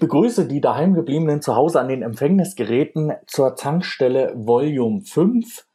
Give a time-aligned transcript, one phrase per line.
[0.00, 5.66] begrüße die daheimgebliebenen zu Hause an den Empfängnisgeräten zur Tankstelle Volume 5.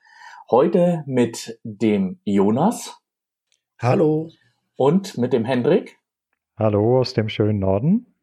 [0.49, 2.97] Heute mit dem Jonas.
[3.79, 4.31] Hallo.
[4.75, 5.99] Und mit dem Hendrik.
[6.57, 8.15] Hallo aus dem schönen Norden.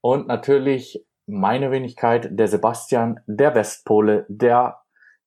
[0.00, 4.78] Und natürlich meine Wenigkeit, der Sebastian, der Westpole, der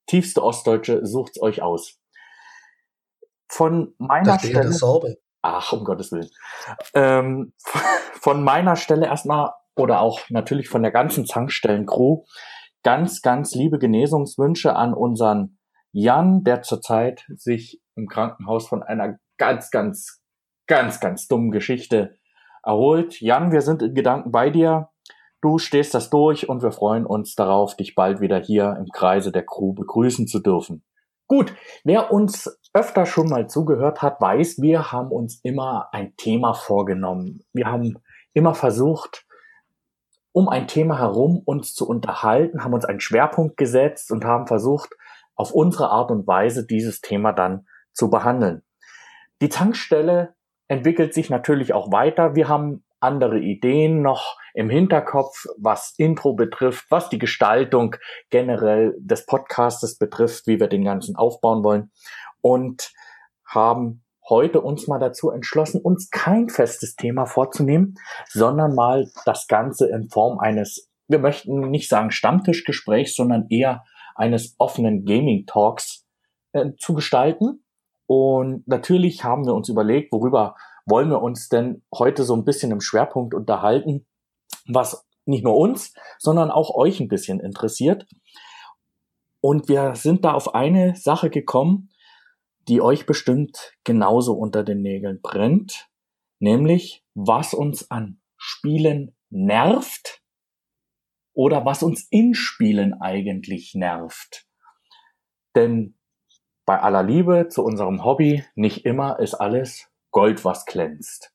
[0.08, 2.00] tiefste Ostdeutsche, sucht's euch aus.
[3.50, 5.18] Von meiner Dachte Stelle.
[5.42, 6.30] Ach, um Gottes Willen.
[6.94, 7.54] Ähm,
[8.22, 12.24] von meiner Stelle erstmal oder auch natürlich von der ganzen Zankstellen-Crew
[12.84, 15.58] ganz, ganz liebe Genesungswünsche an unseren
[15.92, 20.22] Jan, der zurzeit sich im Krankenhaus von einer ganz, ganz,
[20.68, 22.16] ganz, ganz dummen Geschichte
[22.64, 23.22] erholt.
[23.22, 24.90] Jan, wir sind in Gedanken bei dir.
[25.42, 29.32] Du stehst das durch und wir freuen uns darauf, dich bald wieder hier im Kreise
[29.32, 30.84] der Crew begrüßen zu dürfen.
[31.28, 36.54] Gut, wer uns öfter schon mal zugehört hat, weiß, wir haben uns immer ein Thema
[36.54, 37.42] vorgenommen.
[37.54, 37.98] Wir haben
[38.34, 39.25] immer versucht,
[40.36, 44.90] um ein Thema herum uns zu unterhalten, haben uns einen Schwerpunkt gesetzt und haben versucht,
[45.34, 48.62] auf unsere Art und Weise dieses Thema dann zu behandeln.
[49.42, 50.36] Die Tankstelle
[50.68, 52.36] entwickelt sich natürlich auch weiter.
[52.36, 57.96] Wir haben andere Ideen noch im Hinterkopf, was Intro betrifft, was die Gestaltung
[58.30, 61.92] generell des Podcastes betrifft, wie wir den ganzen aufbauen wollen
[62.42, 62.92] und
[63.46, 67.96] haben heute uns mal dazu entschlossen, uns kein festes Thema vorzunehmen,
[68.30, 73.84] sondern mal das Ganze in Form eines, wir möchten nicht sagen Stammtischgesprächs, sondern eher
[74.16, 76.06] eines offenen Gaming Talks
[76.54, 77.64] äh, zu gestalten.
[78.08, 80.56] Und natürlich haben wir uns überlegt, worüber
[80.86, 84.06] wollen wir uns denn heute so ein bisschen im Schwerpunkt unterhalten,
[84.68, 88.06] was nicht nur uns, sondern auch euch ein bisschen interessiert.
[89.42, 91.90] Und wir sind da auf eine Sache gekommen,
[92.68, 95.90] die euch bestimmt genauso unter den Nägeln brennt,
[96.40, 100.22] nämlich was uns an Spielen nervt
[101.34, 104.48] oder was uns in Spielen eigentlich nervt.
[105.56, 105.98] Denn
[106.66, 111.34] bei aller Liebe zu unserem Hobby, nicht immer ist alles Gold, was glänzt.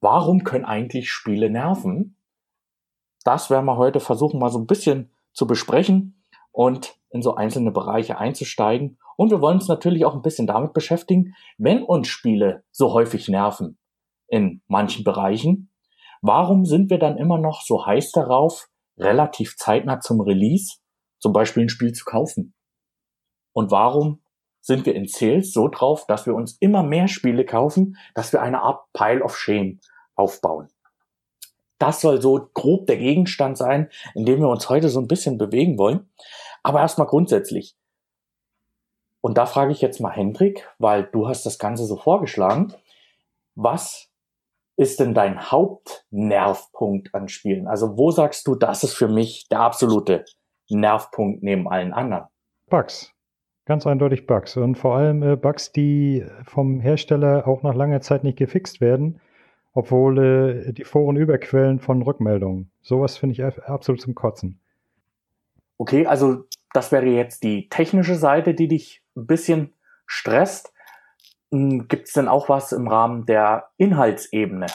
[0.00, 2.16] Warum können eigentlich Spiele nerven?
[3.24, 7.72] Das werden wir heute versuchen, mal so ein bisschen zu besprechen und in so einzelne
[7.72, 8.98] Bereiche einzusteigen.
[9.16, 13.28] Und wir wollen uns natürlich auch ein bisschen damit beschäftigen, wenn uns Spiele so häufig
[13.28, 13.78] nerven
[14.28, 15.70] in manchen Bereichen,
[16.22, 18.68] warum sind wir dann immer noch so heiß darauf,
[18.98, 20.78] relativ zeitnah zum Release
[21.18, 22.54] zum Beispiel ein Spiel zu kaufen?
[23.52, 24.22] Und warum
[24.60, 28.42] sind wir in Sales so drauf, dass wir uns immer mehr Spiele kaufen, dass wir
[28.42, 29.80] eine Art Pile of Shame
[30.14, 30.68] aufbauen?
[31.78, 35.36] Das soll so grob der Gegenstand sein, in dem wir uns heute so ein bisschen
[35.38, 36.10] bewegen wollen.
[36.66, 37.76] Aber erstmal grundsätzlich.
[39.20, 42.74] Und da frage ich jetzt mal Hendrik, weil du hast das Ganze so vorgeschlagen.
[43.54, 44.10] Was
[44.76, 47.68] ist denn dein Hauptnervpunkt an Spielen?
[47.68, 50.24] Also wo sagst du, das ist für mich der absolute
[50.68, 52.24] Nervpunkt neben allen anderen?
[52.68, 53.12] Bugs.
[53.64, 54.56] Ganz eindeutig Bugs.
[54.56, 59.20] Und vor allem äh, Bugs, die vom Hersteller auch nach langer Zeit nicht gefixt werden,
[59.72, 62.72] obwohl äh, die Foren überquellen von Rückmeldungen.
[62.82, 64.58] Sowas finde ich absolut zum Kotzen.
[65.78, 69.74] Okay, also das wäre jetzt die technische Seite, die dich ein bisschen
[70.06, 70.72] stresst.
[71.52, 74.66] Hm, Gibt es denn auch was im Rahmen der Inhaltsebene?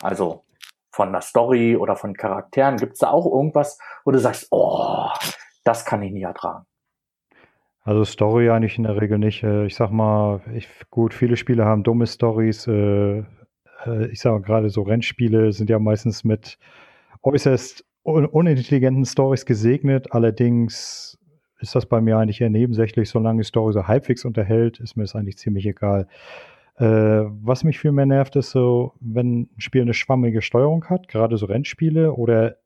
[0.00, 0.44] Also
[0.90, 2.76] von der Story oder von Charakteren?
[2.76, 5.08] Gibt es da auch irgendwas, wo du sagst, oh,
[5.64, 6.66] das kann ich nie ertragen?
[7.82, 9.42] Also Story eigentlich in der Regel nicht.
[9.42, 12.66] Äh, ich sag mal, ich, gut, viele Spiele haben dumme Stories.
[12.66, 13.24] Äh,
[13.84, 16.58] äh, ich sage gerade so Rennspiele sind ja meistens mit
[17.22, 20.12] äußerst un unintelligenten Stories gesegnet.
[20.12, 21.18] Allerdings
[21.64, 23.08] ist das bei mir eigentlich eher nebensächlich.
[23.08, 26.06] Solange die Story so halbwegs unterhält, ist mir das eigentlich ziemlich egal.
[26.76, 31.08] Äh, was mich viel mehr nervt, ist so, wenn ein Spiel eine schwammige Steuerung hat,
[31.08, 32.56] gerade so Rennspiele oder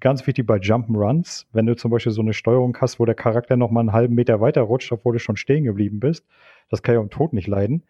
[0.00, 3.56] ganz wichtig bei Jump'n'Runs, wenn du zum Beispiel so eine Steuerung hast, wo der Charakter
[3.56, 6.26] noch mal einen halben Meter weiter rutscht, obwohl du schon stehen geblieben bist.
[6.68, 7.84] Das kann ja um Tod nicht leiden.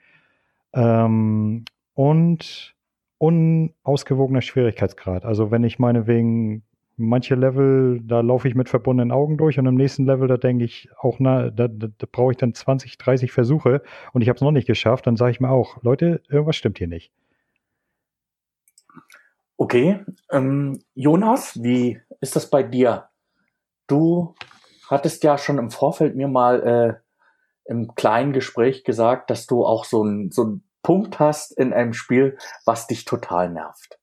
[0.73, 2.75] Ähm, und
[3.19, 5.25] unausgewogener Schwierigkeitsgrad.
[5.25, 6.63] Also wenn ich meinetwegen
[6.97, 10.65] manche Level, da laufe ich mit verbundenen Augen durch und im nächsten Level, da denke
[10.65, 13.83] ich auch, na, da, da, da brauche ich dann 20, 30 Versuche
[14.13, 16.79] und ich habe es noch nicht geschafft, dann sage ich mir auch, Leute, irgendwas stimmt
[16.79, 17.13] hier nicht.
[19.57, 23.09] Okay, ähm, Jonas, wie ist das bei dir?
[23.87, 24.35] Du
[24.89, 29.85] hattest ja schon im Vorfeld mir mal äh, im kleinen Gespräch gesagt, dass du auch
[29.85, 32.37] so einen so einen Punkt hast in einem Spiel,
[32.67, 33.99] was dich total nervt.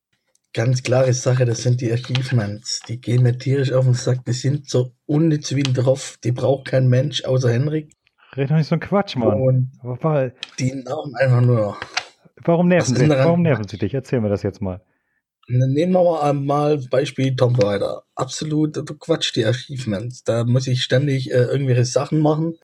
[0.54, 2.82] Ganz klare Sache, das sind die Achievements.
[2.88, 4.26] Die gehen mir tierisch auf den Sack.
[4.26, 6.18] Die sind so unnütz wie ein Tropf.
[6.18, 7.94] Die braucht kein Mensch außer Henrik.
[8.36, 9.40] Red doch nicht so ein Quatsch, Mann.
[9.42, 11.78] Und Aber die nerven einfach nur.
[12.44, 13.94] warum nerven sie Warum nerven sie dich?
[13.94, 14.82] Erzähl mir das jetzt mal.
[15.48, 18.04] Nehmen wir mal Beispiel Tomb Raider.
[18.16, 20.24] Absolut Quatsch, die Achievements.
[20.24, 22.56] Da muss ich ständig äh, irgendwelche Sachen machen,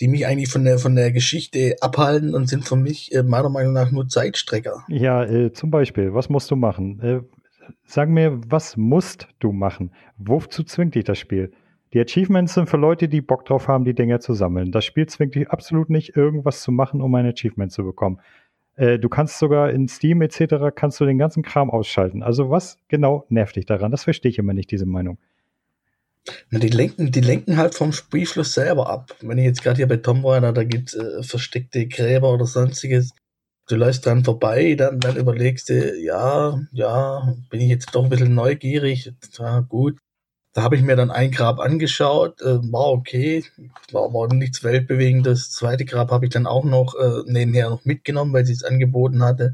[0.00, 3.48] die mich eigentlich von der, von der Geschichte abhalten und sind für mich äh, meiner
[3.48, 4.84] Meinung nach nur Zeitstrecker.
[4.88, 7.00] Ja, äh, zum Beispiel, was musst du machen?
[7.00, 7.20] Äh,
[7.84, 9.92] sag mir, was musst du machen?
[10.16, 11.52] Wozu zwingt dich das Spiel?
[11.94, 14.72] Die Achievements sind für Leute, die Bock drauf haben, die Dinge zu sammeln.
[14.72, 18.20] Das Spiel zwingt dich absolut nicht, irgendwas zu machen, um ein Achievement zu bekommen.
[18.76, 20.74] Äh, du kannst sogar in Steam etc.
[20.74, 22.22] kannst du den ganzen Kram ausschalten.
[22.22, 23.90] Also was genau nervt dich daran?
[23.90, 25.18] Das verstehe ich immer nicht, diese Meinung.
[26.50, 29.16] Die lenken, die lenken halt vom Spielfluss selber ab.
[29.20, 33.12] Wenn ich jetzt gerade hier bei Tom Raider, da gibt's äh, versteckte Gräber oder sonstiges.
[33.68, 38.10] Du läufst dran vorbei, dann, dann überlegst du, ja, ja, bin ich jetzt doch ein
[38.10, 39.12] bisschen neugierig.
[39.38, 39.98] Ja, gut.
[40.54, 43.44] Da habe ich mir dann ein Grab angeschaut, äh, war okay,
[43.92, 45.48] war aber nichts Weltbewegendes.
[45.48, 48.64] Das zweite Grab habe ich dann auch noch äh, nebenher noch mitgenommen, weil sie es
[48.64, 49.52] angeboten hatte.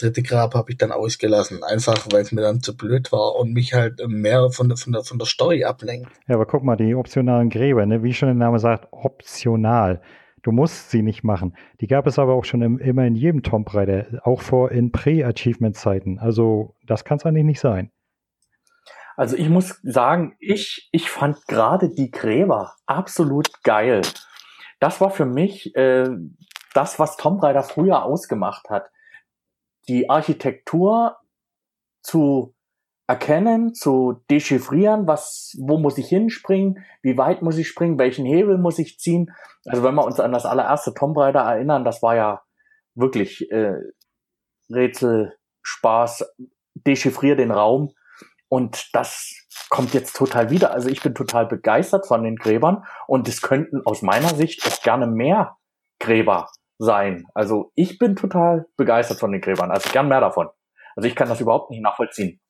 [0.00, 3.52] Dritte Grab habe ich dann ausgelassen, einfach weil es mir dann zu blöd war und
[3.52, 6.10] mich halt mehr von der, von der, von der Story ablenkt.
[6.28, 8.02] Ja, aber guck mal, die optionalen Gräber, ne?
[8.02, 10.00] wie schon der Name sagt, optional.
[10.42, 11.56] Du musst sie nicht machen.
[11.80, 14.92] Die gab es aber auch schon im, immer in jedem Tomb Raider, auch vor in
[14.92, 16.20] Pre-Achievement-Zeiten.
[16.20, 17.90] Also das kann es eigentlich nicht sein.
[19.16, 24.02] Also ich muss sagen, ich, ich fand gerade die Gräber absolut geil.
[24.78, 26.08] Das war für mich äh,
[26.72, 28.90] das, was Tomb Raider früher ausgemacht hat.
[29.88, 31.16] Die Architektur
[32.02, 32.54] zu
[33.08, 38.58] erkennen, zu dechiffrieren, was, wo muss ich hinspringen, wie weit muss ich springen, welchen Hebel
[38.58, 39.32] muss ich ziehen.
[39.64, 42.42] Also wenn wir uns an das allererste Tomb Raider erinnern, das war ja
[42.94, 43.76] wirklich äh,
[44.70, 46.34] Rätsel, Spaß,
[46.74, 47.94] dechiffrier den Raum.
[48.48, 49.34] Und das
[49.70, 50.72] kommt jetzt total wieder.
[50.72, 54.82] Also ich bin total begeistert von den Gräbern und es könnten aus meiner Sicht auch
[54.82, 55.56] gerne mehr
[55.98, 57.24] Gräber sein.
[57.34, 59.70] Also ich bin total begeistert von den Gräbern.
[59.70, 60.48] Also gern mehr davon.
[60.96, 62.40] Also ich kann das überhaupt nicht nachvollziehen.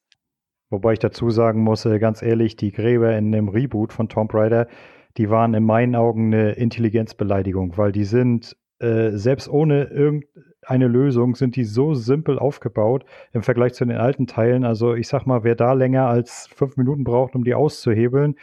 [0.70, 4.34] Wobei ich dazu sagen muss, äh, ganz ehrlich, die Gräber in dem Reboot von Tomb
[4.34, 4.68] Raider,
[5.16, 11.34] die waren in meinen Augen eine Intelligenzbeleidigung, weil die sind äh, selbst ohne irgendeine Lösung
[11.34, 14.64] sind die so simpel aufgebaut im Vergleich zu den alten Teilen.
[14.64, 18.36] Also ich sag mal, wer da länger als fünf Minuten braucht, um die auszuhebeln,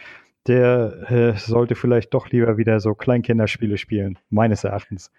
[0.47, 5.11] der äh, sollte vielleicht doch lieber wieder so Kleinkinderspiele spielen, meines Erachtens.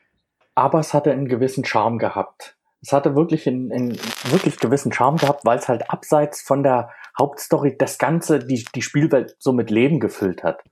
[0.56, 2.56] Aber es hatte einen gewissen Charme gehabt.
[2.82, 3.97] Es hatte wirklich einen, einen
[4.31, 8.82] wirklich gewissen Charme gehabt, weil es halt abseits von der Hauptstory das Ganze, die, die
[8.82, 10.62] Spielwelt so mit Leben gefüllt hat.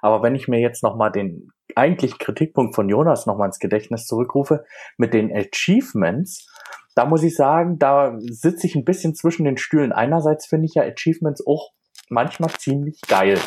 [0.00, 4.64] Aber wenn ich mir jetzt nochmal den eigentlichen Kritikpunkt von Jonas nochmal ins Gedächtnis zurückrufe,
[4.96, 6.46] mit den Achievements,
[6.94, 9.92] da muss ich sagen, da sitze ich ein bisschen zwischen den Stühlen.
[9.92, 11.70] Einerseits finde ich ja Achievements auch
[12.08, 13.38] manchmal ziemlich geil.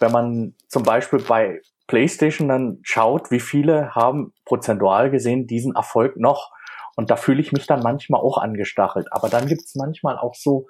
[0.00, 6.16] Wenn man zum Beispiel bei PlayStation dann schaut, wie viele haben prozentual gesehen diesen Erfolg
[6.16, 6.50] noch.
[6.96, 9.08] Und da fühle ich mich dann manchmal auch angestachelt.
[9.10, 10.66] Aber dann gibt es manchmal auch so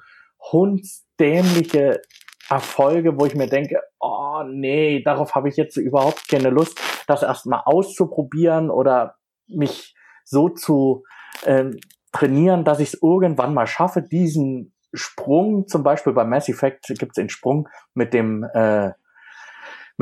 [0.52, 2.00] hundsdämliche
[2.48, 7.22] Erfolge, wo ich mir denke, oh nee, darauf habe ich jetzt überhaupt keine Lust, das
[7.22, 9.16] erstmal auszuprobieren oder
[9.46, 9.94] mich
[10.24, 11.04] so zu
[11.46, 11.78] ähm,
[12.12, 17.12] trainieren, dass ich es irgendwann mal schaffe, diesen Sprung, zum Beispiel bei Mass Effect gibt
[17.12, 18.90] es den Sprung mit dem äh,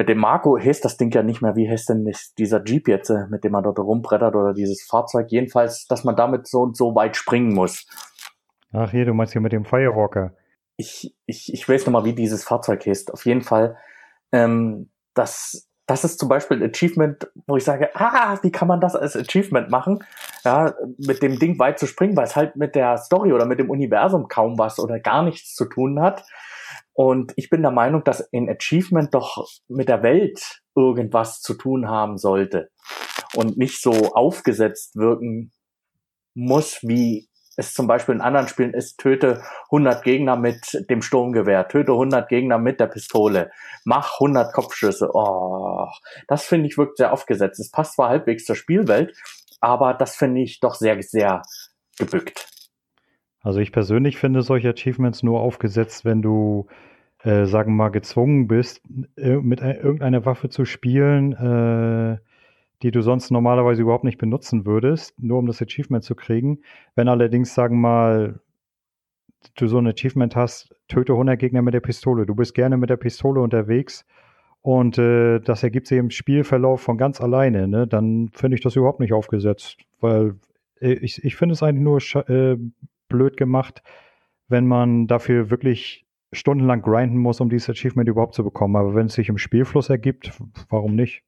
[0.00, 2.88] mit dem Marco heißt das Ding ja nicht mehr, wie heißt denn nicht dieser Jeep
[2.88, 6.62] jetzt, äh, mit dem man dort rumbrettert oder dieses Fahrzeug, jedenfalls, dass man damit so
[6.62, 7.86] und so weit springen muss.
[8.72, 10.32] Ach hier, du meinst hier mit dem Firewalker
[10.80, 13.12] ich, ich, ich weiß noch mal, wie dieses Fahrzeug heißt.
[13.12, 13.76] Auf jeden Fall,
[14.32, 18.80] ähm, das, das ist zum Beispiel ein Achievement, wo ich sage, ah, wie kann man
[18.80, 20.04] das als Achievement machen?
[20.44, 23.58] Ja, mit dem Ding weit zu springen, weil es halt mit der Story oder mit
[23.58, 26.24] dem Universum kaum was oder gar nichts zu tun hat.
[27.02, 31.88] Und ich bin der Meinung, dass ein Achievement doch mit der Welt irgendwas zu tun
[31.88, 32.68] haben sollte
[33.34, 35.50] und nicht so aufgesetzt wirken
[36.34, 41.68] muss, wie es zum Beispiel in anderen Spielen ist, töte 100 Gegner mit dem Sturmgewehr,
[41.68, 43.50] töte 100 Gegner mit der Pistole,
[43.86, 45.08] mach 100 Kopfschüsse.
[45.14, 45.88] Oh,
[46.28, 47.60] das finde ich wirkt sehr aufgesetzt.
[47.60, 49.16] Es passt zwar halbwegs zur Spielwelt,
[49.62, 51.40] aber das finde ich doch sehr, sehr
[51.98, 52.46] gebückt.
[53.40, 56.66] Also ich persönlich finde solche Achievements nur aufgesetzt, wenn du,
[57.22, 58.82] äh, sagen wir mal, gezwungen bist,
[59.16, 62.18] mit irgendeiner Waffe zu spielen, äh,
[62.82, 66.60] die du sonst normalerweise überhaupt nicht benutzen würdest, nur um das Achievement zu kriegen.
[66.94, 68.40] Wenn allerdings, sagen wir mal,
[69.56, 72.26] du so ein Achievement hast, töte 100 Gegner mit der Pistole.
[72.26, 74.06] Du bist gerne mit der Pistole unterwegs
[74.62, 77.86] und äh, das ergibt sich im Spielverlauf von ganz alleine, ne?
[77.86, 80.36] dann finde ich das überhaupt nicht aufgesetzt, weil
[80.80, 82.58] äh, ich, ich finde es eigentlich nur äh,
[83.08, 83.82] blöd gemacht,
[84.48, 88.76] wenn man dafür wirklich stundenlang grinden muss, um dieses Achievement überhaupt zu bekommen.
[88.76, 90.32] Aber wenn es sich im Spielfluss ergibt,
[90.68, 91.22] warum nicht?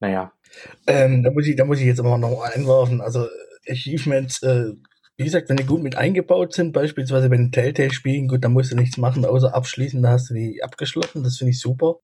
[0.00, 0.32] Naja.
[0.86, 3.00] Ähm, da, muss ich, da muss ich jetzt aber noch einwerfen.
[3.00, 3.26] Also
[3.68, 4.72] Achievements, äh,
[5.16, 8.72] wie gesagt, wenn die gut mit eingebaut sind, beispielsweise bei den Telltale-Spielen, gut, dann musst
[8.72, 12.00] du nichts machen, außer abschließen, da hast du die abgeschlossen, das finde ich super.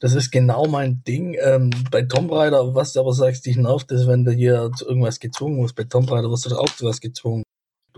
[0.00, 1.36] Das ist genau mein Ding.
[1.40, 4.86] Ähm, bei Tomb Raider, was du aber sagst, dich nervt, ist, wenn du hier zu
[4.86, 5.76] irgendwas gezwungen wirst.
[5.76, 7.44] Bei Tomb Raider wirst du auch zu was gezwungen.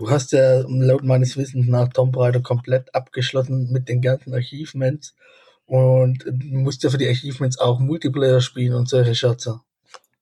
[0.03, 5.15] Du hast ja laut meines Wissens nach Tomb Raider komplett abgeschlossen mit den ganzen Achievements
[5.65, 9.61] und musst ja für die Achievements auch Multiplayer spielen und solche Scherze.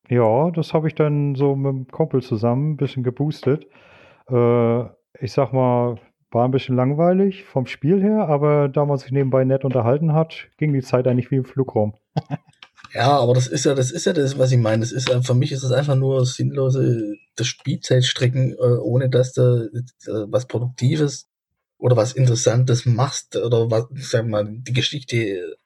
[0.08, 3.66] Ja, das habe ich dann so mit dem Kumpel zusammen ein bisschen geboostet.
[4.30, 4.82] Äh,
[5.20, 5.96] ich sag mal,
[6.30, 10.48] war ein bisschen langweilig vom Spiel her, aber da man sich nebenbei nett unterhalten hat,
[10.60, 11.96] ging die Zeit eigentlich wie im Flug rum.
[12.94, 14.82] ja, aber das ist ja, das ist ja das, was ich meine.
[14.82, 19.70] Das ist für mich ist es einfach nur sinnlose das Spielzeitstrecken, äh, ohne dass du
[19.72, 19.82] äh,
[20.28, 21.28] was Produktives
[21.78, 25.58] oder was Interessantes machst oder was, sag mal, die Geschichte,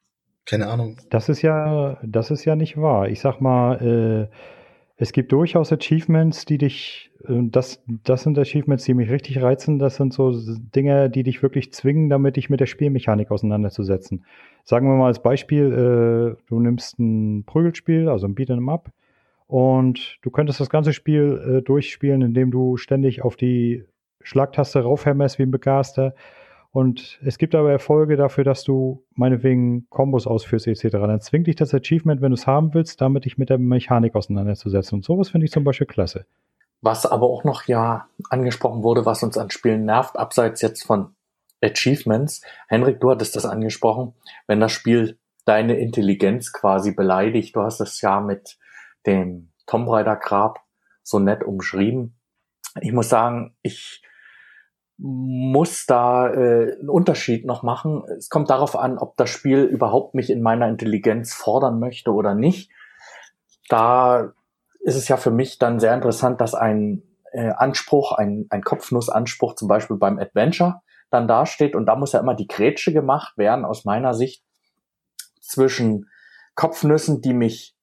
[0.45, 0.97] keine Ahnung.
[1.09, 3.09] Das ist ja, das ist ja nicht wahr.
[3.09, 4.35] Ich sag mal, äh,
[4.97, 9.77] es gibt durchaus Achievements, die dich, äh, das, das sind Achievements, die mich richtig reizen.
[9.77, 10.31] Das sind so
[10.73, 14.23] Dinge, die dich wirklich zwingen, damit dich mit der Spielmechanik auseinanderzusetzen.
[14.63, 15.65] Sagen wir mal als Beispiel,
[16.37, 18.89] äh, du nimmst ein Prügelspiel, also ein Beat'em Up,
[19.47, 23.85] und du könntest das ganze Spiel äh, durchspielen, indem du ständig auf die
[24.21, 26.15] Schlagtaste raufhämmerst wie ein Begaster
[26.75, 30.87] und es gibt aber Erfolge dafür, dass du meinetwegen Kombos ausführst etc.
[30.91, 34.13] Dann zwingt dich das Achievement, wenn du es haben willst, damit dich mit der Mechanik
[34.13, 34.97] auseinanderzusetzen.
[34.97, 36.25] Und sowas finde ich zum Beispiel klasse.
[36.81, 41.15] Was aber auch noch ja angesprochen wurde, was uns an Spielen nervt, abseits jetzt von
[41.63, 42.41] Achievements.
[42.67, 44.13] Henrik, du hattest das angesprochen,
[44.45, 47.55] wenn das Spiel deine Intelligenz quasi beleidigt.
[47.55, 48.57] Du hast es ja mit
[49.05, 50.59] dem Tomb Raider Grab
[51.03, 52.19] so nett umschrieben.
[52.81, 54.01] Ich muss sagen, ich
[54.97, 58.03] muss da äh, einen Unterschied noch machen.
[58.17, 62.33] Es kommt darauf an, ob das Spiel überhaupt mich in meiner Intelligenz fordern möchte oder
[62.33, 62.71] nicht.
[63.69, 64.33] Da
[64.79, 69.55] ist es ja für mich dann sehr interessant, dass ein äh, Anspruch, ein, ein Kopfnussanspruch
[69.55, 73.65] zum Beispiel beim Adventure dann dasteht und da muss ja immer die Grätsche gemacht werden,
[73.65, 74.43] aus meiner Sicht,
[75.41, 76.09] zwischen
[76.55, 77.74] Kopfnüssen, die mich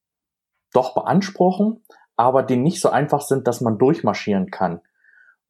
[0.73, 1.83] doch beanspruchen,
[2.15, 4.81] aber die nicht so einfach sind, dass man durchmarschieren kann.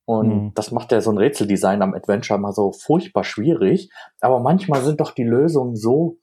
[0.06, 0.52] Und mhm.
[0.54, 3.90] das macht ja so ein Rätseldesign am Adventure mal so furchtbar schwierig.
[4.20, 6.18] Aber manchmal sind doch die Lösungen so,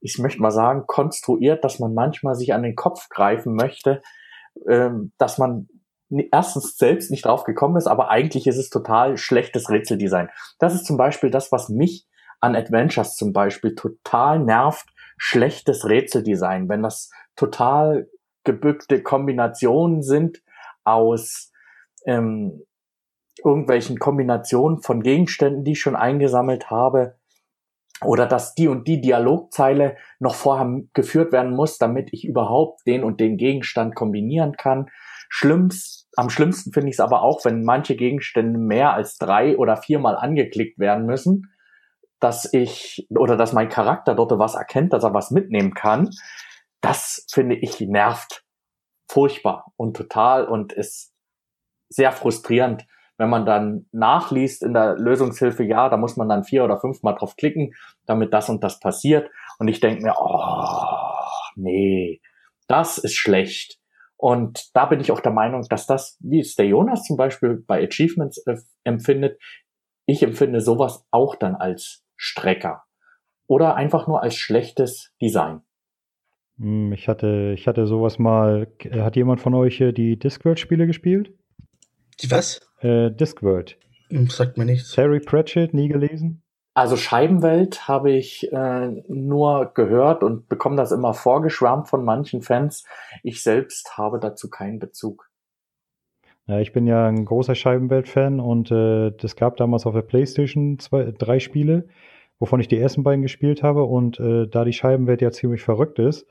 [0.00, 4.02] ich möchte mal sagen, konstruiert, dass man manchmal sich an den Kopf greifen möchte,
[4.68, 5.68] ähm, dass man
[6.30, 10.28] erstens selbst nicht drauf gekommen ist, aber eigentlich ist es total schlechtes Rätseldesign.
[10.58, 12.06] Das ist zum Beispiel das, was mich
[12.40, 14.86] an Adventures zum Beispiel total nervt,
[15.16, 18.08] schlechtes Rätseldesign, wenn das total
[18.44, 20.42] gebückte Kombinationen sind
[20.84, 21.52] aus
[22.06, 22.62] ähm,
[23.42, 27.16] irgendwelchen Kombinationen von Gegenständen, die ich schon eingesammelt habe,
[28.02, 33.04] oder dass die und die Dialogzeile noch vorher geführt werden muss, damit ich überhaupt den
[33.04, 34.90] und den Gegenstand kombinieren kann.
[35.28, 39.76] Schlimmst, am schlimmsten finde ich es aber auch, wenn manche Gegenstände mehr als drei oder
[39.76, 41.50] viermal angeklickt werden müssen,
[42.20, 46.10] dass ich oder dass mein Charakter dort was erkennt, dass er was mitnehmen kann.
[46.84, 48.44] Das finde ich nervt
[49.10, 51.14] furchtbar und total und ist
[51.88, 52.84] sehr frustrierend,
[53.16, 57.14] wenn man dann nachliest in der Lösungshilfe, ja, da muss man dann vier oder fünfmal
[57.14, 57.72] drauf klicken,
[58.04, 59.30] damit das und das passiert.
[59.58, 61.24] Und ich denke mir, oh,
[61.56, 62.20] nee,
[62.68, 63.78] das ist schlecht.
[64.18, 67.64] Und da bin ich auch der Meinung, dass das, wie es der Jonas zum Beispiel
[67.66, 69.40] bei Achievements äh, empfindet,
[70.04, 72.84] ich empfinde sowas auch dann als Strecker
[73.46, 75.62] oder einfach nur als schlechtes Design.
[76.58, 78.68] Hm, ich hatte, ich hatte sowas mal.
[78.92, 81.32] Hat jemand von euch die Discworld-Spiele gespielt?
[82.20, 82.60] Die was?
[82.80, 83.78] Äh, Discworld.
[84.08, 84.92] Hm, sagt mir nichts.
[84.92, 86.42] Terry Pratchett, nie gelesen?
[86.76, 92.84] Also Scheibenwelt habe ich äh, nur gehört und bekomme das immer vorgeschwärmt von manchen Fans.
[93.22, 95.30] Ich selbst habe dazu keinen Bezug.
[96.46, 100.80] Ja, ich bin ja ein großer Scheibenwelt-Fan und äh, das gab damals auf der PlayStation
[100.80, 101.86] zwei, drei Spiele,
[102.40, 106.00] wovon ich die ersten beiden gespielt habe und äh, da die Scheibenwelt ja ziemlich verrückt
[106.00, 106.26] ist,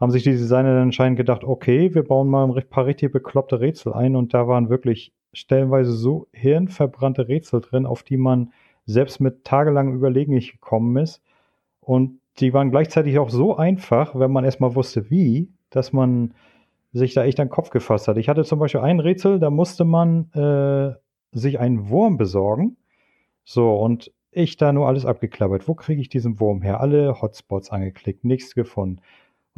[0.00, 3.60] haben sich die Designer dann anscheinend gedacht, okay, wir bauen mal ein paar richtig bekloppte
[3.60, 8.52] Rätsel ein und da waren wirklich stellenweise so hirnverbrannte Rätsel drin, auf die man
[8.86, 11.22] selbst mit tagelangem Überlegen nicht gekommen ist.
[11.80, 16.34] Und die waren gleichzeitig auch so einfach, wenn man erstmal wusste, wie, dass man
[16.92, 18.16] sich da echt an den Kopf gefasst hat.
[18.16, 20.94] Ich hatte zum Beispiel ein Rätsel, da musste man äh,
[21.32, 22.76] sich einen Wurm besorgen.
[23.44, 25.68] So, und ich da nur alles abgeklappert.
[25.68, 26.80] Wo kriege ich diesen Wurm her?
[26.80, 29.00] Alle Hotspots angeklickt, nichts gefunden.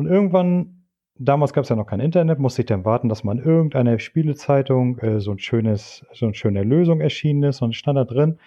[0.03, 0.83] Und irgendwann,
[1.15, 4.01] damals gab es ja noch kein Internet, musste ich dann warten, dass man in irgendeiner
[4.01, 8.41] Spielezeitung äh, so ein schönes, so eine schöne Lösung erschienen ist und stand da drin.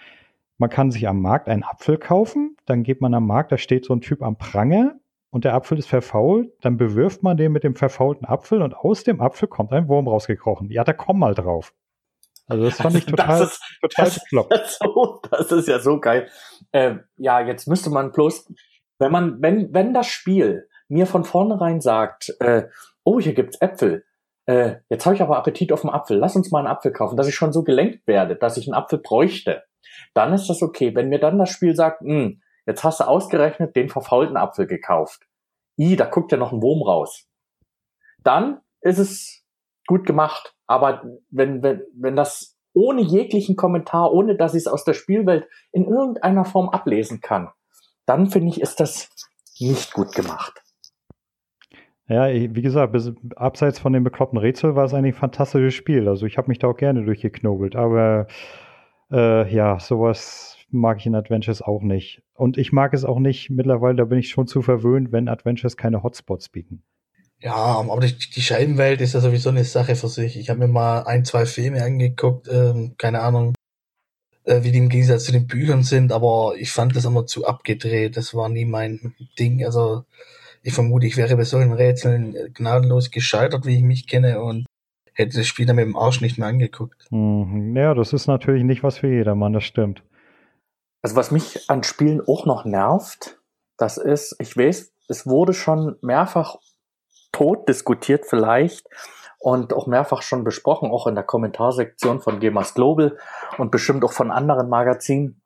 [0.58, 3.86] Man kann sich am Markt einen Apfel kaufen, dann geht man am Markt, da steht
[3.86, 4.96] so ein Typ am Pranger
[5.30, 9.02] und der Apfel ist verfault, dann bewirft man den mit dem verfaulten Apfel und aus
[9.02, 10.70] dem Apfel kommt ein Wurm rausgekrochen.
[10.70, 11.72] Ja, da komm mal drauf.
[12.48, 14.20] Also das fand ich total, das ist, total das,
[14.50, 16.28] das, so, das ist ja so geil.
[16.72, 18.52] Äh, ja, jetzt müsste man bloß,
[18.98, 22.68] wenn man, wenn, wenn das Spiel mir von vornherein sagt, äh,
[23.04, 24.04] oh, hier gibt's Äpfel,
[24.46, 27.16] äh, jetzt habe ich aber Appetit auf einen Apfel, lass uns mal einen Apfel kaufen,
[27.16, 29.64] dass ich schon so gelenkt werde, dass ich einen Apfel bräuchte,
[30.14, 30.94] dann ist das okay.
[30.94, 34.66] Wenn mir dann das Spiel sagt, mh, hm, jetzt hast du ausgerechnet den verfaulten Apfel
[34.66, 35.26] gekauft,
[35.78, 37.28] i, da guckt ja noch ein Wurm raus,
[38.22, 39.44] dann ist es
[39.86, 40.54] gut gemacht.
[40.66, 45.48] Aber wenn, wenn, wenn das ohne jeglichen Kommentar, ohne dass ich es aus der Spielwelt
[45.72, 47.50] in irgendeiner Form ablesen kann,
[48.04, 49.08] dann finde ich, ist das
[49.58, 50.62] nicht gut gemacht.
[52.08, 56.08] Ja, wie gesagt, bis, abseits von dem bekloppten Rätsel war es eigentlich ein fantastisches Spiel.
[56.08, 58.28] Also ich habe mich da auch gerne durchgeknobelt, aber
[59.10, 62.22] äh, ja, sowas mag ich in Adventures auch nicht.
[62.34, 65.76] Und ich mag es auch nicht, mittlerweile, da bin ich schon zu verwöhnt, wenn Adventures
[65.76, 66.82] keine Hotspots bieten.
[67.40, 70.38] Ja, aber die, die Scheibenwelt ist ja sowieso eine Sache für sich.
[70.38, 73.54] Ich habe mir mal ein, zwei Filme angeguckt, ähm, keine Ahnung,
[74.44, 77.46] äh, wie die im Gegensatz zu den Büchern sind, aber ich fand das immer zu
[77.46, 78.16] abgedreht.
[78.16, 79.64] Das war nie mein Ding.
[79.64, 80.04] Also
[80.66, 84.66] ich vermute, ich wäre bei solchen Rätseln gnadenlos gescheitert, wie ich mich kenne und
[85.14, 87.06] hätte das Spiel dann mit dem Arsch nicht mehr angeguckt.
[87.10, 87.76] Mhm.
[87.76, 90.02] Ja, das ist natürlich nicht was für jedermann, das stimmt.
[91.02, 93.40] Also was mich an Spielen auch noch nervt,
[93.76, 96.56] das ist, ich weiß, es wurde schon mehrfach
[97.30, 98.88] tot diskutiert vielleicht
[99.38, 103.16] und auch mehrfach schon besprochen, auch in der Kommentarsektion von Gamers Global
[103.56, 105.40] und bestimmt auch von anderen Magazinen,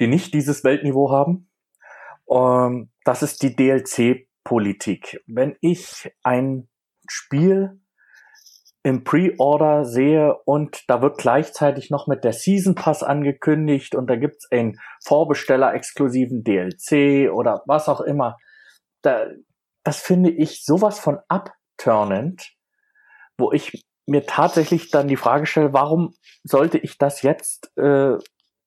[0.00, 1.46] die nicht dieses Weltniveau haben.
[2.30, 5.22] Ähm, das ist die DLC-Politik.
[5.26, 6.68] Wenn ich ein
[7.08, 7.80] Spiel
[8.82, 14.16] im Pre-Order sehe und da wird gleichzeitig noch mit der Season Pass angekündigt und da
[14.16, 18.36] gibt's einen Vorbesteller-exklusiven DLC oder was auch immer,
[19.00, 19.26] da,
[19.84, 22.52] das finde ich sowas von abturnend,
[23.38, 28.18] wo ich mir tatsächlich dann die Frage stelle, warum sollte ich das jetzt äh,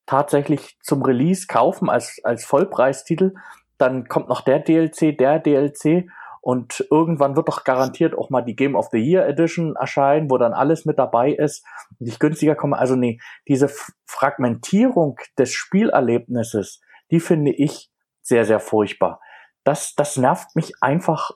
[0.07, 3.33] tatsächlich zum Release kaufen als, als Vollpreistitel?
[3.77, 6.09] Dann kommt noch der DLC, der DLC
[6.41, 10.37] und irgendwann wird doch garantiert auch mal die Game of the Year Edition erscheinen, wo
[10.37, 11.65] dann alles mit dabei ist
[11.99, 12.77] und ich günstiger komme.
[12.77, 13.69] Also nee, diese
[14.05, 19.19] Fragmentierung des Spielerlebnisses, die finde ich sehr, sehr furchtbar
[19.67, 21.31] das, das nervt mich einfach.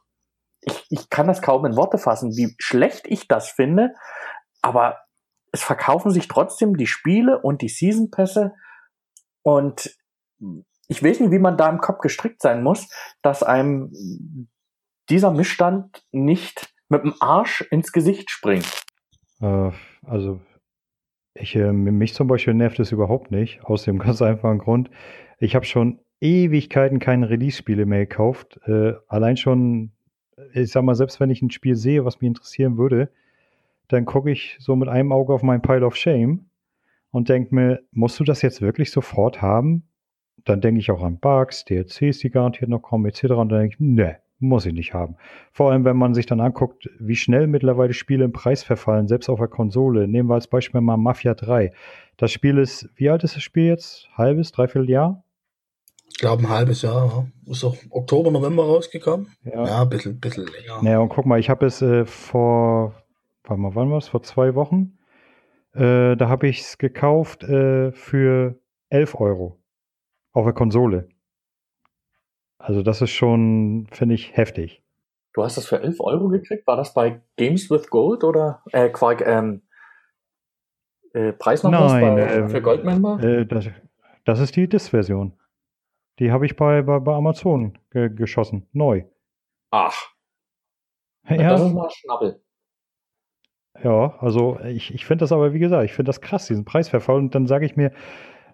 [0.62, 3.93] Ich, ich kann das kaum in Worte fassen, wie schlecht ich das finde.
[4.62, 4.99] Aber
[5.51, 8.54] es verkaufen sich trotzdem die Spiele und die Season Pässe.
[9.43, 9.93] Und
[10.91, 12.89] ich weiß nicht, wie man da im Kopf gestrickt sein muss,
[13.21, 14.49] dass einem
[15.10, 18.84] dieser Missstand nicht mit dem Arsch ins Gesicht springt.
[19.39, 19.71] Äh,
[20.06, 20.41] also
[21.34, 24.89] ich, äh, mich zum Beispiel nervt es überhaupt nicht, aus dem ganz einfachen Grund.
[25.39, 28.60] Ich habe schon Ewigkeiten keine Release-Spiele mehr gekauft.
[28.65, 29.93] Äh, allein schon,
[30.54, 33.10] ich sag mal, selbst wenn ich ein Spiel sehe, was mich interessieren würde,
[33.88, 36.49] dann gucke ich so mit einem Auge auf mein Pile of Shame
[37.12, 39.88] und denke mir, musst du das jetzt wirklich sofort haben?
[40.45, 43.23] Dann denke ich auch an Bugs, DLCs, die garantiert noch kommen, etc.
[43.25, 45.15] Und dann denke ich, ne, muss ich nicht haben.
[45.51, 49.30] Vor allem, wenn man sich dann anguckt, wie schnell mittlerweile Spiele im Preis verfallen, selbst
[49.30, 50.08] auf der Konsole.
[50.08, 51.71] Nehmen wir als Beispiel mal Mafia 3.
[52.17, 54.10] Das Spiel ist, wie alt ist das Spiel jetzt?
[54.17, 55.23] Halbes, dreiviertel Jahr?
[56.10, 57.27] Ich glaube, ein halbes Jahr.
[57.45, 59.27] Ist doch Oktober, November rausgekommen?
[59.43, 60.82] Ja, ja ein bisschen, bisschen länger.
[60.84, 62.93] Naja, und guck mal, ich habe es äh, vor,
[63.43, 64.10] warte mal, wann war es?
[64.10, 64.97] Vor zwei Wochen.
[65.73, 69.61] Äh, da habe ich es gekauft äh, für 11 Euro.
[70.34, 71.10] Auf der Konsole.
[72.58, 74.84] Also, das ist schon, finde ich, heftig.
[75.34, 76.67] Du hast das für 11 Euro gekriegt?
[76.67, 79.62] War das bei Games with Gold oder äh, Quark, ähm,
[81.13, 83.22] äh, Preisnachlass Nein, bei, äh, für Goldmember?
[83.22, 83.67] Äh, das,
[84.26, 85.34] das ist die Disc-Version.
[86.20, 88.67] Die habe ich bei, bei, bei Amazon ge geschossen.
[88.74, 89.04] Neu.
[89.72, 89.96] Ach.
[91.30, 91.52] Ja.
[91.52, 92.41] Das ist mal Schnabbel.
[93.84, 97.17] Ja, also ich, ich finde das aber, wie gesagt, ich finde das krass, diesen Preisverfall.
[97.17, 97.91] Und dann sage ich mir,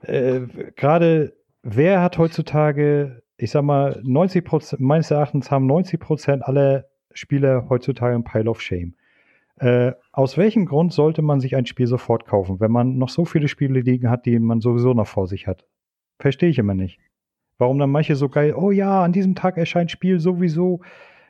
[0.01, 0.41] äh,
[0.75, 6.85] gerade wer hat heutzutage, ich sag mal, 90 Prozent, meines Erachtens haben 90 Prozent aller
[7.13, 8.95] Spieler heutzutage ein Pile of Shame.
[9.59, 13.25] Äh, aus welchem Grund sollte man sich ein Spiel sofort kaufen, wenn man noch so
[13.25, 15.65] viele Spiele liegen hat, die man sowieso noch vor sich hat?
[16.19, 16.99] Verstehe ich immer nicht.
[17.57, 20.81] Warum dann manche so geil, oh ja, an diesem Tag erscheint Spiel sowieso.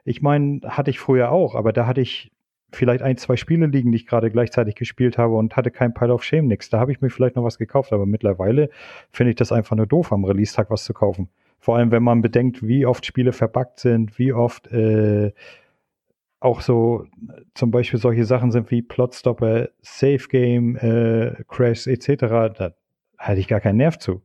[0.04, 2.32] Ich meine, hatte ich früher auch, aber da hatte ich
[2.72, 6.14] vielleicht ein, zwei Spiele liegen, die ich gerade gleichzeitig gespielt habe und hatte kein Pile
[6.14, 6.70] of Shame nix.
[6.70, 8.70] Da habe ich mir vielleicht noch was gekauft, aber mittlerweile
[9.12, 11.30] finde ich das einfach nur doof, am Release-Tag was zu kaufen.
[11.60, 15.32] Vor allem, wenn man bedenkt, wie oft Spiele verbuggt sind, wie oft äh,
[16.40, 17.06] auch so
[17.56, 22.16] zum Beispiel solche Sachen sind wie Plotstopper, Safe Game, äh, Crash etc.
[22.56, 22.76] Da
[23.18, 24.22] halte ich gar keinen Nerv zu.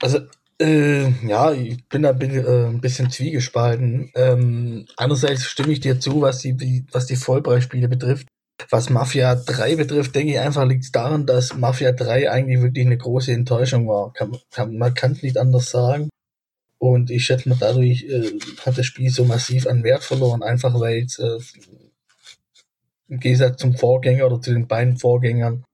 [0.00, 0.20] Also
[0.60, 4.10] äh, ja, ich bin da äh, ein bisschen zwiegespalten.
[4.14, 8.28] Ähm, einerseits stimme ich dir zu, was die, was die Vollpreisspiele betrifft.
[8.70, 12.86] Was Mafia 3 betrifft, denke ich einfach, liegt es daran, dass Mafia 3 eigentlich wirklich
[12.86, 14.12] eine große Enttäuschung war.
[14.12, 16.08] Kann, kann, man kann es nicht anders sagen.
[16.78, 20.78] Und ich schätze mal, dadurch äh, hat das Spiel so massiv an Wert verloren, einfach
[20.78, 21.38] weil es äh,
[23.08, 25.64] im Gegensatz zum Vorgänger oder zu den beiden Vorgängern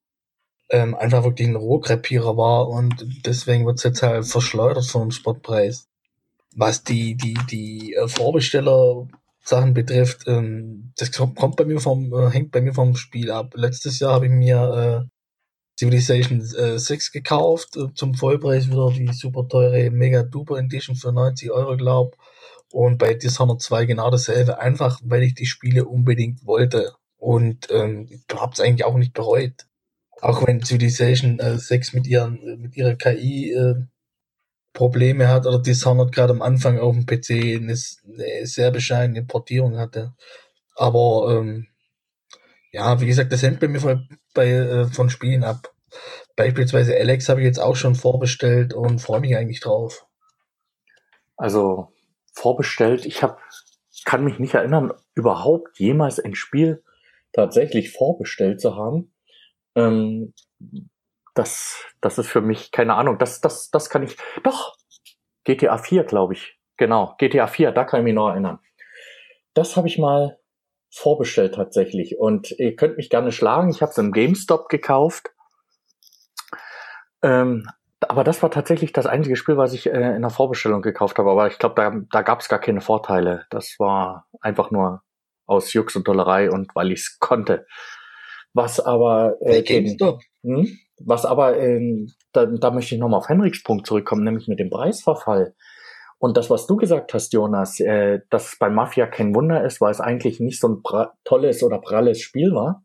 [0.70, 5.88] ähm, einfach wirklich ein Rohkrepierer war und deswegen wird es jetzt halt verschleudert vom Sportpreis.
[6.54, 9.08] Was die, die, die äh, Vorbesteller
[9.44, 13.54] Sachen betrifft, ähm, das kommt bei mir vom, äh, hängt bei mir vom Spiel ab.
[13.54, 15.08] Letztes Jahr habe ich mir äh,
[15.78, 21.12] Civilization äh, 6 gekauft, äh, zum Vollpreis wieder die super teure Mega Duper Edition für
[21.12, 22.16] 90 Euro, glaub.
[22.72, 26.92] Und bei Dishonored 2 genau dasselbe, einfach weil ich die Spiele unbedingt wollte.
[27.16, 29.66] Und ähm, habe es eigentlich auch nicht bereut.
[30.20, 33.74] Auch wenn Civilization äh, 6 mit, ihren, mit ihrer KI äh,
[34.72, 37.30] Probleme hat oder Dishonored gerade am Anfang auf dem PC
[37.60, 40.14] eine, eine sehr bescheidene Portierung hatte.
[40.76, 41.66] Aber ähm,
[42.72, 45.74] ja, wie gesagt, das hängt bei mir von, bei, äh, von Spielen ab.
[46.36, 50.06] Beispielsweise Alex habe ich jetzt auch schon vorbestellt und freue mich eigentlich drauf.
[51.36, 51.92] Also
[52.32, 53.38] vorbestellt, ich habe
[54.04, 56.82] kann mich nicht erinnern, überhaupt jemals ein Spiel
[57.32, 59.09] tatsächlich vorbestellt zu haben.
[59.86, 60.34] Ähm,
[61.34, 64.76] das, das ist für mich, keine Ahnung, das, das, das kann ich, doch,
[65.44, 66.58] GTA 4, glaube ich.
[66.76, 68.58] Genau, GTA 4, da kann ich mich noch erinnern.
[69.54, 70.38] Das habe ich mal
[70.92, 72.18] vorbestellt tatsächlich.
[72.18, 73.70] Und ihr könnt mich gerne schlagen.
[73.70, 75.30] Ich habe es im GameStop gekauft.
[77.22, 77.66] Ähm,
[78.00, 81.30] aber das war tatsächlich das einzige Spiel, was ich äh, in der Vorbestellung gekauft habe.
[81.30, 83.46] Aber ich glaube, da, da gab es gar keine Vorteile.
[83.50, 85.02] Das war einfach nur
[85.46, 87.66] aus Jux und Dollerei und weil ich es konnte.
[88.52, 90.20] Was aber äh, GameStop.
[90.42, 90.78] Hm?
[90.98, 94.70] Was aber, äh, da, da möchte ich nochmal auf Henriks Punkt zurückkommen, nämlich mit dem
[94.70, 95.54] Preisverfall.
[96.18, 99.90] Und das, was du gesagt hast, Jonas, äh, dass bei Mafia kein Wunder ist, weil
[99.90, 100.82] es eigentlich nicht so ein
[101.24, 102.84] tolles oder pralles Spiel war,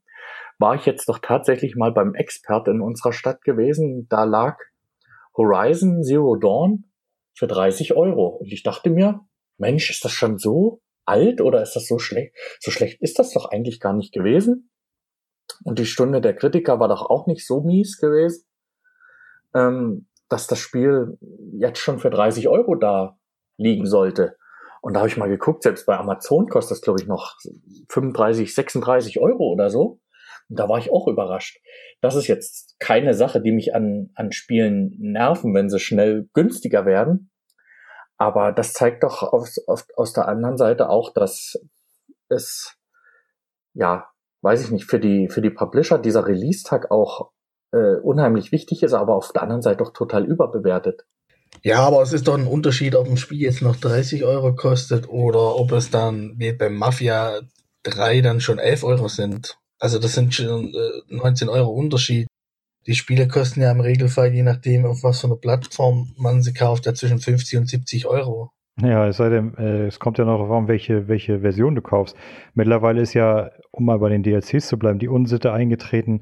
[0.57, 4.07] war ich jetzt doch tatsächlich mal beim Expert in unserer Stadt gewesen.
[4.09, 4.57] Da lag
[5.35, 6.85] Horizon Zero Dawn
[7.33, 8.27] für 30 Euro.
[8.27, 9.19] Und ich dachte mir,
[9.57, 12.33] Mensch, ist das schon so alt oder ist das so schlecht?
[12.61, 14.69] So schlecht ist das doch eigentlich gar nicht gewesen.
[15.63, 18.45] Und die Stunde der Kritiker war doch auch nicht so mies gewesen,
[19.53, 21.17] ähm, dass das Spiel
[21.57, 23.17] jetzt schon für 30 Euro da
[23.57, 24.37] liegen sollte.
[24.81, 27.37] Und da habe ich mal geguckt, selbst bei Amazon kostet das, glaube ich, noch
[27.89, 29.99] 35, 36 Euro oder so.
[30.49, 31.59] Und da war ich auch überrascht.
[32.01, 36.85] Das ist jetzt keine Sache, die mich an, an Spielen nerven, wenn sie schnell günstiger
[36.85, 37.31] werden.
[38.17, 41.57] Aber das zeigt doch aus, aus, aus der anderen Seite auch, dass
[42.29, 42.77] es,
[43.73, 44.07] ja,
[44.45, 47.31] weiß ich nicht, für die, für die Publisher dieser Release-Tag auch
[47.73, 51.05] äh, unheimlich wichtig ist, aber auf der anderen Seite doch total überbewertet.
[51.63, 55.09] Ja, aber es ist doch ein Unterschied, ob ein Spiel jetzt noch 30 Euro kostet
[55.09, 57.41] oder ob es dann wie beim Mafia
[57.83, 59.57] 3 dann schon 11 Euro sind.
[59.79, 62.27] Also das sind schon äh, 19 Euro Unterschied.
[62.85, 66.53] Die Spiele kosten ja im Regelfall, je nachdem, auf was für eine Plattform man sie
[66.53, 68.51] kauft, ja zwischen 50 und 70 Euro.
[68.81, 71.81] Ja, es sei denn, äh, es kommt ja noch darauf an, welche, welche Version du
[71.81, 72.17] kaufst.
[72.55, 76.21] Mittlerweile ist ja, um mal bei den DLCs zu bleiben, die Unsitte eingetreten,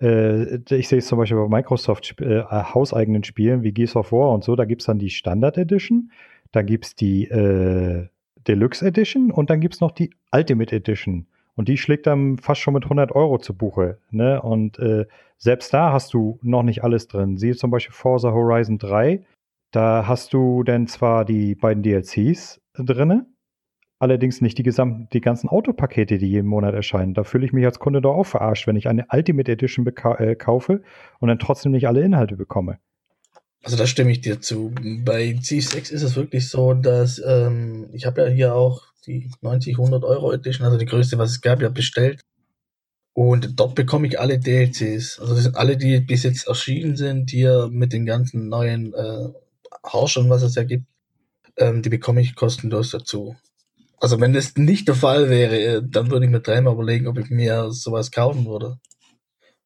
[0.00, 4.32] äh, ich sehe es zum Beispiel bei Microsoft äh, hauseigenen Spielen wie Gears of War
[4.32, 6.10] und so, da gibt es dann die Standard Edition,
[6.52, 8.08] dann gibt es die äh,
[8.46, 11.26] Deluxe Edition und dann gibt es noch die Ultimate Edition.
[11.56, 13.98] Und die schlägt dann fast schon mit 100 Euro zu Buche.
[14.10, 14.42] Ne?
[14.42, 15.06] Und äh,
[15.38, 17.38] selbst da hast du noch nicht alles drin.
[17.38, 19.24] Siehe zum Beispiel Forza Horizon 3.
[19.74, 23.26] Da hast du dann zwar die beiden DLCs drinne,
[23.98, 27.12] allerdings nicht die gesamten, die ganzen Autopakete, die jeden Monat erscheinen.
[27.12, 30.36] Da fühle ich mich als Kunde doch auch verarscht, wenn ich eine Ultimate Edition äh,
[30.36, 30.82] kaufe
[31.18, 32.78] und dann trotzdem nicht alle Inhalte bekomme.
[33.64, 34.72] Also da stimme ich dir zu.
[35.04, 39.76] Bei C6 ist es wirklich so, dass ähm, ich habe ja hier auch die 90,
[39.76, 42.20] 100 Euro Edition, also die größte, was es gab, ja bestellt.
[43.12, 45.18] Und dort bekomme ich alle DLCs.
[45.18, 49.30] Also das sind alle, die bis jetzt erschienen sind, hier mit den ganzen neuen äh,
[49.84, 50.86] Harschern, was es ja gibt.
[51.56, 53.36] Ähm, die bekomme ich kostenlos dazu.
[54.00, 57.18] Also wenn das nicht der Fall wäre, äh, dann würde ich mir dreimal überlegen, ob
[57.18, 58.78] ich mir sowas kaufen würde.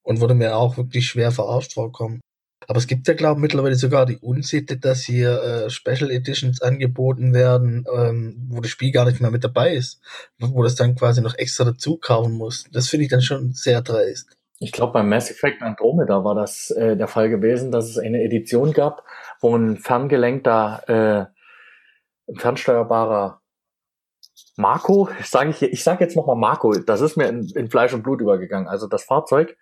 [0.03, 2.21] Und würde mir auch wirklich schwer verarscht vorkommen.
[2.67, 6.61] Aber es gibt ja, glaube ich, mittlerweile sogar die Unsitte, dass hier äh, Special Editions
[6.61, 10.01] angeboten werden, ähm, wo das Spiel gar nicht mehr mit dabei ist.
[10.39, 12.65] Wo das dann quasi noch extra dazu kaufen muss.
[12.71, 14.38] Das finde ich dann schon sehr dreist.
[14.61, 18.23] Ich glaube, beim Mass Effect Andromeda war das äh, der Fall gewesen, dass es eine
[18.23, 19.05] Edition gab,
[19.41, 21.31] wo ein ferngelenkter,
[22.29, 23.41] äh, fernsteuerbarer
[24.57, 28.03] Marco, sage ich, ich sage jetzt nochmal Marco, das ist mir in, in, Fleisch und
[28.03, 28.67] Blut übergegangen.
[28.67, 29.57] Also das Fahrzeug,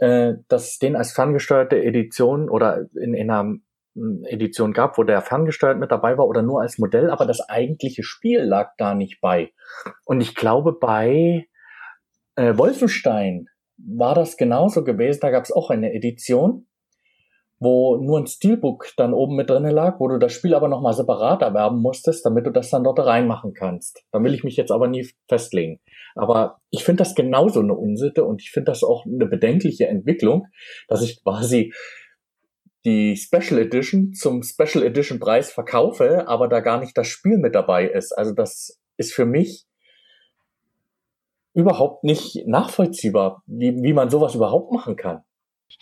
[0.00, 3.54] äh, das den als ferngesteuerte Edition oder in, in einer
[3.94, 7.48] hm, Edition gab, wo der ferngesteuert mit dabei war oder nur als Modell, aber das
[7.48, 9.52] eigentliche Spiel lag da nicht bei.
[10.04, 11.46] Und ich glaube, bei
[12.34, 13.48] äh, Wolfenstein
[13.78, 15.20] war das genauso gewesen.
[15.20, 16.66] Da gab es auch eine Edition,
[17.60, 20.92] wo nur ein Steelbook dann oben mit drinne lag, wo du das Spiel aber nochmal
[20.92, 24.04] separat erwerben musstest, damit du das dann dort reinmachen kannst.
[24.12, 25.80] Da will ich mich jetzt aber nie festlegen.
[26.14, 30.46] Aber ich finde das genauso eine Unsitte und ich finde das auch eine bedenkliche Entwicklung,
[30.88, 31.72] dass ich quasi
[32.84, 37.54] die Special Edition zum Special Edition Preis verkaufe, aber da gar nicht das Spiel mit
[37.54, 38.16] dabei ist.
[38.16, 39.67] Also das ist für mich
[41.54, 45.22] überhaupt nicht nachvollziehbar, wie, wie man sowas überhaupt machen kann.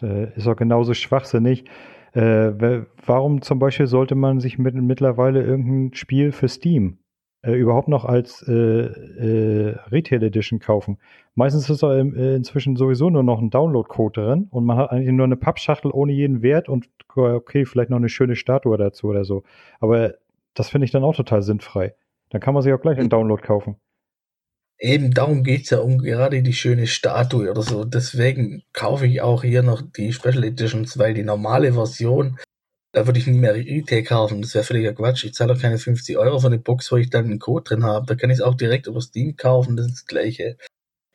[0.03, 1.65] Äh, ist auch genauso schwachsinnig.
[2.13, 6.99] Äh, warum zum Beispiel sollte man sich mit, mittlerweile irgendein Spiel für Steam
[7.43, 10.99] äh, überhaupt noch als äh, äh, Retail Edition kaufen?
[11.35, 15.13] Meistens ist da äh, inzwischen sowieso nur noch ein Download-Code drin und man hat eigentlich
[15.13, 19.25] nur eine Pappschachtel ohne jeden Wert und okay, vielleicht noch eine schöne Statue dazu oder
[19.25, 19.43] so.
[19.81, 20.15] Aber
[20.55, 21.95] das finde ich dann auch total sinnfrei.
[22.31, 23.77] Dann kann man sich auch gleich einen Download kaufen.
[24.79, 27.85] Eben darum geht's ja um gerade die schöne Statue oder so.
[27.85, 32.39] Deswegen kaufe ich auch hier noch die Special Editions, weil die normale Version,
[32.93, 34.43] da würde ich nie mehr Retail kaufen.
[34.43, 35.25] Das wäre völliger Quatsch.
[35.25, 37.85] Ich zahle doch keine 50 Euro für eine Box, wo ich dann einen Code drin
[37.85, 38.07] habe.
[38.07, 39.77] Da kann ich es auch direkt über Steam kaufen.
[39.77, 40.59] Das ist das Gleiche.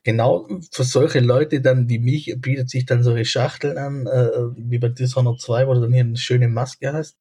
[0.04, 4.80] Genau für solche Leute dann wie mich bietet sich dann solche Schachteln an, äh, wie
[4.80, 7.17] bei Dishonored 2, wo du dann hier eine schöne Maske hast.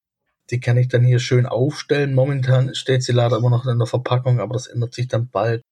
[0.50, 2.14] Die kann ich dann hier schön aufstellen.
[2.14, 5.62] Momentan steht sie leider immer noch in der Verpackung, aber das ändert sich dann bald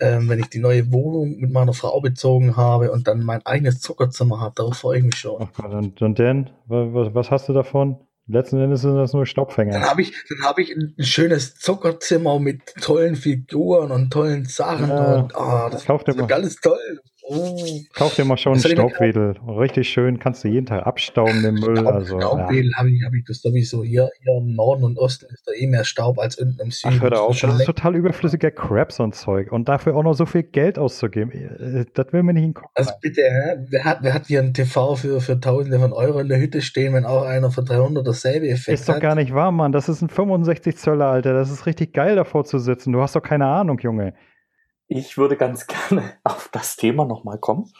[0.00, 3.80] ähm, wenn ich die neue Wohnung mit meiner Frau bezogen habe und dann mein eigenes
[3.80, 5.42] Zuckerzimmer habe, darauf freue ich mich schon.
[5.42, 7.98] Ach Gott, und, und dann, was, was hast du davon?
[8.26, 9.72] Letzten Endes sind das nur Staubfänger.
[9.72, 14.88] Dann habe ich, dann habe ich ein, schönes Zuckerzimmer mit tollen Figuren und tollen Sachen
[14.88, 17.00] ja, und oh, das, das ist alles toll.
[17.26, 17.80] Oh.
[17.94, 19.36] Kauf dir mal schon einen Staubwedel.
[19.48, 21.74] Richtig schön, kannst du jeden Tag abstauben, den Müll.
[21.78, 22.78] Staub, also, Staubwedel ja.
[22.78, 23.82] habe ich, hab ich das sowieso.
[23.82, 26.96] Hier, hier im Norden und Osten ist da eh mehr Staub als unten im Süden.
[26.98, 29.52] Ach, hör da auf, das ist total überflüssiger Crap, so ein Zeug.
[29.52, 32.68] Und dafür auch noch so viel Geld auszugeben, äh, das will mir nicht Kopf.
[32.74, 33.22] Also bitte,
[33.68, 36.60] wer hat, wer hat hier ein TV für, für Tausende von Euro in der Hütte
[36.60, 38.74] stehen, wenn auch einer für 300 dasselbe Effekt hat?
[38.74, 39.72] Ist doch gar nicht wahr, Mann.
[39.72, 41.32] Das ist ein 65 Zöller, Alter.
[41.32, 42.92] Das ist richtig geil, davor zu sitzen.
[42.92, 44.12] Du hast doch keine Ahnung, Junge.
[44.94, 47.72] Ich würde ganz gerne auf das Thema nochmal kommen.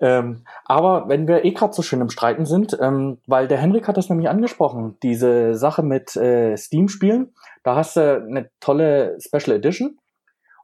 [0.00, 3.86] Ähm, aber wenn wir eh gerade so schön im Streiten sind, ähm, weil der Henrik
[3.86, 9.56] hat das nämlich angesprochen, diese Sache mit äh, Steam-Spielen, da hast du eine tolle Special
[9.56, 9.98] Edition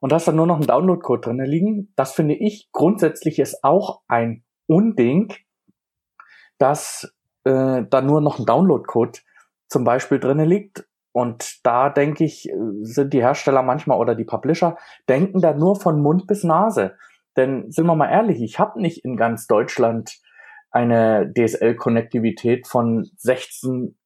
[0.00, 1.92] und hast dann nur noch einen Download-Code drin liegen.
[1.94, 5.34] Das finde ich grundsätzlich ist auch ein Unding,
[6.58, 9.20] dass äh, da nur noch ein Download-Code
[9.68, 10.84] zum Beispiel drin liegt
[11.16, 12.46] und da denke ich,
[12.82, 14.76] sind die Hersteller manchmal oder die Publisher
[15.08, 16.98] denken da nur von Mund bis Nase.
[17.38, 20.18] Denn sind wir mal ehrlich, ich habe nicht in ganz Deutschland
[20.70, 23.96] eine DSL-Konnektivität von 16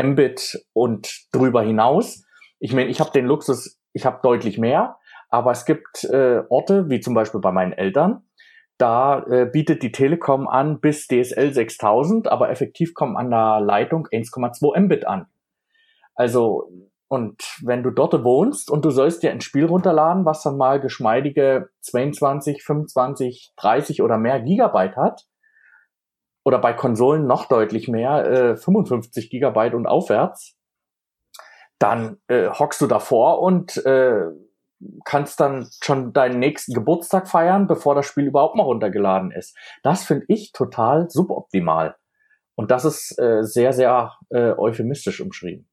[0.00, 2.24] Mbit und drüber hinaus.
[2.60, 4.98] Ich meine, ich habe den Luxus, ich habe deutlich mehr,
[5.30, 8.28] aber es gibt äh, Orte, wie zum Beispiel bei meinen Eltern,
[8.78, 14.06] da äh, bietet die Telekom an bis DSL 6000, aber effektiv kommen an der Leitung
[14.06, 15.26] 1,2 Mbit an.
[16.14, 16.70] Also,
[17.08, 20.80] und wenn du dort wohnst und du sollst dir ein Spiel runterladen, was dann mal
[20.80, 25.26] geschmeidige 22, 25, 30 oder mehr Gigabyte hat,
[26.44, 30.56] oder bei Konsolen noch deutlich mehr, äh, 55 Gigabyte und aufwärts,
[31.78, 34.26] dann äh, hockst du davor und äh,
[35.04, 39.56] kannst dann schon deinen nächsten Geburtstag feiern, bevor das Spiel überhaupt mal runtergeladen ist.
[39.82, 41.96] Das finde ich total suboptimal.
[42.54, 45.68] Und das ist äh, sehr, sehr äh, euphemistisch umschrieben.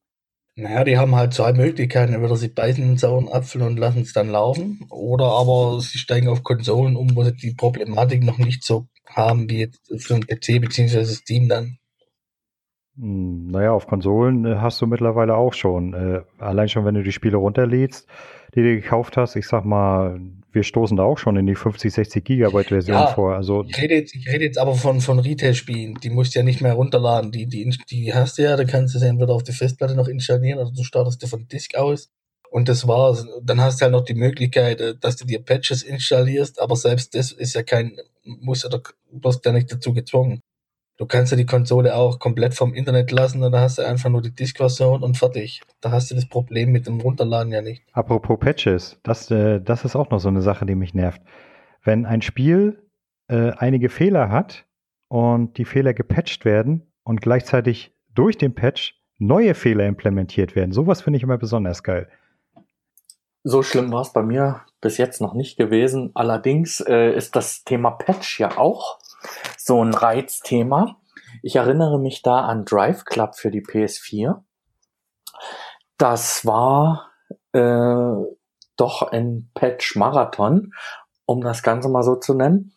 [0.54, 2.12] Naja, die haben halt zwei Möglichkeiten.
[2.12, 6.28] Entweder sie beißen einen sauren Apfel und lassen es dann laufen, oder aber sie steigen
[6.28, 10.26] auf Konsolen um, wo sie die Problematik noch nicht so haben wie jetzt für einen
[10.26, 11.04] PC bzw.
[11.04, 11.78] Steam dann.
[12.98, 15.94] Hm, naja, auf Konsolen äh, hast du mittlerweile auch schon.
[15.94, 18.06] Äh, allein schon, wenn du die Spiele runterlädst,
[18.54, 20.20] die du gekauft hast, ich sag mal,
[20.52, 23.34] wir stoßen da auch schon in die 50, 60 Gigabyte Version ja, vor.
[23.34, 25.94] Also ich rede jetzt, ich rede jetzt aber von, von Retail-Spielen.
[26.02, 27.32] Die musst du ja nicht mehr runterladen.
[27.32, 30.08] Die, die, die hast du ja, da kannst du sie entweder auf die Festplatte noch
[30.08, 32.10] installieren oder du startest dir von Disk aus.
[32.50, 33.26] Und das war's.
[33.42, 37.14] Dann hast du halt noch die Möglichkeit, äh, dass du dir Patches installierst, aber selbst
[37.14, 40.40] das ist ja kein, muss oder wirst ja nicht dazu gezwungen.
[41.02, 44.08] Du kannst ja die Konsole auch komplett vom Internet lassen und da hast du einfach
[44.08, 45.60] nur die Disk-Version und fertig.
[45.80, 47.82] Da hast du das Problem mit dem Runterladen ja nicht.
[47.92, 51.20] Apropos Patches, das, äh, das ist auch noch so eine Sache, die mich nervt.
[51.82, 52.88] Wenn ein Spiel
[53.26, 54.64] äh, einige Fehler hat
[55.08, 61.02] und die Fehler gepatcht werden und gleichzeitig durch den Patch neue Fehler implementiert werden, sowas
[61.02, 62.08] finde ich immer besonders geil.
[63.42, 66.12] So schlimm war es bei mir bis jetzt noch nicht gewesen.
[66.14, 69.00] Allerdings äh, ist das Thema Patch ja auch
[69.56, 70.96] so ein Reizthema.
[71.42, 74.42] Ich erinnere mich da an Drive Club für die PS4.
[75.98, 77.10] Das war
[77.52, 78.14] äh,
[78.76, 80.72] doch ein Patch-Marathon
[81.32, 82.72] um das Ganze mal so zu nennen.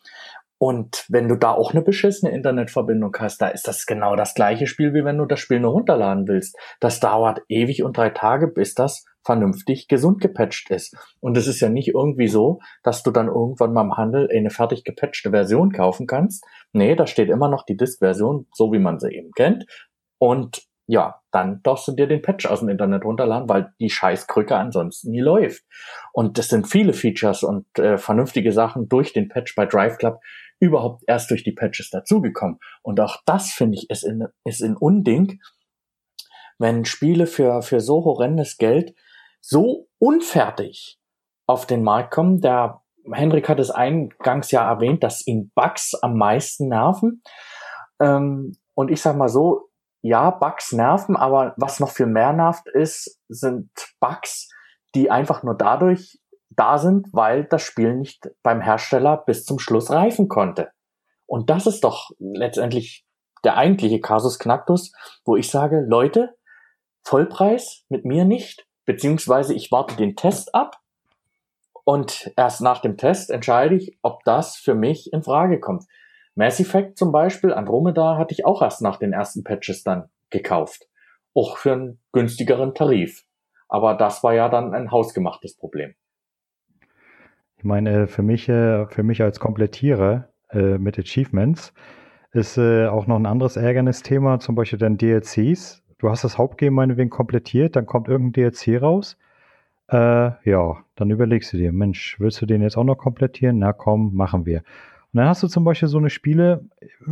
[0.57, 4.67] Und wenn du da auch eine beschissene Internetverbindung hast, da ist das genau das gleiche
[4.67, 6.57] Spiel, wie wenn du das Spiel nur runterladen willst.
[6.79, 10.95] Das dauert ewig und drei Tage, bis das vernünftig gesund gepatcht ist.
[11.19, 14.51] Und es ist ja nicht irgendwie so, dass du dann irgendwann mal im Handel eine
[14.51, 16.45] fertig gepatchte Version kaufen kannst.
[16.71, 19.65] Nee, da steht immer noch die Disk-Version, so wie man sie eben kennt.
[20.19, 24.55] Und ja, dann darfst du dir den Patch aus dem Internet runterladen, weil die Scheißkrücke
[24.55, 25.63] ansonsten nie läuft.
[26.13, 30.19] Und das sind viele Features und äh, vernünftige Sachen durch den Patch bei Drive Club
[30.59, 32.59] überhaupt erst durch die Patches dazugekommen.
[32.83, 35.41] Und auch das finde ich ist in, ist in Unding,
[36.59, 38.93] wenn Spiele für, für so horrendes Geld
[39.47, 40.97] so unfertig
[41.47, 42.41] auf den Markt kommen.
[42.41, 42.81] Der
[43.11, 47.21] Henrik hat es eingangs ja erwähnt, dass ihn Bugs am meisten nerven.
[48.01, 49.69] Ähm, und ich sag mal so,
[50.01, 54.49] ja, Bugs nerven, aber was noch viel mehr nervt ist, sind Bugs,
[54.95, 59.91] die einfach nur dadurch da sind, weil das Spiel nicht beim Hersteller bis zum Schluss
[59.91, 60.71] reifen konnte.
[61.27, 63.05] Und das ist doch letztendlich
[63.43, 64.91] der eigentliche Kasus Knacktus,
[65.23, 66.35] wo ich sage, Leute,
[67.03, 70.79] Vollpreis mit mir nicht, beziehungsweise ich warte den Test ab
[71.83, 75.85] und erst nach dem Test entscheide ich, ob das für mich in Frage kommt.
[76.33, 80.87] Mass Effect zum Beispiel, Andromeda hatte ich auch erst nach den ersten Patches dann gekauft.
[81.33, 83.23] Auch für einen günstigeren Tarif.
[83.67, 85.95] Aber das war ja dann ein hausgemachtes Problem.
[87.57, 91.73] Ich meine, für mich, äh, für mich als Komplettierer äh, mit Achievements
[92.31, 95.84] ist äh, auch noch ein anderes Ärgernisthema, zum Beispiel dann DLCs.
[95.97, 99.17] Du hast das Hauptgame meinetwegen komplettiert, dann kommt irgendein DLC raus.
[99.87, 103.59] Äh, ja, dann überlegst du dir, Mensch, willst du den jetzt auch noch komplettieren?
[103.59, 104.59] Na komm, machen wir.
[104.59, 106.65] Und dann hast du zum Beispiel so eine Spiele,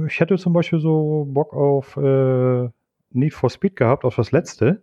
[0.08, 2.70] ich hätte zum Beispiel so Bock auf äh,
[3.12, 4.82] Need for Speed gehabt, auf das letzte.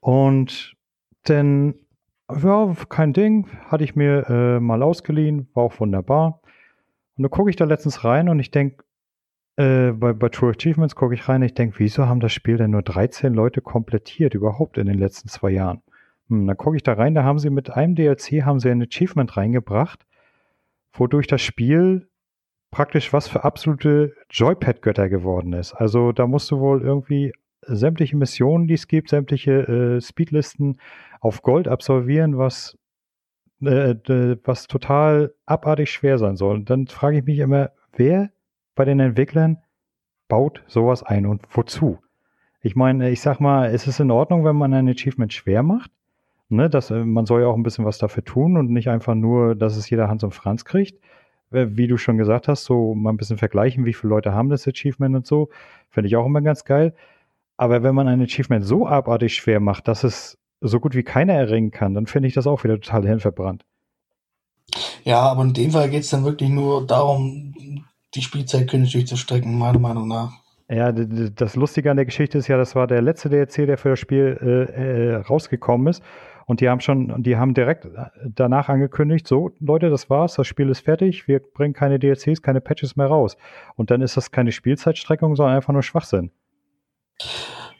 [0.00, 0.76] Und
[1.24, 1.74] dann
[2.30, 6.40] ja, kein Ding, hatte ich mir äh, mal ausgeliehen, war auch wunderbar.
[7.16, 8.84] Und dann gucke ich da letztens rein und ich denke,
[9.56, 12.72] äh, bei, bei True Achievements gucke ich rein ich denke, wieso haben das Spiel denn
[12.72, 15.82] nur 13 Leute komplettiert überhaupt in den letzten zwei Jahren?
[16.28, 18.82] Hm, dann gucke ich da rein, da haben sie mit einem DLC haben sie ein
[18.82, 20.06] Achievement reingebracht,
[20.92, 22.08] wodurch das Spiel
[22.70, 25.74] praktisch was für absolute Joypad-Götter geworden ist.
[25.74, 30.78] Also da musst du wohl irgendwie sämtliche Missionen, die es gibt, sämtliche äh, Speedlisten
[31.20, 32.76] auf Gold absolvieren, was,
[33.62, 33.94] äh,
[34.42, 36.56] was total abartig schwer sein soll.
[36.56, 38.30] Und dann frage ich mich immer, wer
[38.74, 39.58] bei den Entwicklern
[40.28, 41.98] baut sowas ein und wozu?
[42.60, 45.90] Ich meine, ich sag mal, es ist in Ordnung, wenn man ein Achievement schwer macht.
[46.50, 49.14] Ne, dass, äh, man soll ja auch ein bisschen was dafür tun und nicht einfach
[49.14, 51.00] nur, dass es jeder Hans und Franz kriegt.
[51.50, 54.50] Äh, wie du schon gesagt hast, so mal ein bisschen vergleichen, wie viele Leute haben
[54.50, 55.48] das Achievement und so.
[55.90, 56.94] Finde ich auch immer ganz geil.
[57.56, 61.34] Aber wenn man ein Achievement so abartig schwer macht, dass es so gut wie keiner
[61.34, 63.64] erringen kann, dann finde ich das auch wieder total hirnverbrannt.
[65.04, 67.53] Ja, aber in dem Fall geht es dann wirklich nur darum,
[68.14, 70.32] die Spielzeit künstlich zu strecken, meiner Meinung nach.
[70.68, 73.90] Ja, das Lustige an der Geschichte ist ja, das war der letzte DLC, der für
[73.90, 76.02] das Spiel äh, äh, rausgekommen ist.
[76.46, 77.88] Und die haben schon, die haben direkt
[78.22, 82.60] danach angekündigt, so Leute, das war's, das Spiel ist fertig, wir bringen keine DLCs, keine
[82.60, 83.36] Patches mehr raus.
[83.76, 86.30] Und dann ist das keine Spielzeitstreckung, sondern einfach nur Schwachsinn.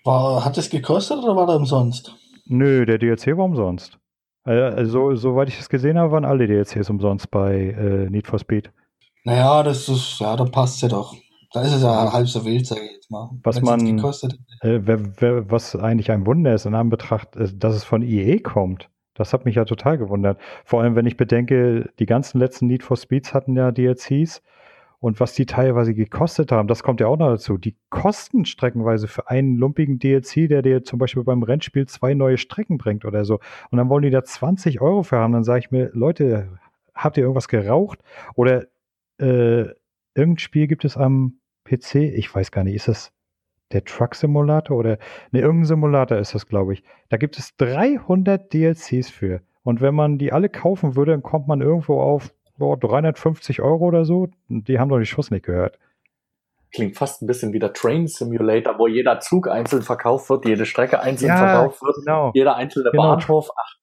[0.04, 2.14] War, hat es gekostet oder war der umsonst?
[2.46, 3.98] Nö, der DLC war umsonst.
[4.44, 8.70] Also, soweit ich es gesehen habe, waren alle DLCs umsonst bei äh, Need for Speed.
[9.24, 11.14] Naja, das ist, ja, dann passt ja doch.
[11.52, 13.30] Da ist es ja halb so wild, sage ich jetzt mal.
[13.42, 13.98] Was Wenn's man,
[14.60, 18.38] äh, wer, wer, was eigentlich ein Wunder ist in Anbetracht, äh, dass es von EA
[18.40, 18.90] kommt.
[19.14, 20.38] Das hat mich ja total gewundert.
[20.64, 24.42] Vor allem, wenn ich bedenke, die ganzen letzten Need for Speeds hatten ja DLCs
[24.98, 27.56] und was die teilweise gekostet haben, das kommt ja auch noch dazu.
[27.56, 32.38] Die kosten streckenweise für einen lumpigen DLC, der dir zum Beispiel beim Rennspiel zwei neue
[32.38, 33.38] Strecken bringt oder so.
[33.70, 35.32] Und dann wollen die da 20 Euro für haben.
[35.32, 36.58] Dann sage ich mir, Leute,
[36.94, 38.00] habt ihr irgendwas geraucht?
[38.34, 38.66] Oder
[39.24, 39.74] äh,
[40.14, 43.12] irgendein Spiel gibt es am PC, ich weiß gar nicht, ist das
[43.72, 44.98] der Truck Simulator oder
[45.32, 46.82] ne, irgendein Simulator ist das, glaube ich.
[47.08, 49.40] Da gibt es 300 DLCs für.
[49.62, 53.86] Und wenn man die alle kaufen würde, dann kommt man irgendwo auf boah, 350 Euro
[53.86, 54.28] oder so.
[54.48, 55.78] Die haben doch die Schuss nicht gehört.
[56.72, 60.66] Klingt fast ein bisschen wie der Train Simulator, wo jeder Zug einzeln verkauft wird, jede
[60.66, 62.32] Strecke einzeln ja, verkauft wird, genau.
[62.34, 63.16] jeder einzelne genau.
[63.16, 63.48] Bahnhof.
[63.56, 63.74] Ach,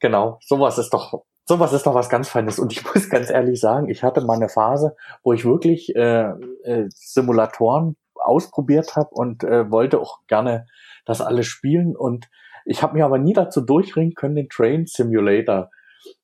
[0.00, 2.58] genau, sowas ist doch sowas ist doch was ganz Feines.
[2.58, 6.32] Und ich muss ganz ehrlich sagen, ich hatte mal eine Phase, wo ich wirklich äh,
[6.64, 10.66] äh, Simulatoren ausprobiert habe und äh, wollte auch gerne
[11.04, 11.96] das alles spielen.
[11.96, 12.28] Und
[12.64, 15.70] ich habe mir aber nie dazu durchringen können, den Train Simulator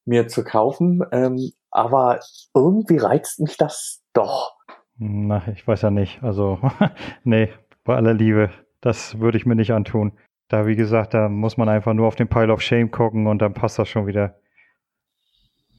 [0.04, 1.02] mir zu kaufen.
[1.12, 2.20] Ähm, aber
[2.54, 4.56] irgendwie reizt mich das doch.
[4.98, 6.22] Na, ich weiß ja nicht.
[6.22, 6.58] Also,
[7.24, 7.48] nee,
[7.84, 8.50] bei aller Liebe,
[8.80, 10.12] das würde ich mir nicht antun.
[10.48, 13.40] Da, wie gesagt, da muss man einfach nur auf den Pile of Shame gucken und
[13.40, 14.34] dann passt das schon wieder.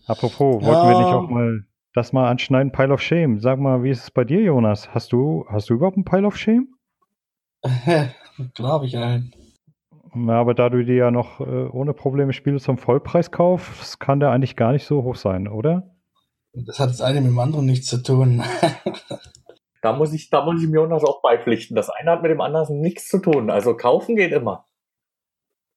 [0.07, 3.39] Apropos, wollten wir nicht auch mal das mal anschneiden, Pile of Shame.
[3.39, 4.93] Sag mal, wie ist es bei dir, Jonas?
[4.93, 6.67] Hast du, hast du überhaupt einen Pile of Shame?
[8.55, 9.33] Klar habe ich einen.
[10.15, 14.19] Ja, aber da du dir ja noch äh, ohne Probleme Spiele zum Vollpreis kaufst, kann
[14.19, 15.91] der eigentlich gar nicht so hoch sein, oder?
[16.53, 18.43] Das hat das eine mit dem anderen nichts zu tun.
[19.81, 21.75] da muss ich, da muss ich Jonas auch beipflichten.
[21.75, 23.49] Das eine hat mit dem anderen nichts zu tun.
[23.49, 24.65] Also kaufen geht immer.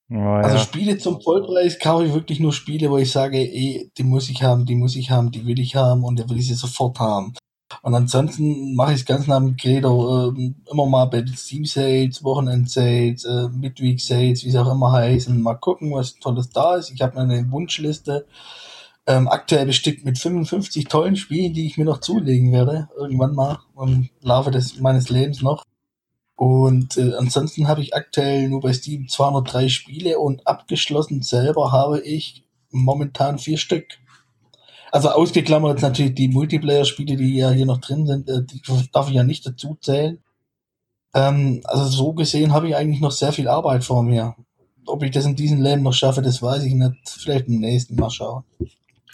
[0.09, 0.41] Oh, ja.
[0.41, 4.29] Also Spiele zum Vollpreis kaufe ich wirklich nur Spiele, wo ich sage, ey, die muss
[4.29, 6.55] ich haben, die muss ich haben, die will ich haben und der will ich sie
[6.55, 7.35] sofort haben.
[7.83, 12.23] Und ansonsten mache ich es ganz nach dem Credo, äh, immer mal bei Steam Sales,
[12.23, 16.77] Wochenend Sales, äh, Midweek Sales, wie es auch immer heißen, mal gucken, was Tolles da
[16.77, 16.91] ist.
[16.93, 18.27] Ich habe eine Wunschliste,
[19.07, 23.59] ähm, aktuell bestückt mit 55 tollen Spielen, die ich mir noch zulegen werde, irgendwann mal
[23.81, 25.65] im Laufe des meines Lebens noch.
[26.37, 32.01] Und äh, ansonsten habe ich aktuell nur bei Steam 203 Spiele und abgeschlossen selber habe
[32.01, 33.87] ich momentan vier Stück.
[34.93, 38.61] Also ausgeklammert natürlich die Multiplayer-Spiele, die ja hier noch drin sind, äh, die
[38.93, 40.23] darf ich ja nicht dazu zählen.
[41.15, 44.37] Ähm, also so gesehen habe ich eigentlich noch sehr viel Arbeit vor mir.
[44.85, 46.95] Ob ich das in diesem Leben noch schaffe, das weiß ich nicht.
[47.07, 48.45] Vielleicht im nächsten Mal schauen.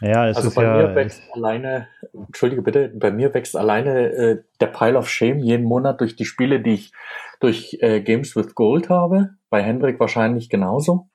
[0.03, 4.11] Ja, es also ist bei ja, mir wächst alleine, entschuldige bitte, bei mir wächst alleine
[4.11, 6.93] äh, der Pile of Shame jeden Monat durch die Spiele, die ich
[7.39, 9.31] durch äh, Games with Gold habe.
[9.49, 11.07] Bei Hendrik wahrscheinlich genauso.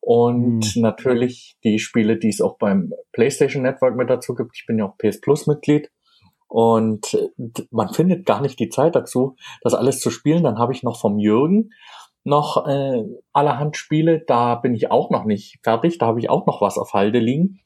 [0.00, 0.82] Und mhm.
[0.82, 4.52] natürlich die Spiele, die es auch beim PlayStation Network mit dazu gibt.
[4.54, 5.90] Ich bin ja auch PS Plus Mitglied.
[6.46, 10.44] Und äh, man findet gar nicht die Zeit dazu, das alles zu spielen.
[10.44, 11.70] Dann habe ich noch vom Jürgen
[12.24, 13.02] noch äh,
[13.32, 14.20] allerhand Spiele.
[14.20, 15.98] Da bin ich auch noch nicht fertig.
[15.98, 17.60] Da habe ich auch noch was auf Halde liegen.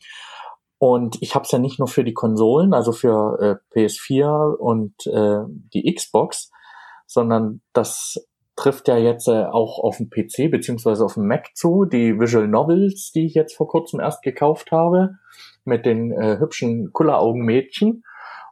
[0.79, 5.07] Und ich habe es ja nicht nur für die Konsolen, also für äh, PS4 und
[5.07, 5.41] äh,
[5.73, 6.51] die Xbox,
[7.07, 8.19] sondern das
[8.57, 11.85] trifft ja jetzt äh, auch auf dem PC beziehungsweise auf dem Mac zu.
[11.85, 15.17] Die Visual Novels, die ich jetzt vor kurzem erst gekauft habe,
[15.65, 18.03] mit den äh, hübschen Kulleraugen-Mädchen.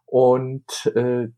[0.06, 1.28] Und äh,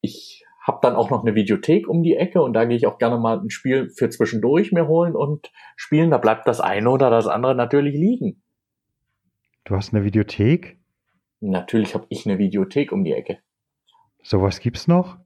[0.00, 2.98] ich habe dann auch noch eine Videothek um die Ecke und da gehe ich auch
[2.98, 6.10] gerne mal ein Spiel für zwischendurch mir holen und spielen.
[6.10, 8.42] Da bleibt das eine oder das andere natürlich liegen.
[9.68, 10.78] Du hast eine Videothek?
[11.40, 13.36] Natürlich habe ich eine Videothek um die Ecke.
[14.22, 15.18] Sowas gibt's noch?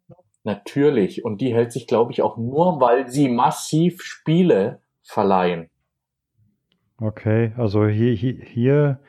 [0.42, 1.24] Natürlich.
[1.24, 5.70] Und die hält sich, glaube ich, auch nur, weil sie massiv Spiele verleihen.
[7.00, 9.00] Okay, also hier, hier, hier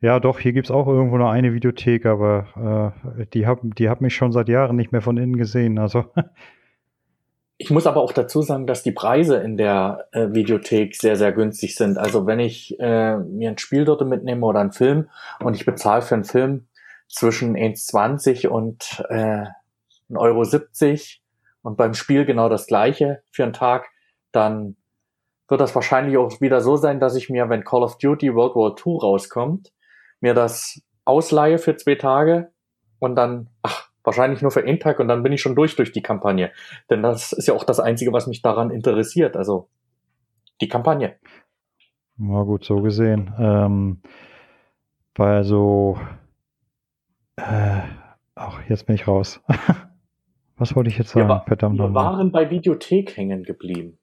[0.00, 4.00] ja doch, hier gibt's auch irgendwo noch eine Videothek, aber äh, die haben die hab
[4.00, 5.80] mich schon seit Jahren nicht mehr von innen gesehen.
[5.80, 6.04] Also
[7.62, 11.30] Ich muss aber auch dazu sagen, dass die Preise in der äh, Videothek sehr, sehr
[11.30, 11.98] günstig sind.
[11.98, 16.00] Also wenn ich äh, mir ein Spiel dort mitnehme oder einen Film und ich bezahle
[16.00, 16.68] für einen Film
[17.06, 19.44] zwischen 1,20 und äh,
[20.08, 21.22] 1,70 Euro 70
[21.60, 23.90] und beim Spiel genau das gleiche für einen Tag,
[24.32, 24.76] dann
[25.46, 28.54] wird das wahrscheinlich auch wieder so sein, dass ich mir, wenn Call of Duty World
[28.54, 29.70] War II rauskommt,
[30.20, 32.52] mir das ausleihe für zwei Tage
[33.00, 36.02] und dann, ach, Wahrscheinlich nur für Tag und dann bin ich schon durch durch die
[36.02, 36.50] Kampagne.
[36.90, 39.36] Denn das ist ja auch das Einzige, was mich daran interessiert.
[39.36, 39.68] Also
[40.60, 41.14] die Kampagne.
[42.16, 43.32] Na gut, so gesehen.
[43.38, 44.02] Ähm,
[45.14, 45.96] weil so,
[47.36, 47.82] äh,
[48.34, 49.40] ach, jetzt bin ich raus.
[50.56, 51.28] was wollte ich jetzt sagen?
[51.28, 53.96] Wir, Verdammt wir waren bei Videothek hängen geblieben.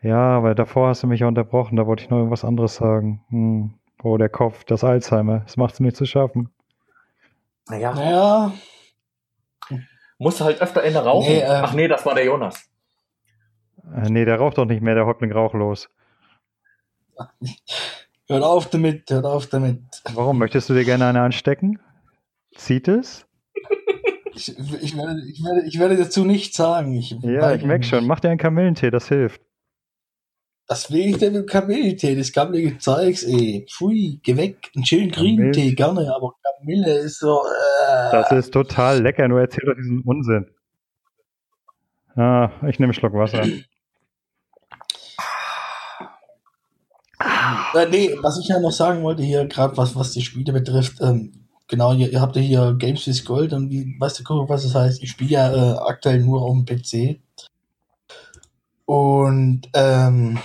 [0.00, 3.22] Ja, weil davor hast du mich ja unterbrochen, da wollte ich noch irgendwas anderes sagen.
[3.28, 3.74] Hm.
[4.02, 6.48] Oh, der Kopf, das Alzheimer, das macht es mir zu schaffen.
[7.68, 7.92] Naja.
[7.92, 8.52] Naja.
[10.18, 11.32] Musst halt öfter in der rauchen.
[11.32, 12.68] Nee, äh, Ach nee, das war der Jonas.
[13.94, 15.88] Äh, nee, der raucht doch nicht mehr, der Häuptling rauchlos.
[18.28, 19.82] Hört auf damit, hört auf damit.
[20.12, 20.38] Warum?
[20.38, 21.80] Möchtest du dir gerne eine anstecken?
[22.56, 23.26] Zieht es?
[24.34, 26.94] Ich, ich, werde, ich, werde, ich werde dazu nichts sagen.
[26.94, 28.06] Ich ja, ich merke schon.
[28.06, 29.40] Mach dir einen Kamillentee, das hilft.
[30.68, 32.14] Was will ich denn mit Kamillentee?
[32.14, 33.66] Das gammelige Zeugs, ey.
[33.68, 34.70] Pfui, geh weg.
[34.76, 37.42] Einen schönen grünen Tee, gerne, aber Kamille ist so.
[37.42, 38.12] Äh.
[38.12, 40.50] Das ist total lecker, nur erzähl doch diesen Unsinn.
[42.16, 43.44] Ah, ich nehme einen Schluck Wasser.
[47.74, 51.00] Äh, nee, was ich ja noch sagen wollte hier, gerade was, was die Spiele betrifft,
[51.00, 54.62] ähm, genau, ihr, ihr, habt ja hier Games with Gold und wie, weißt du, was
[54.64, 55.02] das heißt?
[55.02, 57.20] Ich spiele ja äh, aktuell nur auf dem PC.
[58.84, 60.38] Und ähm,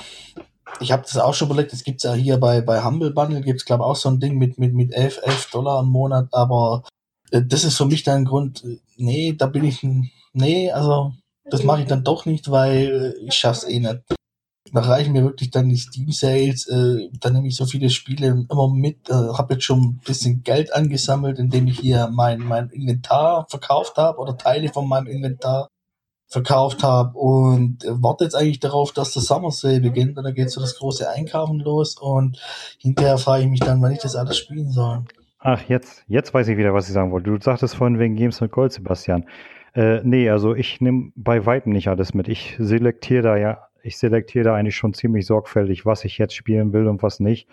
[0.84, 3.62] ich habe das auch schon überlegt, es gibt ja hier bei, bei Humble Bundle, gibt
[3.62, 6.84] es glaube auch so ein Ding mit, mit, mit 11, 11 Dollar im Monat, aber
[7.32, 9.86] äh, das ist für mich dann ein Grund, äh, nee, da bin ich,
[10.34, 11.14] nee, also
[11.46, 14.02] das mache ich dann doch nicht, weil ich schaff's eh nicht.
[14.72, 18.46] Da reichen mir wirklich dann die Steam Sales, äh, da nehme ich so viele Spiele
[18.50, 22.70] immer mit, äh, habe jetzt schon ein bisschen Geld angesammelt, indem ich hier mein, mein
[22.70, 25.70] Inventar verkauft habe oder Teile von meinem Inventar
[26.34, 30.50] verkauft habe und warte jetzt eigentlich darauf, dass der Summer Sale beginnt und dann geht
[30.50, 32.40] so das große Einkaufen los und
[32.80, 35.04] hinterher frage ich mich dann, wann ich das alles spielen soll.
[35.40, 37.30] Ach, jetzt, jetzt weiß ich wieder, was ich sagen wollte.
[37.30, 39.26] Du sagtest vorhin wegen Games mit Gold, Sebastian.
[39.76, 42.28] Äh, nee, also ich nehme bei Weitem nicht alles mit.
[42.28, 46.74] Ich selektiere da ja, ich selektiere da eigentlich schon ziemlich sorgfältig, was ich jetzt spielen
[46.74, 47.48] will und was nicht.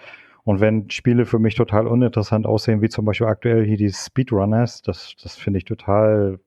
[0.44, 4.80] Und wenn Spiele für mich total uninteressant aussehen, wie zum Beispiel aktuell hier die Speedrunners,
[4.80, 6.40] das, das finde ich total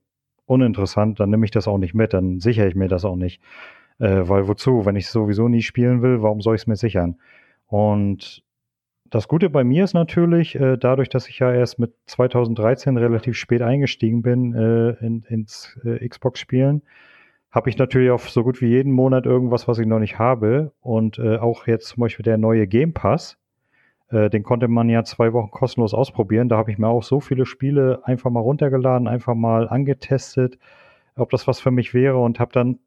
[0.45, 3.41] uninteressant, dann nehme ich das auch nicht mit, dann sichere ich mir das auch nicht.
[3.99, 4.85] Äh, weil wozu?
[4.85, 7.17] Wenn ich sowieso nie spielen will, warum soll ich es mir sichern?
[7.67, 8.43] Und
[9.09, 13.37] das Gute bei mir ist natürlich, äh, dadurch, dass ich ja erst mit 2013 relativ
[13.37, 16.81] spät eingestiegen bin äh, in, ins äh, Xbox-Spielen,
[17.51, 20.71] habe ich natürlich auf so gut wie jeden Monat irgendwas, was ich noch nicht habe.
[20.81, 23.37] Und äh, auch jetzt zum Beispiel der neue Game Pass,
[24.13, 26.47] äh, den konnte man ja zwei Wochen kostenlos ausprobieren.
[26.47, 30.59] Da habe ich mir auch so viele Spiele einfach mal runtergeladen, einfach mal angetestet,
[31.15, 32.79] ob das was für mich wäre und habe dann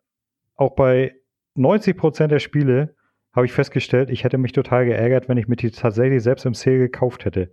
[0.54, 1.16] auch bei
[1.56, 2.94] 90 Prozent der Spiele
[3.32, 6.54] habe ich festgestellt, ich hätte mich total geärgert, wenn ich mir die tatsächlich selbst im
[6.54, 7.52] Sale gekauft hätte.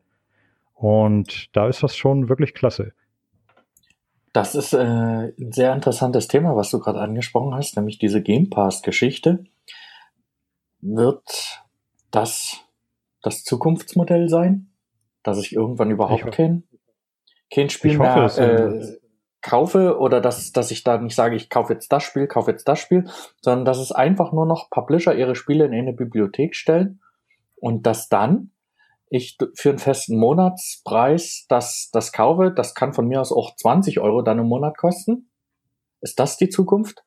[0.73, 2.93] Und da ist das schon wirklich klasse.
[4.31, 8.49] Das ist äh, ein sehr interessantes Thema, was du gerade angesprochen hast, nämlich diese Game
[8.49, 9.43] Pass-Geschichte.
[10.81, 11.61] Wird
[12.11, 12.63] das
[13.23, 14.71] das Zukunftsmodell sein,
[15.23, 16.63] dass ich irgendwann überhaupt ich kein,
[17.51, 18.97] kein Spiel mehr äh,
[19.41, 22.67] kaufe oder dass, dass ich da nicht sage, ich kaufe jetzt das Spiel, kaufe jetzt
[22.67, 23.09] das Spiel,
[23.41, 27.01] sondern dass es einfach nur noch Publisher ihre Spiele in eine Bibliothek stellen
[27.55, 28.51] und dass dann
[29.09, 32.51] ich für einen festen Monatspreis das, das kaufe.
[32.51, 35.29] Das kann von mir aus auch 20 Euro dann im Monat kosten.
[36.01, 37.03] Ist das die Zukunft?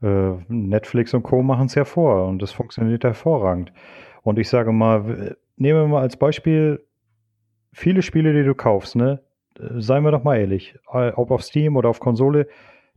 [0.00, 1.42] Äh, Netflix und Co.
[1.42, 3.72] machen es ja vor und das funktioniert hervorragend.
[4.22, 6.84] Und ich sage mal, nehmen wir mal als Beispiel
[7.72, 9.20] viele Spiele, die du kaufst, ne?
[9.76, 12.46] seien wir doch mal ehrlich, äh, ob auf Steam oder auf Konsole,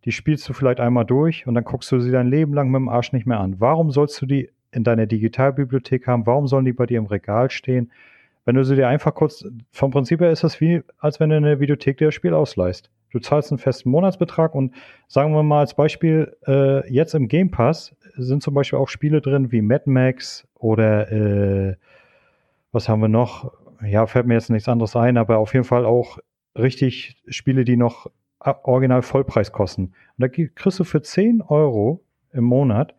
[0.06, 2.80] die spielst du vielleicht einmal durch und dann guckst du sie dein Leben lang mit
[2.80, 3.60] dem Arsch nicht mehr an.
[3.60, 6.26] Warum sollst du die in deiner Digitalbibliothek haben?
[6.26, 7.92] Warum sollen die bei dir im Regal stehen?
[8.46, 11.38] Wenn du sie dir einfach kurz, vom Prinzip her ist das wie, als wenn du
[11.38, 12.90] in der Videothek dir das Spiel ausleihst.
[13.12, 14.74] Du zahlst einen festen Monatsbetrag und
[15.08, 19.22] sagen wir mal als Beispiel, äh, jetzt im Game Pass sind zum Beispiel auch Spiele
[19.22, 21.76] drin wie Mad Max oder äh,
[22.72, 23.52] was haben wir noch?
[23.86, 26.20] Ja, fällt mir jetzt nichts anderes ein, aber auf jeden Fall auch
[26.56, 28.08] richtig Spiele, die noch
[28.40, 29.84] original Vollpreis kosten.
[29.84, 32.96] Und da kriegst du für 10 Euro im Monat,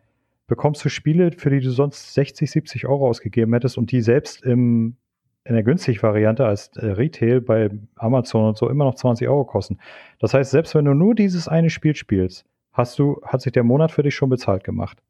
[0.47, 4.43] bekommst du Spiele, für die du sonst 60, 70 Euro ausgegeben hättest und die selbst
[4.43, 4.95] im,
[5.43, 9.45] in der günstigen Variante als äh, Retail bei Amazon und so immer noch 20 Euro
[9.45, 9.79] kosten.
[10.19, 13.63] Das heißt, selbst wenn du nur dieses eine Spiel spielst, hast du, hat sich der
[13.63, 15.01] Monat für dich schon bezahlt gemacht.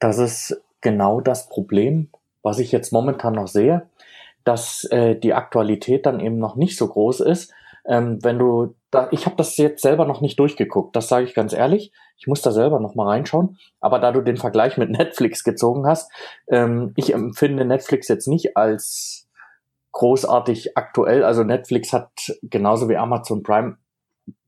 [0.00, 2.08] Das ist genau das Problem,
[2.42, 3.86] was ich jetzt momentan noch sehe
[4.44, 7.52] dass äh, die Aktualität dann eben noch nicht so groß ist.
[7.86, 11.34] Ähm, wenn du da, ich habe das jetzt selber noch nicht durchgeguckt, das sage ich
[11.34, 11.92] ganz ehrlich.
[12.18, 13.58] Ich muss da selber noch mal reinschauen.
[13.80, 16.10] Aber da du den Vergleich mit Netflix gezogen hast,
[16.48, 19.28] ähm, ich empfinde Netflix jetzt nicht als
[19.92, 21.24] großartig aktuell.
[21.24, 22.10] Also Netflix hat
[22.42, 23.76] genauso wie Amazon Prime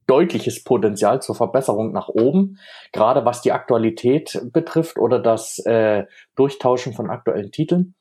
[0.07, 2.59] deutliches Potenzial zur Verbesserung nach oben,
[2.92, 6.05] gerade was die Aktualität betrifft oder das äh,
[6.36, 7.94] Durchtauschen von aktuellen Titeln.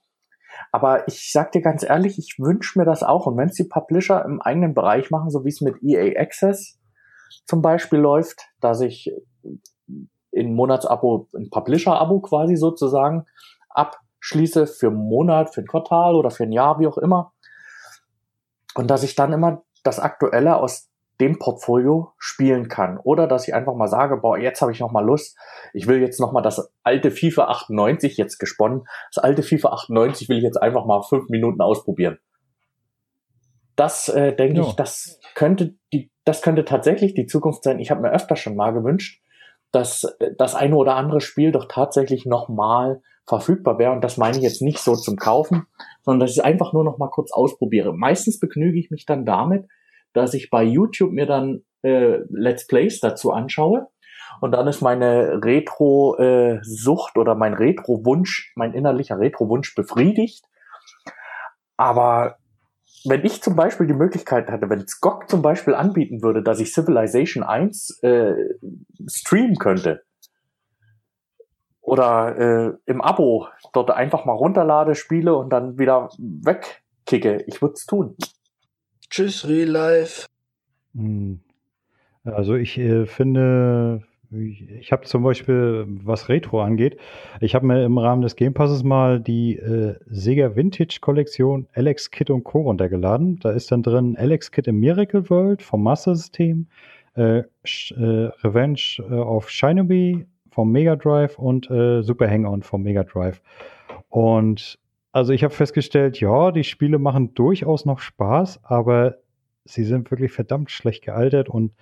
[0.71, 3.25] Aber ich sag dir ganz ehrlich, ich wünsche mir das auch.
[3.25, 6.79] Und wenn es die Publisher im eigenen Bereich machen, so wie es mit EA Access
[7.45, 9.11] zum Beispiel läuft, dass ich
[10.31, 13.25] in Monatsabo, ein Publisher-Abo quasi sozusagen
[13.69, 17.33] abschließe für einen Monat, für ein Quartal oder für ein Jahr, wie auch immer.
[18.75, 20.90] Und dass ich dann immer das Aktuelle aus
[21.21, 22.97] dem Portfolio spielen kann.
[22.97, 25.37] Oder dass ich einfach mal sage, boah, jetzt habe ich noch mal Lust.
[25.73, 28.83] Ich will jetzt noch mal das alte FIFA 98 jetzt gesponnen.
[29.13, 32.17] Das alte FIFA 98 will ich jetzt einfach mal fünf Minuten ausprobieren.
[33.75, 34.67] Das äh, denke ja.
[34.67, 37.79] ich, das könnte die, das könnte tatsächlich die Zukunft sein.
[37.79, 39.21] Ich habe mir öfter schon mal gewünscht,
[39.71, 43.91] dass das eine oder andere Spiel doch tatsächlich noch mal verfügbar wäre.
[43.91, 45.67] Und das meine ich jetzt nicht so zum Kaufen,
[46.01, 47.93] sondern dass ich einfach nur noch mal kurz ausprobiere.
[47.93, 49.67] Meistens begnüge ich mich dann damit,
[50.13, 53.87] dass ich bei YouTube mir dann äh, Let's Plays dazu anschaue.
[54.39, 60.45] Und dann ist meine Retro-Sucht äh, oder mein Retro-Wunsch, mein innerlicher Retro-Wunsch befriedigt.
[61.77, 62.37] Aber
[63.05, 66.73] wenn ich zum Beispiel die Möglichkeit hatte, wenn GOG zum Beispiel anbieten würde, dass ich
[66.73, 68.33] Civilization 1 äh,
[69.07, 70.03] streamen könnte
[71.81, 77.73] oder äh, im Abo dort einfach mal runterlade, spiele und dann wieder wegkicke, ich würde
[77.73, 78.15] es tun.
[79.11, 80.25] Tschüss, Real Life.
[80.95, 81.41] Hm.
[82.23, 86.97] Also ich äh, finde, ich, habe zum Beispiel, was Retro angeht,
[87.41, 92.09] ich habe mir im Rahmen des Game Passes mal die äh, Sega Vintage Kollektion Alex
[92.11, 92.61] Kit und Co.
[92.61, 93.37] runtergeladen.
[93.39, 96.67] Da ist dann drin Alex Kit im Miracle World vom Master System,
[97.15, 103.03] äh, äh, Revenge äh, of Shinobi vom Mega Drive und äh, Super Hang-On vom Mega
[103.03, 103.41] Drive.
[104.07, 104.79] Und
[105.11, 109.17] also ich habe festgestellt, ja, die Spiele machen durchaus noch Spaß, aber
[109.65, 111.73] sie sind wirklich verdammt schlecht gealtert und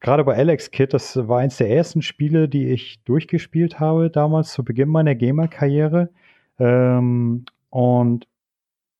[0.00, 4.52] gerade bei Alex Kid, das war eins der ersten Spiele, die ich durchgespielt habe damals
[4.52, 6.10] zu Beginn meiner Gamer-Karriere.
[6.58, 8.28] Ähm, und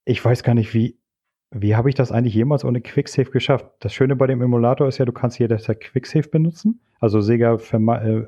[0.04, 0.96] ich weiß gar nicht, wie,
[1.50, 3.66] wie habe ich das eigentlich jemals ohne Quicksave geschafft?
[3.80, 6.80] Das Schöne bei dem Emulator ist ja, du kannst jederzeit Quicksave benutzen.
[7.00, 8.26] Also Sega äh,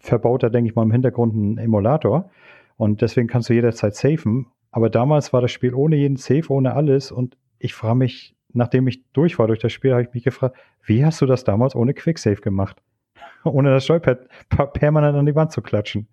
[0.00, 2.30] verbaut da, denke ich mal, im Hintergrund einen Emulator.
[2.78, 4.46] Und deswegen kannst du jederzeit safen.
[4.70, 7.12] Aber damals war das Spiel ohne jeden Save, ohne alles.
[7.12, 10.56] Und ich frage mich, nachdem ich durch war durch das Spiel, habe ich mich gefragt,
[10.84, 12.80] wie hast du das damals ohne Quicksave gemacht?
[13.44, 14.28] ohne das Joypad
[14.72, 16.08] permanent an die Wand zu klatschen.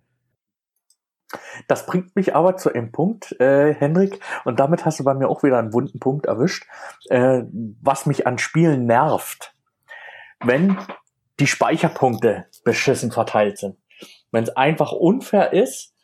[1.66, 5.28] Das bringt mich aber zu einem Punkt, äh, Hendrik, und damit hast du bei mir
[5.28, 6.66] auch wieder einen wunden Punkt erwischt,
[7.10, 7.42] äh,
[7.82, 9.54] was mich an Spielen nervt.
[10.44, 10.78] Wenn
[11.40, 13.76] die Speicherpunkte beschissen verteilt sind.
[14.30, 15.95] Wenn es einfach unfair ist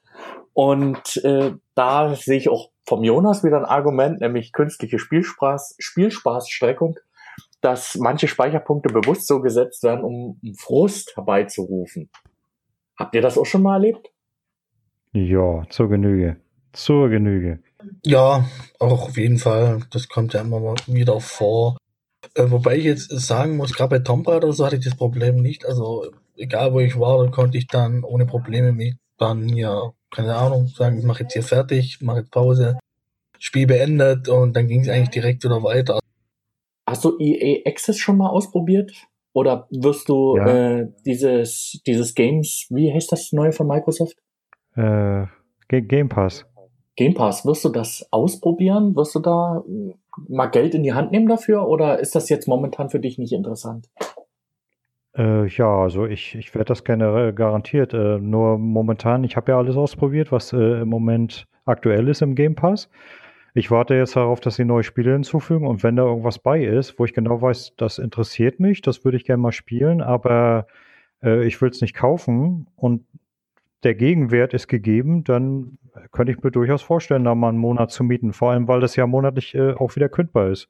[0.55, 6.99] und äh, da sehe ich auch vom Jonas wieder ein Argument, nämlich künstliche Spielspaß, Spielspaßstreckung,
[7.61, 12.11] dass manche Speicherpunkte bewusst so gesetzt werden, um Frust herbeizurufen.
[12.97, 14.13] Habt ihr das auch schon mal erlebt?
[15.13, 16.37] Ja, zur Genüge.
[16.73, 17.63] Zur Genüge.
[18.05, 18.47] Ja,
[18.79, 19.81] auch auf jeden Fall.
[19.91, 21.77] Das kommt ja immer mal wieder vor.
[22.35, 24.97] Äh, wobei ich jetzt sagen muss, gerade bei Tomb Raider oder so hatte ich das
[24.97, 25.67] Problem nicht.
[25.67, 30.37] Also egal wo ich war, dann konnte ich dann ohne Probleme mich dann ja, keine
[30.37, 32.79] Ahnung, sagen, ich mache jetzt hier fertig, mache jetzt Pause,
[33.39, 35.99] Spiel beendet und dann ging es eigentlich direkt wieder weiter.
[36.89, 38.93] Hast du EA Access schon mal ausprobiert?
[39.35, 40.81] Oder wirst du ja.
[40.81, 44.17] äh, dieses, dieses Games, wie heißt das neue von Microsoft?
[44.77, 45.25] Äh,
[45.69, 46.45] Game Pass.
[46.97, 48.95] Game Pass, wirst du das ausprobieren?
[48.95, 49.95] Wirst du da äh,
[50.29, 53.33] mal Geld in die Hand nehmen dafür oder ist das jetzt momentan für dich nicht
[53.33, 53.89] interessant?
[55.17, 57.93] Äh, ja, also ich, ich werde das gerne garantiert.
[57.95, 62.35] Äh, nur momentan, ich habe ja alles ausprobiert, was äh, im Moment aktuell ist im
[62.35, 62.89] Game Pass.
[63.55, 66.99] Ich warte jetzt darauf, dass sie neue Spiele hinzufügen und wenn da irgendwas bei ist,
[66.99, 70.67] wo ich genau weiß, das interessiert mich, das würde ich gerne mal spielen, aber
[71.23, 73.05] äh, ich will es nicht kaufen und
[73.83, 75.79] der Gegenwert ist gegeben, dann
[76.13, 78.33] könnte ich mir durchaus vorstellen, da mal einen Monat zu mieten.
[78.33, 80.69] Vor allem, weil das ja monatlich äh, auch wieder kündbar ist.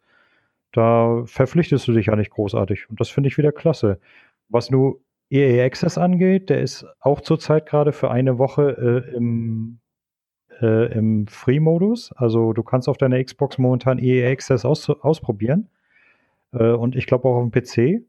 [0.72, 2.88] Da verpflichtest du dich ja nicht großartig.
[2.88, 4.00] Und das finde ich wieder klasse.
[4.52, 5.00] Was nur
[5.30, 9.80] EA Access angeht, der ist auch zurzeit gerade für eine Woche äh, im,
[10.60, 12.12] äh, im Free-Modus.
[12.12, 15.70] Also du kannst auf deiner Xbox momentan EA Access aus, ausprobieren.
[16.52, 18.04] Äh, und ich glaube auch auf dem PC.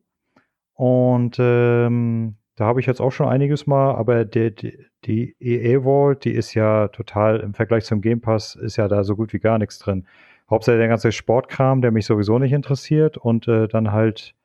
[0.74, 5.84] Und ähm, da habe ich jetzt auch schon einiges mal, aber der, die, die EA
[5.84, 9.32] Vault, die ist ja total im Vergleich zum Game Pass, ist ja da so gut
[9.32, 10.06] wie gar nichts drin.
[10.50, 14.36] Hauptsächlich der ganze Sportkram, der mich sowieso nicht interessiert und äh, dann halt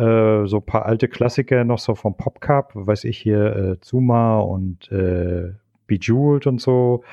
[0.00, 3.80] äh, so ein paar alte Klassiker noch so vom Pop Cup, weiß ich hier, äh,
[3.80, 5.52] Zuma und äh,
[5.86, 7.04] Bejeweled und so.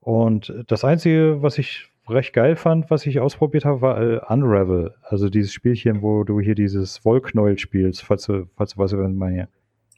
[0.00, 4.94] Und das Einzige, was ich recht geil fand, was ich ausprobiert habe, war äh, Unravel.
[5.02, 9.08] Also dieses Spielchen, wo du hier dieses Wollknäuel spielst, falls du, falls du weißt, was
[9.08, 9.48] ich meine.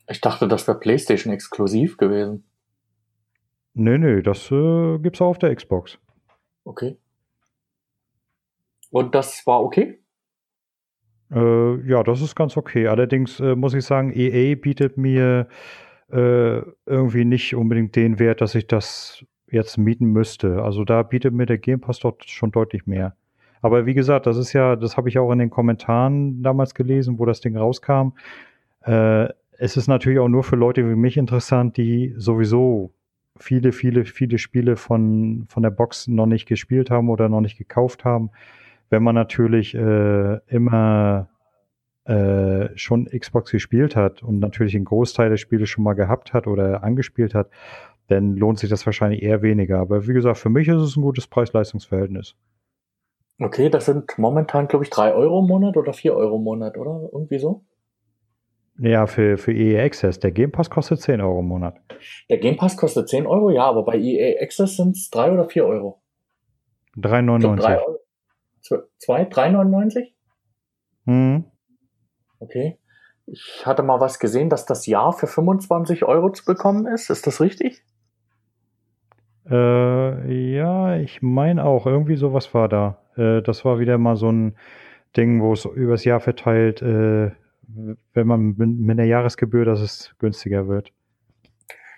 [0.08, 2.44] Ich dachte, das wäre PlayStation exklusiv gewesen.
[3.74, 5.98] Nö, nö, das äh, gibt's auch auf der Xbox.
[6.64, 6.98] Okay.
[8.90, 10.01] Und das war okay?
[11.32, 12.88] Äh, ja, das ist ganz okay.
[12.88, 15.48] Allerdings äh, muss ich sagen, EA bietet mir
[16.10, 20.62] äh, irgendwie nicht unbedingt den Wert, dass ich das jetzt mieten müsste.
[20.62, 23.16] Also da bietet mir der Game Pass dort schon deutlich mehr.
[23.62, 27.18] Aber wie gesagt, das ist ja, das habe ich auch in den Kommentaren damals gelesen,
[27.18, 28.12] wo das Ding rauskam.
[28.82, 29.28] Äh,
[29.58, 32.92] es ist natürlich auch nur für Leute wie mich interessant, die sowieso
[33.38, 37.56] viele, viele, viele Spiele von, von der Box noch nicht gespielt haben oder noch nicht
[37.56, 38.30] gekauft haben.
[38.92, 41.30] Wenn man natürlich äh, immer
[42.04, 46.46] äh, schon Xbox gespielt hat und natürlich einen Großteil der Spiele schon mal gehabt hat
[46.46, 47.48] oder angespielt hat,
[48.08, 49.78] dann lohnt sich das wahrscheinlich eher weniger.
[49.78, 52.36] Aber wie gesagt, für mich ist es ein gutes Preis-Leistungs-Verhältnis.
[53.40, 56.76] Okay, das sind momentan, glaube ich, drei Euro im Monat oder vier Euro im Monat,
[56.76, 57.08] oder?
[57.14, 57.64] Irgendwie so?
[58.78, 60.20] Ja, für, für EA Access.
[60.20, 61.76] Der Game Pass kostet 10 Euro im Monat.
[62.28, 65.48] Der Game Pass kostet 10 Euro, ja, aber bei EA Access sind es 3 oder
[65.48, 66.02] 4 Euro.
[66.98, 68.01] 3,99.
[68.62, 70.12] 2, 3,99?
[71.06, 71.44] Hm.
[72.38, 72.78] Okay.
[73.26, 77.10] Ich hatte mal was gesehen, dass das Jahr für 25 Euro zu bekommen ist.
[77.10, 77.84] Ist das richtig?
[79.48, 81.86] Äh, ja, ich meine auch.
[81.86, 82.98] Irgendwie sowas war da.
[83.16, 84.56] Äh, das war wieder mal so ein
[85.16, 87.30] Ding, wo es übers Jahr verteilt, äh,
[88.12, 90.92] wenn man mit einer Jahresgebühr, dass es günstiger wird.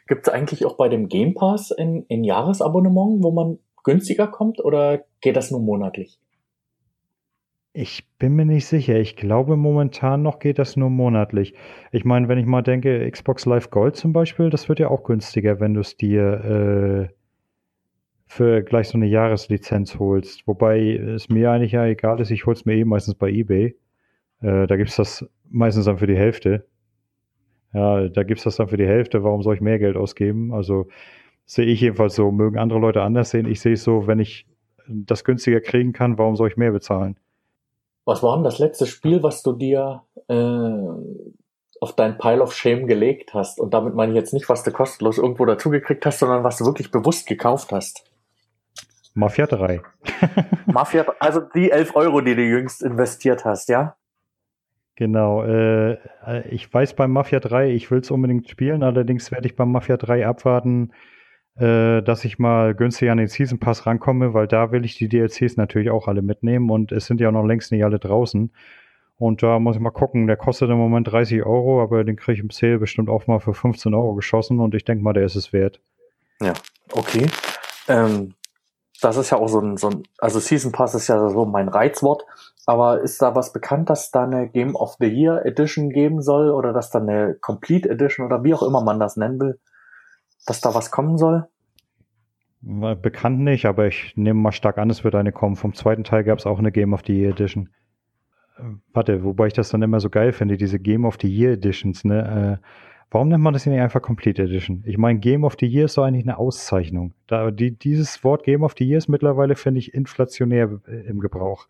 [0.07, 4.62] Gibt es eigentlich auch bei dem Game Pass ein, ein Jahresabonnement, wo man günstiger kommt
[4.62, 6.19] oder geht das nur monatlich?
[7.77, 9.01] Ich bin mir nicht sicher.
[9.01, 11.55] Ich glaube, momentan noch geht das nur monatlich.
[11.91, 15.03] Ich meine, wenn ich mal denke, Xbox Live Gold zum Beispiel, das wird ja auch
[15.03, 17.14] günstiger, wenn du es dir äh,
[18.27, 20.47] für gleich so eine Jahreslizenz holst.
[20.47, 23.77] Wobei es mir eigentlich ja egal ist, ich hol's mir eh meistens bei eBay.
[24.41, 26.68] Äh, da gibt's das meistens dann für die Hälfte.
[27.72, 29.25] Ja, da gibt's das dann für die Hälfte.
[29.25, 30.55] Warum soll ich mehr Geld ausgeben?
[30.55, 30.87] Also
[31.45, 32.31] sehe ich jedenfalls so.
[32.31, 33.47] Mögen andere Leute anders sehen.
[33.47, 34.47] Ich sehe es so, wenn ich
[34.87, 37.16] das günstiger kriegen kann, warum soll ich mehr bezahlen?
[38.05, 40.34] Was war denn das letzte Spiel, was du dir äh,
[41.80, 43.59] auf dein Pile of Shame gelegt hast?
[43.59, 46.66] Und damit meine ich jetzt nicht, was du kostenlos irgendwo dazugekriegt hast, sondern was du
[46.66, 48.05] wirklich bewusst gekauft hast.
[49.14, 49.80] Mafia 3.
[50.66, 53.96] Mafia, also die 11 Euro, die du jüngst investiert hast, ja?
[54.96, 55.42] Genau.
[55.44, 55.98] Äh,
[56.50, 59.96] ich weiß beim Mafia 3, ich will es unbedingt spielen, allerdings werde ich beim Mafia
[59.96, 60.92] 3 abwarten,
[61.57, 65.09] äh, dass ich mal günstig an den Season Pass rankomme, weil da will ich die
[65.09, 68.52] DLCs natürlich auch alle mitnehmen und es sind ja noch längst nicht alle draußen.
[69.16, 72.32] Und da muss ich mal gucken, der kostet im Moment 30 Euro, aber den kriege
[72.32, 75.24] ich im Sale bestimmt auch mal für 15 Euro geschossen und ich denke mal, der
[75.24, 75.80] ist es wert.
[76.40, 76.55] Ja,
[76.92, 77.26] okay.
[77.86, 78.34] Ähm,
[79.00, 81.68] das ist ja auch so ein, so ein, also Season Pass ist ja so mein
[81.68, 82.24] Reizwort,
[82.66, 86.50] aber ist da was bekannt, dass da eine Game of the Year Edition geben soll
[86.50, 89.61] oder dass da eine Complete Edition oder wie auch immer man das nennen will?
[90.47, 91.49] Dass da was kommen soll?
[92.61, 95.57] Bekannt nicht, aber ich nehme mal stark an, es wird eine kommen.
[95.57, 97.68] Vom zweiten Teil gab es auch eine Game of the Year Edition.
[98.57, 101.53] Äh, warte, wobei ich das dann immer so geil finde, diese Game of the Year
[101.53, 102.61] Editions, ne?
[102.62, 102.66] Äh,
[103.11, 104.82] warum nennt man das nicht einfach Complete Edition?
[104.86, 107.12] Ich meine, Game of the Year ist so eigentlich eine Auszeichnung.
[107.26, 111.20] Da, die, dieses Wort Game of the Year ist mittlerweile, finde ich, inflationär äh, im
[111.20, 111.68] Gebrauch.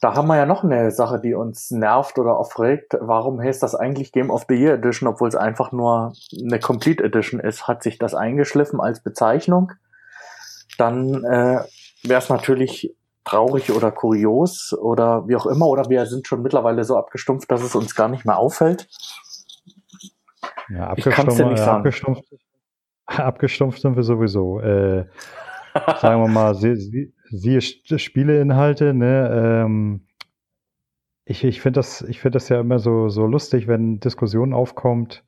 [0.00, 2.96] Da haben wir ja noch eine Sache, die uns nervt oder aufregt.
[3.00, 7.02] Warum heißt das eigentlich Game of the Year Edition, obwohl es einfach nur eine Complete
[7.02, 7.66] Edition ist?
[7.66, 9.72] Hat sich das eingeschliffen als Bezeichnung?
[10.78, 11.64] Dann äh,
[12.04, 12.94] wäre es natürlich
[13.24, 15.66] traurig oder kurios oder wie auch immer.
[15.66, 18.88] Oder wir sind schon mittlerweile so abgestumpft, dass es uns gar nicht mehr auffällt.
[20.70, 22.24] Ja, abgestumpft, ja abgestumpft,
[23.06, 24.60] abgestumpft sind wir sowieso.
[24.60, 25.06] Äh,
[26.00, 30.00] sagen wir mal, sie, sie, siehe Spieleinhalte, ne, ähm,
[31.24, 35.24] ich, ich finde das, ich das ja immer so, so lustig, wenn Diskussionen aufkommt,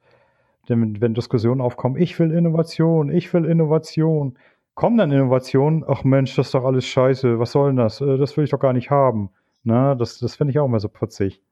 [0.67, 4.39] wenn, wenn Diskussionen aufkommen, ich will Innovation, ich will Innovation.
[4.75, 8.01] Kommen dann Innovationen, ach Mensch, das ist doch alles scheiße, was soll denn das?
[8.01, 9.31] Äh, das will ich doch gar nicht haben.
[9.63, 11.43] Na, das, das finde ich auch immer so putzig.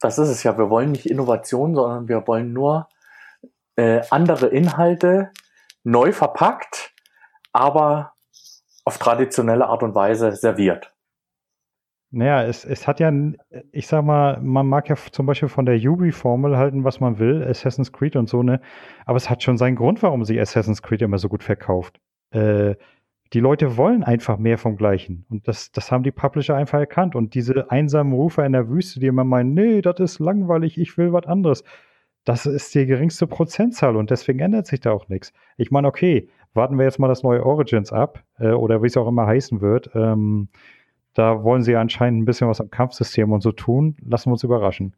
[0.00, 2.88] Das ist es ja, wir wollen nicht Innovation, sondern wir wollen nur
[3.74, 5.30] äh, andere Inhalte
[5.82, 6.94] neu verpackt,
[7.52, 8.13] aber
[8.84, 10.94] auf traditionelle Art und Weise serviert.
[12.10, 13.12] Naja, es, es hat ja,
[13.72, 17.42] ich sag mal, man mag ja zum Beispiel von der Yubi-Formel halten, was man will,
[17.42, 18.60] Assassin's Creed und so, ne?
[19.04, 22.00] Aber es hat schon seinen Grund, warum sich Assassin's Creed immer so gut verkauft.
[22.30, 22.76] Äh,
[23.32, 25.26] die Leute wollen einfach mehr vom Gleichen.
[25.28, 27.16] Und das, das haben die Publisher einfach erkannt.
[27.16, 30.96] Und diese einsamen Rufer in der Wüste, die immer meinen, nee, das ist langweilig, ich
[30.96, 31.64] will was anderes.
[32.24, 35.32] Das ist die geringste Prozentzahl und deswegen ändert sich da auch nichts.
[35.56, 38.96] Ich meine, okay, warten wir jetzt mal das neue Origins ab äh, oder wie es
[38.96, 39.90] auch immer heißen wird.
[39.94, 40.48] Ähm,
[41.14, 43.96] da wollen sie anscheinend ein bisschen was am Kampfsystem und so tun.
[44.04, 44.96] Lassen wir uns überraschen.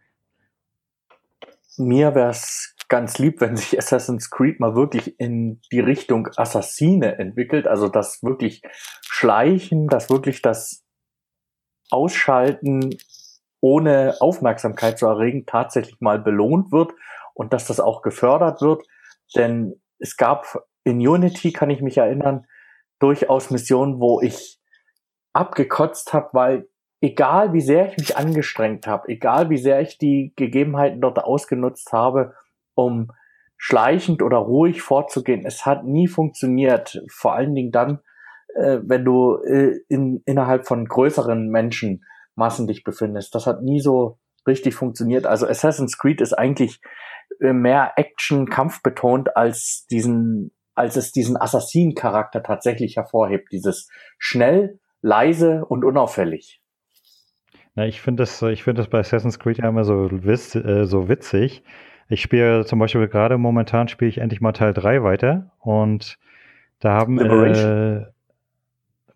[1.79, 7.19] Mir wäre es ganz lieb, wenn sich Assassin's Creed mal wirklich in die Richtung Assassine
[7.19, 8.63] entwickelt, also das wirklich
[9.03, 10.85] Schleichen, das wirklich das
[11.91, 12.97] Ausschalten
[13.61, 16.93] ohne Aufmerksamkeit zu erregen tatsächlich mal belohnt wird
[17.35, 18.87] und dass das auch gefördert wird.
[19.35, 22.47] Denn es gab in Unity kann ich mich erinnern,
[23.01, 24.61] durchaus Missionen, wo ich
[25.33, 26.69] abgekotzt habe, weil
[27.01, 31.93] egal wie sehr ich mich angestrengt habe, egal wie sehr ich die Gegebenheiten dort ausgenutzt
[31.93, 32.35] habe,
[32.75, 33.11] um
[33.57, 37.03] schleichend oder ruhig vorzugehen, es hat nie funktioniert.
[37.11, 37.99] Vor allen Dingen dann,
[38.55, 43.35] äh, wenn du äh, in, innerhalb von größeren Menschenmassen dich befindest.
[43.35, 45.27] Das hat nie so richtig funktioniert.
[45.27, 46.81] Also Assassin's Creed ist eigentlich
[47.41, 53.51] äh, mehr Action-Kampf betont als diesen als es diesen Assassin-Charakter tatsächlich hervorhebt.
[53.51, 56.61] Dieses schnell, leise und unauffällig.
[57.75, 60.87] Ja, ich finde das, ich finde das bei Assassin's Creed ja immer so, witz, äh,
[60.87, 61.63] so witzig.
[62.09, 66.19] Ich spiele zum Beispiel gerade momentan spiele ich endlich mal Teil 3 weiter und
[66.79, 68.03] da haben Liberation.
[68.03, 68.07] Äh,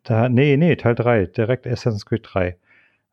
[0.03, 2.57] da, nee, nee, Teil 3, direkt Assassin's Creed 3.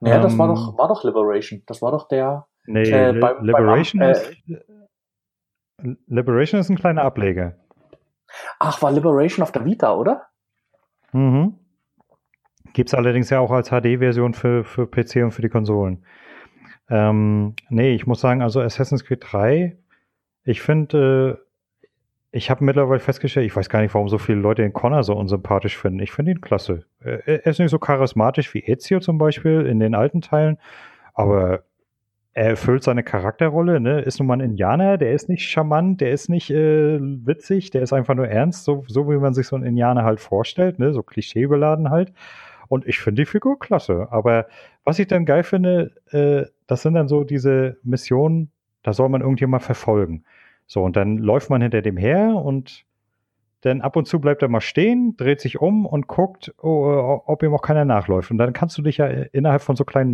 [0.01, 1.63] Ja, ähm, das war ähm, doch, war doch Liberation.
[1.65, 2.47] Das war doch der.
[2.65, 4.37] Nee, äh, bei, Liberation, beim, äh, ist,
[6.07, 7.55] Liberation ist ein kleiner Ableger.
[8.59, 10.27] Ach, war Liberation auf der Vita, oder?
[11.11, 11.55] Mhm.
[12.73, 16.05] Gibt es allerdings ja auch als HD-Version für, für PC und für die Konsolen.
[16.89, 19.77] Ähm, nee, ich muss sagen, also Assassin's Creed 3,
[20.43, 21.87] ich finde, äh,
[22.31, 25.15] ich habe mittlerweile festgestellt, ich weiß gar nicht, warum so viele Leute den Connor so
[25.15, 25.99] unsympathisch finden.
[25.99, 26.85] Ich finde ihn klasse.
[26.99, 30.57] Er ist nicht so charismatisch wie Ezio zum Beispiel in den alten Teilen,
[31.13, 31.63] aber
[32.37, 34.01] er erfüllt seine Charakterrolle, ne?
[34.01, 37.81] Ist nun mal ein Indianer, der ist nicht charmant, der ist nicht äh, witzig, der
[37.81, 40.93] ist einfach nur ernst, so, so wie man sich so einen Indianer halt vorstellt, ne?
[40.93, 42.13] So klischeebeladen halt.
[42.67, 44.09] Und ich finde die Figur klasse.
[44.11, 44.45] Aber
[44.83, 48.51] was ich dann geil finde, äh, das sind dann so diese Missionen,
[48.83, 50.23] da soll man irgendjemand verfolgen.
[50.67, 52.85] So, und dann läuft man hinter dem her und
[53.61, 57.41] dann ab und zu bleibt er mal stehen, dreht sich um und guckt, oh, ob
[57.41, 58.29] ihm auch keiner nachläuft.
[58.29, 60.13] Und dann kannst du dich ja innerhalb von so kleinen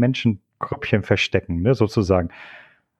[0.63, 2.29] Menschengrüppchen verstecken, ne, sozusagen.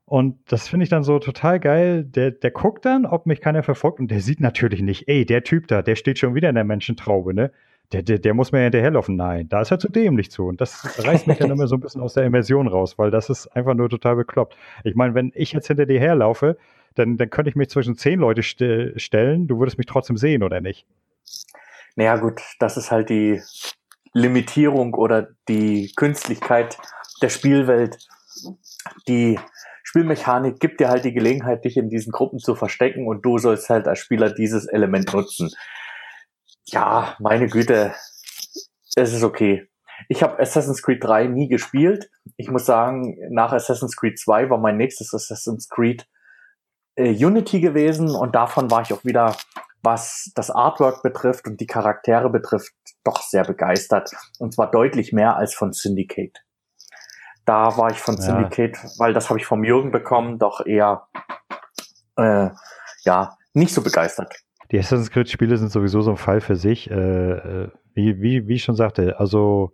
[0.06, 2.04] Und das finde ich dann so total geil.
[2.04, 5.44] Der, der guckt dann, ob mich keiner verfolgt und der sieht natürlich nicht, ey, der
[5.44, 7.52] Typ da, der steht schon wieder in der Menschentraube, ne?
[7.92, 9.16] Der, der, der muss mir hinterherlaufen.
[9.16, 10.48] Nein, da ist er zu dämlich zu.
[10.48, 13.30] Und das reißt mich dann immer so ein bisschen aus der Immersion raus, weil das
[13.30, 14.58] ist einfach nur total bekloppt.
[14.84, 16.58] Ich meine, wenn ich jetzt hinter dir herlaufe,
[16.96, 18.64] dann, dann könnte ich mich zwischen zehn Leute st
[19.00, 20.86] stellen, du würdest mich trotzdem sehen, oder nicht?
[21.96, 23.42] Naja, gut, das ist halt die
[24.14, 26.78] Limitierung oder die Künstlichkeit
[27.24, 27.98] der Spielwelt.
[29.08, 29.40] Die
[29.84, 33.70] Spielmechanik gibt dir halt die Gelegenheit, dich in diesen Gruppen zu verstecken und du sollst
[33.70, 35.50] halt als Spieler dieses Element nutzen.
[36.66, 37.94] Ja, meine Güte,
[38.96, 39.68] es ist okay.
[40.10, 42.10] Ich habe Assassin's Creed 3 nie gespielt.
[42.38, 46.08] Ich muss sagen, nach Assassin's Creed 2 war mein nächstes Assassin's Creed
[46.96, 49.36] äh, Unity gewesen und davon war ich auch wieder,
[49.82, 54.12] was das Artwork betrifft und die Charaktere betrifft, doch sehr begeistert.
[54.40, 56.43] Und zwar deutlich mehr als von Syndicate.
[57.46, 58.22] Da war ich von ja.
[58.22, 61.08] Syndicate, weil das habe ich vom Jürgen bekommen, doch eher
[62.18, 62.50] äh,
[63.04, 64.34] ja nicht so begeistert.
[64.72, 66.90] Die Assassin's Creed Spiele sind sowieso so ein Fall für sich.
[66.90, 69.72] Äh, äh wie, wie, wie ich schon sagte, also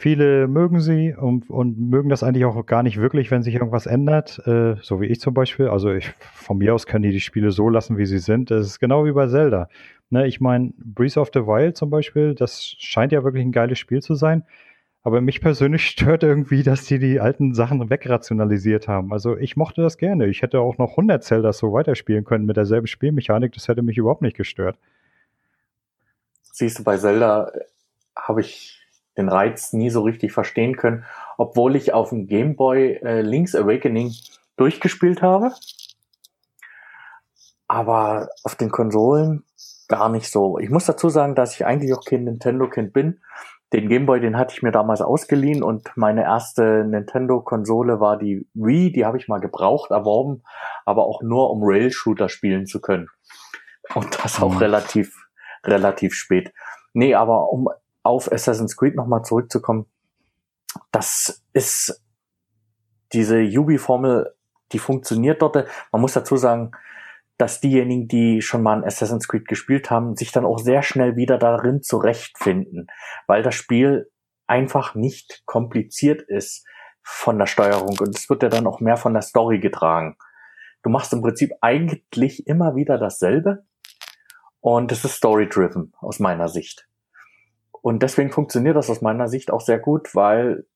[0.00, 3.86] Viele mögen sie und, und mögen das eigentlich auch gar nicht wirklich, wenn sich irgendwas
[3.86, 5.66] ändert, äh, so wie ich zum Beispiel.
[5.66, 8.52] Also ich, von mir aus können die die Spiele so lassen, wie sie sind.
[8.52, 9.68] Es ist genau wie bei Zelda.
[10.10, 13.80] Ne, ich meine, Breath of the Wild zum Beispiel, das scheint ja wirklich ein geiles
[13.80, 14.44] Spiel zu sein.
[15.02, 19.12] Aber mich persönlich stört irgendwie, dass die die alten Sachen wegrationalisiert haben.
[19.12, 20.26] Also ich mochte das gerne.
[20.26, 23.52] Ich hätte auch noch 100 Zeldas so weiterspielen können mit derselben Spielmechanik.
[23.52, 24.78] Das hätte mich überhaupt nicht gestört.
[26.52, 27.52] Siehst du, bei Zelda
[28.16, 28.78] habe ich
[29.16, 31.04] den Reiz nie so richtig verstehen können,
[31.36, 34.12] obwohl ich auf dem Game Boy äh, Link's Awakening
[34.56, 35.52] durchgespielt habe.
[37.66, 39.44] Aber auf den Konsolen
[39.88, 40.58] gar nicht so.
[40.58, 43.20] Ich muss dazu sagen, dass ich eigentlich auch kein Nintendo-Kind bin.
[43.72, 48.48] Den Game Boy, den hatte ich mir damals ausgeliehen und meine erste Nintendo-Konsole war die
[48.54, 48.92] Wii.
[48.92, 50.42] Die habe ich mal gebraucht, erworben,
[50.86, 53.08] aber auch nur, um Rail-Shooter spielen zu können.
[53.94, 54.58] Und das auch mhm.
[54.58, 55.14] relativ,
[55.64, 56.52] relativ spät.
[56.94, 57.68] Nee, aber um
[58.02, 59.86] auf Assassin's Creed nochmal zurückzukommen,
[60.90, 62.02] das ist
[63.12, 64.34] diese Yubi-Formel,
[64.72, 65.66] die funktioniert dort.
[65.92, 66.72] Man muss dazu sagen,
[67.38, 71.16] dass diejenigen, die schon mal ein Assassin's Creed gespielt haben, sich dann auch sehr schnell
[71.16, 72.88] wieder darin zurechtfinden,
[73.26, 74.10] weil das Spiel
[74.46, 76.66] einfach nicht kompliziert ist
[77.02, 80.16] von der Steuerung und es wird ja dann auch mehr von der Story getragen.
[80.82, 83.64] Du machst im Prinzip eigentlich immer wieder dasselbe
[84.60, 86.88] und es ist story-driven aus meiner Sicht.
[87.70, 90.66] Und deswegen funktioniert das aus meiner Sicht auch sehr gut, weil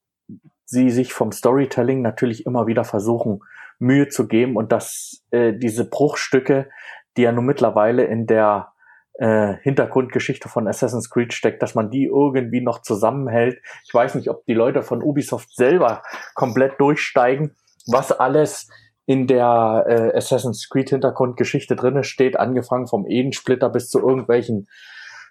[0.65, 3.41] sie sich vom Storytelling natürlich immer wieder versuchen,
[3.83, 6.71] Mühe zu geben und dass äh, diese Bruchstücke,
[7.17, 8.73] die ja nun mittlerweile in der
[9.15, 13.59] äh, Hintergrundgeschichte von Assassin's Creed steckt, dass man die irgendwie noch zusammenhält.
[13.87, 16.03] Ich weiß nicht, ob die Leute von Ubisoft selber
[16.35, 17.55] komplett durchsteigen,
[17.87, 18.71] was alles
[19.05, 24.69] in der äh, Assassin's Creed Hintergrundgeschichte drinne steht, angefangen vom Edensplitter bis zu irgendwelchen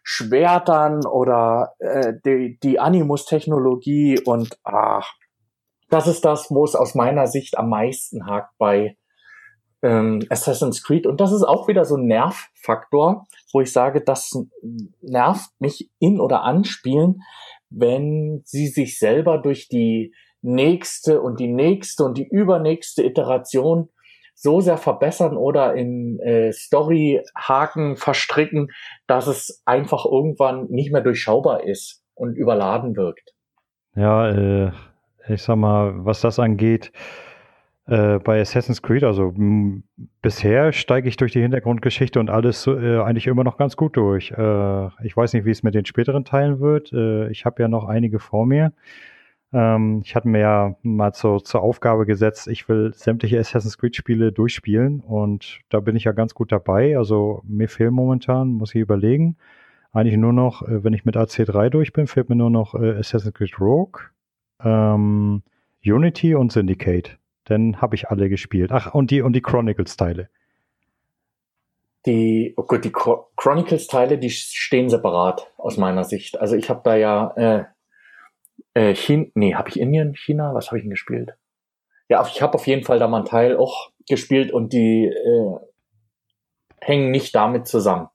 [0.03, 5.13] Schwertern oder äh, die, die Animus-Technologie und ach,
[5.91, 8.97] das ist das, wo es aus meiner Sicht am meisten hakt bei
[9.83, 11.05] ähm, Assassin's Creed.
[11.05, 14.31] Und das ist auch wieder so ein Nervfaktor, wo ich sage, das
[15.01, 17.21] nervt mich in oder anspielen,
[17.69, 23.89] wenn sie sich selber durch die nächste und die nächste und die übernächste Iteration
[24.33, 28.69] so sehr verbessern oder in äh, Story-Haken verstricken,
[29.07, 33.33] dass es einfach irgendwann nicht mehr durchschaubar ist und überladen wirkt.
[33.95, 34.71] Ja, äh,
[35.27, 36.91] ich sag mal, was das angeht,
[37.87, 39.33] äh, bei Assassin's Creed, also
[40.21, 44.31] bisher steige ich durch die Hintergrundgeschichte und alles äh, eigentlich immer noch ganz gut durch.
[44.31, 46.93] Äh, ich weiß nicht, wie es mit den späteren Teilen wird.
[46.93, 48.71] Äh, ich habe ja noch einige vor mir.
[49.53, 53.95] Ähm, ich hatte mir ja mal zu, zur Aufgabe gesetzt, ich will sämtliche Assassin's Creed
[53.95, 56.97] Spiele durchspielen und da bin ich ja ganz gut dabei.
[56.97, 59.37] Also mir fehlen momentan, muss ich überlegen,
[59.91, 62.91] eigentlich nur noch, äh, wenn ich mit AC3 durch bin, fehlt mir nur noch äh,
[62.91, 64.01] Assassin's Creed Rogue,
[64.63, 65.43] ähm,
[65.83, 67.17] Unity und Syndicate.
[67.45, 68.71] Dann habe ich alle gespielt.
[68.71, 70.29] Ach, und die, und die Chronicles-Teile.
[72.05, 76.39] Die, oh Gott, die Chronicles-Teile, die stehen separat aus meiner Sicht.
[76.39, 77.63] Also ich habe da ja äh,
[78.73, 81.35] äh, China, nee, habe ich Indien, China, was habe ich denn gespielt?
[82.09, 85.55] Ja, ich habe auf jeden Fall da mal einen Teil auch gespielt und die äh,
[86.79, 88.09] hängen nicht damit zusammen.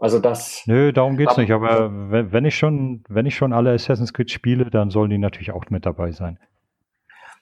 [0.00, 0.62] Also das.
[0.66, 1.52] Nö, darum geht's nicht.
[1.52, 5.18] Aber wenn, wenn ich schon, wenn ich schon alle Assassin's Creed spiele, dann sollen die
[5.18, 6.38] natürlich auch mit dabei sein.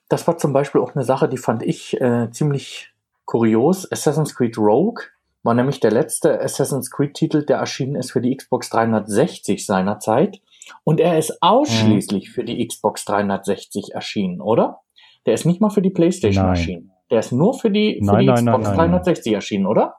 [0.09, 2.93] Das war zum Beispiel auch eine Sache, die fand ich äh, ziemlich
[3.27, 3.91] kurios.
[3.93, 5.05] Assassin's Creed Rogue
[5.45, 10.41] war nämlich der letzte Assassin's Creed-Titel, der erschienen ist für die Xbox 360 seinerzeit.
[10.83, 12.33] Und er ist ausschließlich mhm.
[12.33, 14.81] für die Xbox 360 erschienen, oder?
[15.27, 16.57] Der ist nicht mal für die PlayStation nein.
[16.57, 16.93] erschienen.
[17.11, 19.95] Der ist nur für die, für nein, die nein, Xbox 360 erschienen, oder?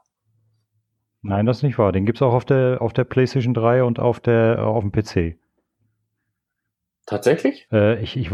[1.22, 1.92] Nein, das ist nicht wahr.
[1.92, 4.92] Den gibt es auch auf der, auf der PlayStation 3 und auf, der, auf dem
[4.92, 5.38] PC.
[7.06, 7.68] Tatsächlich?
[7.70, 8.30] Äh, ich, ich,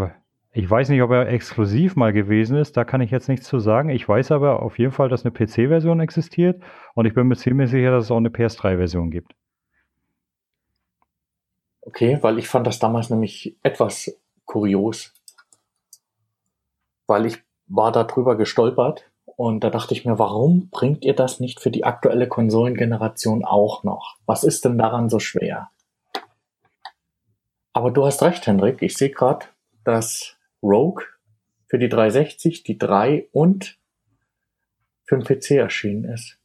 [0.53, 2.77] ich weiß nicht, ob er exklusiv mal gewesen ist.
[2.77, 3.89] Da kann ich jetzt nichts zu sagen.
[3.89, 6.63] Ich weiß aber auf jeden Fall, dass eine PC-Version existiert.
[6.95, 9.33] Und ich bin mir ziemlich sicher, dass es auch eine PS3-Version gibt.
[11.81, 15.13] Okay, weil ich fand das damals nämlich etwas kurios.
[17.07, 21.61] Weil ich war darüber gestolpert und da dachte ich mir, warum bringt ihr das nicht
[21.61, 24.17] für die aktuelle Konsolengeneration auch noch?
[24.25, 25.71] Was ist denn daran so schwer?
[27.75, 28.81] Aber du hast recht, Hendrik.
[28.81, 29.47] Ich sehe gerade,
[29.85, 31.05] dass Rogue
[31.67, 33.79] für die 360, die 3 und
[35.05, 36.39] für den PC erschienen ist.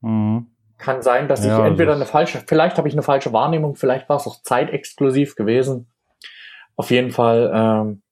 [0.00, 0.46] Mhm.
[0.78, 4.08] Kann sein, dass ja, ich entweder eine falsche, vielleicht habe ich eine falsche Wahrnehmung, vielleicht
[4.08, 5.88] war es auch zeitexklusiv gewesen.
[6.76, 8.02] Auf jeden Fall, ähm,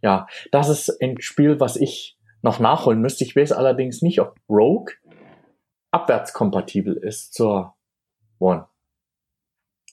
[0.00, 3.24] ja, das ist ein Spiel, was ich noch nachholen müsste.
[3.24, 4.92] Ich weiß allerdings nicht, ob Rogue
[5.90, 7.74] abwärtskompatibel ist zur
[8.38, 8.66] One.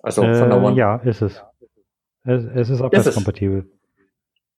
[0.01, 0.75] Also äh, von der One.
[0.75, 1.41] Ja, ist es.
[2.23, 3.69] Es, es ist abwärtskompatibel.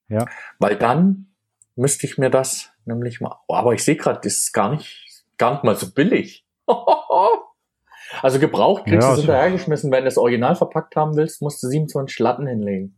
[0.08, 0.26] Ja.
[0.60, 1.28] Weil dann
[1.76, 3.38] müsste ich mir das nämlich mal.
[3.48, 6.46] Oh, aber ich sehe gerade, das ist gar nicht, gar nicht mal so billig.
[8.22, 9.92] also gebraucht kriegst ja, du es hinterhergeschmissen.
[9.92, 12.98] Wenn du das Original verpackt haben willst, musst du 27 Latten hinlegen.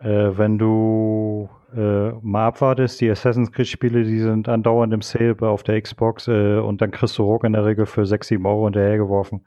[0.00, 5.62] Äh, wenn du äh, mal abwartest, die Assassin's Creed-Spiele, die sind andauernd im Sale auf
[5.62, 8.64] der Xbox äh, und dann kriegst du Rock in der Regel für 6, 7 Euro
[8.64, 9.46] hinterhergeworfen.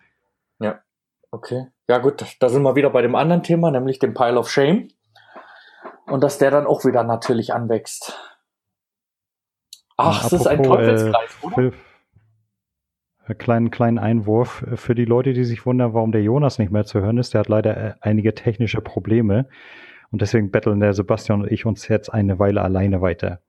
[0.59, 0.79] Ja,
[1.31, 1.67] okay.
[1.89, 4.89] Ja gut, da sind wir wieder bei dem anderen Thema, nämlich dem Pile of Shame.
[6.05, 8.19] Und dass der dann auch wieder natürlich anwächst.
[9.97, 11.71] Ach, es ist ein Teufelskreis, äh, oder?
[13.25, 16.85] Äh, kleinen, kleinen Einwurf für die Leute, die sich wundern, warum der Jonas nicht mehr
[16.85, 17.33] zu hören ist.
[17.33, 19.47] Der hat leider äh, einige technische Probleme.
[20.13, 23.39] Und deswegen betteln der Sebastian und ich uns jetzt eine Weile alleine weiter.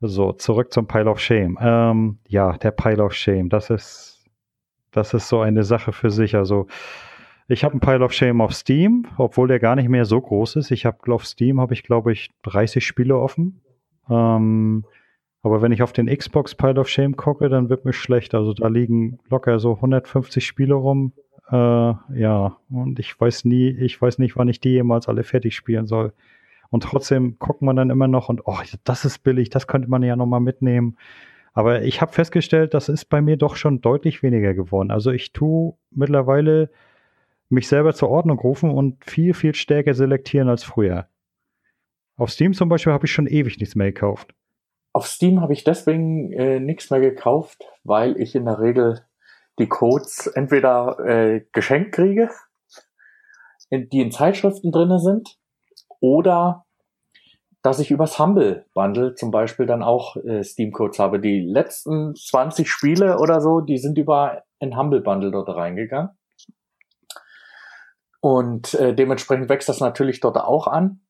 [0.00, 1.56] So, zurück zum Pile of Shame.
[1.60, 4.26] Ähm, ja, der Pile of Shame, das ist,
[4.90, 6.34] das ist so eine Sache für sich.
[6.34, 6.66] Also,
[7.46, 10.56] ich habe einen Pile of Shame auf Steam, obwohl der gar nicht mehr so groß
[10.56, 10.72] ist.
[10.72, 13.60] Ich habe auf Steam habe ich glaube ich 30 Spiele offen.
[14.10, 14.84] Ähm,
[15.42, 18.34] aber wenn ich auf den Xbox Pile of Shame gucke, dann wird mir schlecht.
[18.34, 21.12] Also da liegen locker so 150 Spiele rum.
[21.52, 25.54] Äh, ja, und ich weiß nie, ich weiß nicht, wann ich die jemals alle fertig
[25.54, 26.14] spielen soll.
[26.70, 30.02] Und trotzdem guckt man dann immer noch und, oh, das ist billig, das könnte man
[30.02, 30.96] ja nochmal mitnehmen.
[31.52, 34.90] Aber ich habe festgestellt, das ist bei mir doch schon deutlich weniger geworden.
[34.90, 36.70] Also ich tue mittlerweile
[37.50, 41.08] mich selber zur Ordnung rufen und viel, viel stärker selektieren als früher.
[42.16, 44.34] Auf Steam zum Beispiel habe ich schon ewig nichts mehr gekauft.
[44.94, 49.02] Auf Steam habe ich deswegen äh, nichts mehr gekauft, weil ich in der Regel
[49.58, 52.30] die Codes entweder äh, geschenkt kriege,
[53.70, 55.38] die in Zeitschriften drinne sind,
[56.00, 56.64] oder
[57.62, 61.20] dass ich übers Humble Bundle zum Beispiel dann auch äh, Steam Codes habe.
[61.20, 66.10] Die letzten 20 Spiele oder so, die sind über ein Humble Bundle dort reingegangen.
[68.20, 71.00] Und äh, dementsprechend wächst das natürlich dort auch an.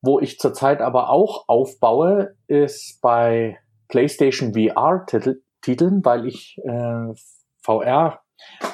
[0.00, 7.12] Wo ich zurzeit aber auch aufbaue, ist bei PlayStation VR-Titeln, weil ich äh,
[7.68, 8.20] VR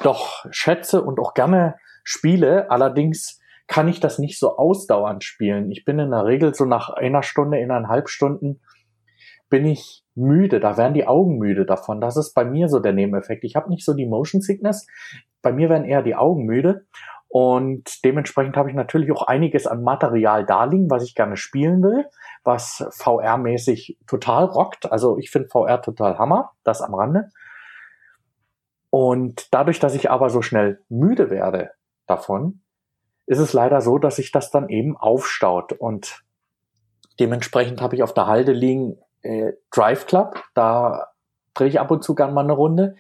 [0.03, 2.70] doch schätze und auch gerne spiele.
[2.70, 5.70] Allerdings kann ich das nicht so ausdauernd spielen.
[5.72, 8.61] Ich bin in der Regel so nach einer Stunde, eineinhalb Stunden
[9.51, 10.61] bin ich müde.
[10.61, 12.01] Da werden die Augen müde davon.
[12.01, 13.45] Das ist bei mir so der Nebeneffekt.
[13.45, 14.86] Ich habe nicht so die Motion Sickness.
[15.42, 16.86] Bei mir werden eher die Augen müde.
[17.28, 21.82] Und dementsprechend habe ich natürlich auch einiges an Material da liegen, was ich gerne spielen
[21.82, 22.07] will,
[22.45, 24.90] was VR-mäßig total rockt.
[24.90, 27.30] Also ich finde VR total Hammer, das am Rande.
[28.95, 31.72] Und dadurch, dass ich aber so schnell müde werde
[32.07, 32.61] davon,
[33.26, 35.72] ist es leider so, dass sich das dann eben aufstaut.
[35.72, 36.22] Und
[37.18, 40.45] dementsprechend habe ich auf der Halde liegen äh, Drive Club.
[40.55, 41.09] Da
[41.55, 42.95] drehe ich ab und zu gern mal eine Runde.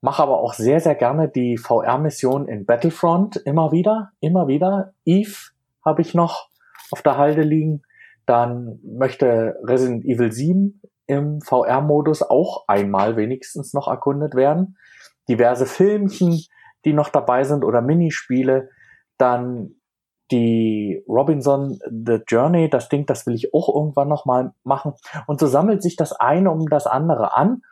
[0.00, 4.92] Mache aber auch sehr, sehr gerne die VR-Mission in Battlefront immer wieder, immer wieder.
[5.04, 5.50] Eve
[5.84, 6.48] habe ich noch
[6.92, 7.82] auf der Halde liegen.
[8.24, 14.76] Dann möchte Resident Evil 7 im VR-Modus auch einmal wenigstens noch erkundet werden.
[15.28, 16.40] Diverse Filmchen,
[16.84, 18.70] die noch dabei sind oder Minispiele.
[19.18, 19.76] Dann
[20.30, 24.94] die Robinson The Journey, das Ding, das will ich auch irgendwann nochmal machen.
[25.26, 27.62] Und so sammelt sich das eine um das andere an.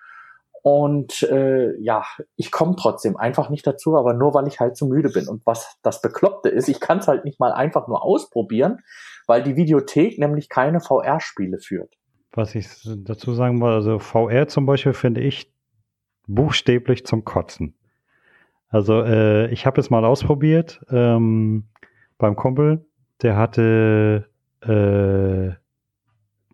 [0.62, 2.04] Und äh, ja,
[2.36, 5.28] ich komme trotzdem einfach nicht dazu, aber nur weil ich halt zu müde bin.
[5.28, 8.78] Und was das Bekloppte ist, ich kann es halt nicht mal einfach nur ausprobieren,
[9.26, 11.92] weil die Videothek nämlich keine VR-Spiele führt.
[12.32, 15.51] Was ich dazu sagen wollte, also VR zum Beispiel finde ich
[16.26, 17.74] buchstäblich zum Kotzen.
[18.68, 21.64] Also äh, ich habe es mal ausprobiert ähm,
[22.18, 22.84] beim Kumpel,
[23.22, 24.28] der hatte
[24.60, 25.54] äh,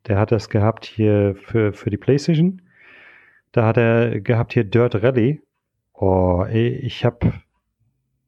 [0.06, 2.62] der hat das gehabt hier für, für die Playstation
[3.52, 5.40] da hat er gehabt hier Dirt Rally.
[5.92, 7.32] Oh, ich habe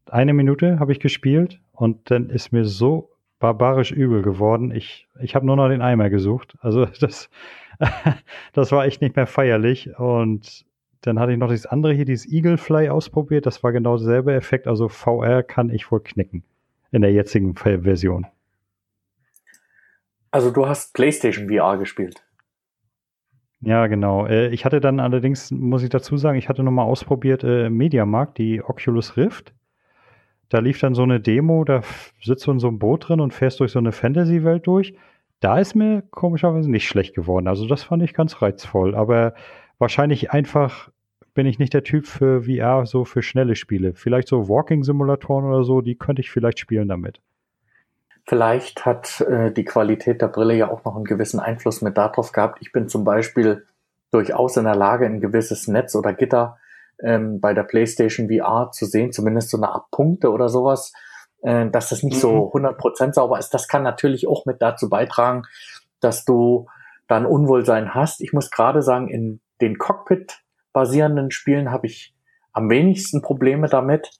[0.07, 4.71] eine Minute habe ich gespielt und dann ist mir so barbarisch übel geworden.
[4.73, 6.57] Ich, ich habe nur noch den Eimer gesucht.
[6.61, 7.31] Also das,
[8.53, 9.97] das war echt nicht mehr feierlich.
[9.99, 10.65] Und
[11.03, 13.47] dann hatte ich noch das andere hier, dieses Eagle Fly ausprobiert.
[13.47, 14.67] Das war genau derselbe Effekt.
[14.67, 16.45] Also VR kann ich wohl knicken
[16.91, 18.27] in der jetzigen Version.
[20.31, 22.23] Also du hast PlayStation VR gespielt.
[23.63, 24.27] Ja, genau.
[24.27, 28.39] Äh, ich hatte dann allerdings, muss ich dazu sagen, ich hatte nochmal ausprobiert äh, Mediamarkt,
[28.39, 29.53] die Oculus Rift.
[30.49, 31.83] Da lief dann so eine Demo, da
[32.21, 34.95] sitzt du in so einem Boot drin und fährst durch so eine Fantasy-Welt durch.
[35.41, 37.49] Da ist mir komischerweise nicht schlecht geworden.
[37.49, 38.95] Also das fand ich ganz reizvoll.
[38.95, 39.35] Aber
[39.81, 40.91] wahrscheinlich einfach
[41.35, 43.95] bin ich nicht der Typ für VR, so für schnelle Spiele.
[43.95, 47.21] Vielleicht so Walking-Simulatoren oder so, die könnte ich vielleicht spielen damit.
[48.27, 52.33] Vielleicht hat äh, die Qualität der Brille ja auch noch einen gewissen Einfluss mit darauf
[52.33, 52.59] gehabt.
[52.61, 53.67] Ich bin zum Beispiel
[54.11, 56.59] durchaus in der Lage, ein gewisses Netz oder Gitter
[57.03, 60.93] ähm, bei der PlayStation VR zu sehen, zumindest so eine Art Punkte oder sowas,
[61.43, 62.21] äh, dass das nicht mhm.
[62.21, 63.51] so 100% sauber ist.
[63.51, 65.45] Das kann natürlich auch mit dazu beitragen,
[66.01, 66.67] dass du
[67.09, 68.21] dann Unwohlsein hast.
[68.21, 72.15] Ich muss gerade sagen, in den Cockpit-basierenden Spielen habe ich
[72.53, 74.11] am wenigsten Probleme damit.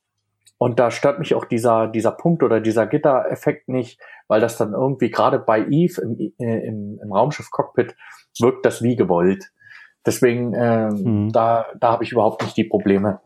[0.59, 4.75] Und da stört mich auch dieser, dieser Punkt oder dieser Gittereffekt nicht, weil das dann
[4.75, 7.97] irgendwie gerade bei Eve im, äh, im, im Raumschiff Cockpit
[8.39, 9.51] wirkt das wie gewollt.
[10.05, 11.33] Deswegen, ähm, mhm.
[11.33, 13.21] da, da habe ich überhaupt nicht die Probleme.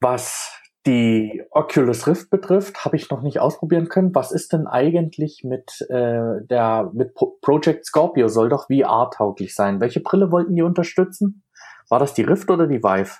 [0.00, 0.59] Was
[0.90, 4.14] die Oculus Rift betrifft, habe ich noch nicht ausprobieren können.
[4.14, 8.28] Was ist denn eigentlich mit äh, der mit Project Scorpio?
[8.28, 9.80] Soll doch VR-tauglich sein.
[9.80, 11.44] Welche Brille wollten die unterstützen?
[11.88, 13.18] War das die Rift oder die Vive?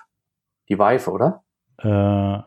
[0.69, 1.43] Die Vive, oder?
[1.81, 2.39] Äh,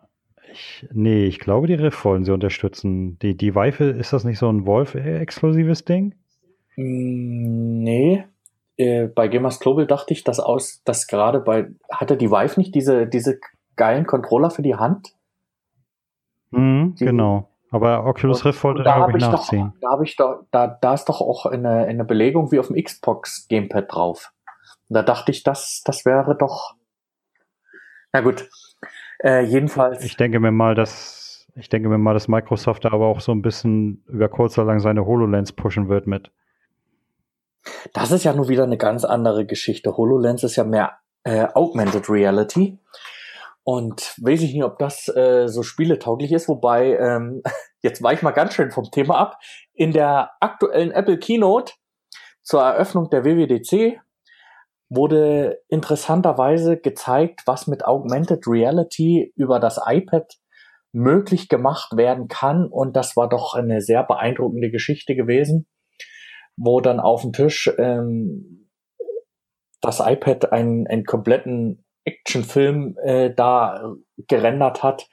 [0.52, 3.18] ich, nee, ich glaube, die Riff wollen sie unterstützen.
[3.20, 6.14] Die, die Vive, ist das nicht so ein Wolf-exklusives Ding?
[6.76, 8.24] Mm, nee.
[8.76, 12.74] Äh, bei Gamers Global dachte ich, dass aus, dass gerade bei, hatte die Vive nicht
[12.74, 13.38] diese, diese
[13.76, 15.14] geilen Controller für die Hand?
[16.50, 17.48] Mhm, die, genau.
[17.70, 19.72] Aber Oculus Rift wollte da, glaube ich, nachziehen.
[19.74, 22.68] Doch, da habe ich doch, da, da ist doch auch eine, eine Belegung wie auf
[22.68, 24.32] dem Xbox Gamepad drauf.
[24.88, 26.74] Und da dachte ich, das, das wäre doch.
[28.12, 28.48] Na gut,
[29.24, 30.04] äh, jedenfalls.
[30.04, 31.24] Ich denke mir mal, dass
[31.56, 34.66] ich denke mir mal, dass Microsoft da aber auch so ein bisschen über kurz oder
[34.66, 36.30] lang seine HoloLens pushen wird mit.
[37.92, 39.96] Das ist ja nur wieder eine ganz andere Geschichte.
[39.96, 42.78] HoloLens ist ja mehr äh, Augmented Reality.
[43.64, 47.42] Und weiß ich nicht, ob das äh, so spieletauglich ist, wobei, ähm,
[47.82, 49.38] jetzt war ich mal ganz schön vom Thema ab.
[49.72, 51.72] In der aktuellen Apple Keynote
[52.42, 54.00] zur Eröffnung der WWDC
[54.90, 60.30] wurde interessanterweise gezeigt, was mit Augmented Reality über das iPad
[60.92, 62.66] möglich gemacht werden kann.
[62.66, 65.66] Und das war doch eine sehr beeindruckende Geschichte gewesen,
[66.56, 68.70] wo dann auf dem Tisch ähm,
[69.80, 73.94] das iPad einen, einen kompletten Actionfilm äh, da
[74.28, 75.08] gerendert hat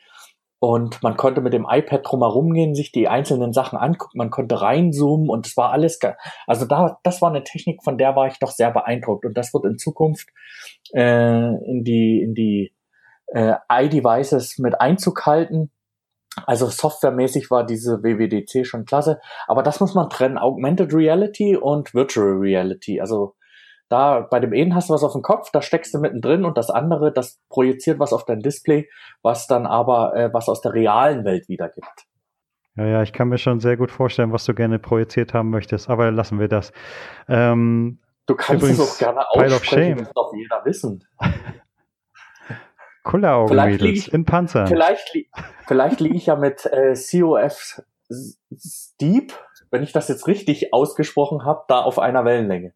[0.64, 4.62] und man konnte mit dem iPad drumherum gehen, sich die einzelnen Sachen angucken, man konnte
[4.62, 6.00] reinzoomen und es war alles,
[6.46, 9.56] also da, das war eine Technik, von der war ich doch sehr beeindruckt und das
[9.56, 10.30] wird in Zukunft
[10.94, 12.76] äh, in die, in die
[13.34, 15.72] äh, iDevices mit Einzug halten.
[16.46, 21.96] Also softwaremäßig war diese WWDC schon klasse, aber das muss man trennen, Augmented Reality und
[21.96, 23.02] Virtual Reality.
[23.02, 23.34] Also
[23.92, 26.58] da bei dem einen hast du was auf dem Kopf, da steckst du mittendrin und
[26.58, 28.90] das andere, das projiziert was auf dein Display,
[29.22, 32.08] was dann aber äh, was aus der realen Welt wiedergibt.
[32.78, 35.90] Ja, ja, ich kann mir schon sehr gut vorstellen, was du gerne projiziert haben möchtest,
[35.90, 36.72] aber lassen wir das.
[37.28, 41.04] Ähm, du kannst es auch gerne aussprechen, das darf jeder wissen.
[43.04, 44.68] Kulleraugen-Mädels in Panzern.
[44.68, 45.18] Vielleicht,
[45.68, 47.82] vielleicht liege ich ja mit äh, COF
[48.58, 49.34] Steep,
[49.70, 52.74] wenn ich das jetzt richtig ausgesprochen habe, da auf einer Wellenlänge.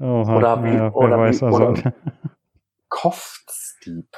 [0.00, 1.66] Oha, oder wie, ja, oder, weiß, wie, also.
[1.68, 1.92] oder
[2.88, 4.08] Koftsdieb.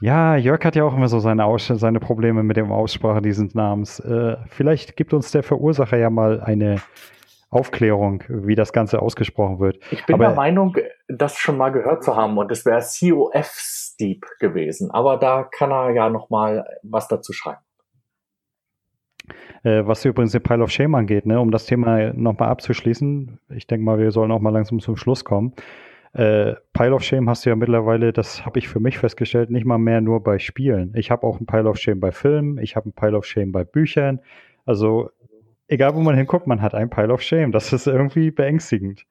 [0.00, 3.54] Ja, Jörg hat ja auch immer so seine, Aus seine Probleme mit dem Aussprache dieses
[3.54, 4.00] Namens.
[4.00, 6.80] Äh, vielleicht gibt uns der Verursacher ja mal eine,
[7.50, 9.78] Aufklärung, wie das Ganze ausgesprochen wird.
[9.90, 10.76] Ich bin Aber, der Meinung,
[11.08, 14.92] das schon mal gehört zu haben und es wäre COF Steep gewesen.
[14.92, 17.60] Aber da kann er ja noch mal was dazu schreiben.
[19.62, 23.66] Äh, was übrigens den Pile of Shame angeht, ne, um das Thema nochmal abzuschließen, ich
[23.66, 25.52] denke mal, wir sollen auch mal langsam zum Schluss kommen.
[26.12, 29.66] Äh, Pile of Shame hast du ja mittlerweile, das habe ich für mich festgestellt, nicht
[29.66, 30.92] mal mehr nur bei Spielen.
[30.96, 33.52] Ich habe auch ein Pile of Shame bei Filmen, ich habe ein Pile of Shame
[33.52, 34.20] bei Büchern.
[34.64, 35.10] Also
[35.68, 37.52] egal wo man hinguckt, man hat ein Pile of Shame.
[37.52, 39.04] Das ist irgendwie beängstigend.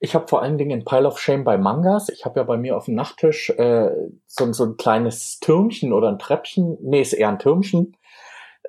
[0.00, 2.08] Ich habe vor allen Dingen ein Pile of Shame bei Mangas.
[2.08, 3.90] Ich habe ja bei mir auf dem Nachttisch äh,
[4.26, 7.96] so, so ein kleines Türmchen oder ein Treppchen, nee, ist eher ein Türmchen,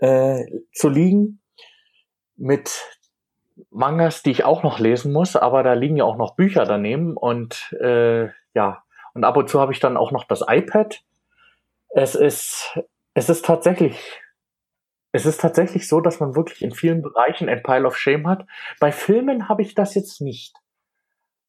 [0.01, 1.41] äh, zu liegen
[2.35, 2.81] mit
[3.69, 7.15] Mangas, die ich auch noch lesen muss, aber da liegen ja auch noch Bücher daneben
[7.15, 11.01] und äh, ja, und ab und zu habe ich dann auch noch das iPad.
[11.89, 12.77] Es ist,
[13.13, 13.97] es ist tatsächlich,
[15.13, 18.45] es ist tatsächlich so, dass man wirklich in vielen Bereichen ein Pile of Shame hat.
[18.81, 20.57] Bei Filmen habe ich das jetzt nicht.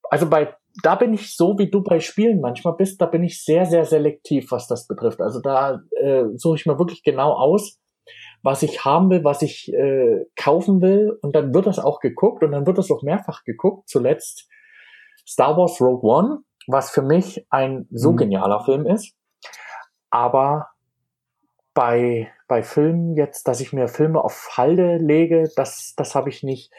[0.09, 0.55] Also bei,
[0.85, 3.85] da bin ich so, wie du bei Spielen manchmal bist, da bin ich sehr, sehr
[3.85, 5.21] selektiv, was das betrifft.
[5.21, 7.81] Also da äh, suche ich mir wirklich genau aus,
[8.47, 11.19] was ich haben will, was ich äh, kaufen will.
[11.21, 13.89] Und dann wird das auch geguckt und dann wird das auch mehrfach geguckt.
[13.89, 14.49] Zuletzt
[15.27, 18.19] Star Wars Rogue One, was für mich ein so mhm.
[18.19, 19.17] genialer Film ist.
[20.11, 20.69] Aber
[21.75, 26.45] bei, bei Filmen jetzt, dass ich mir Filme auf Halde lege, das, das habe ich
[26.45, 26.73] nicht.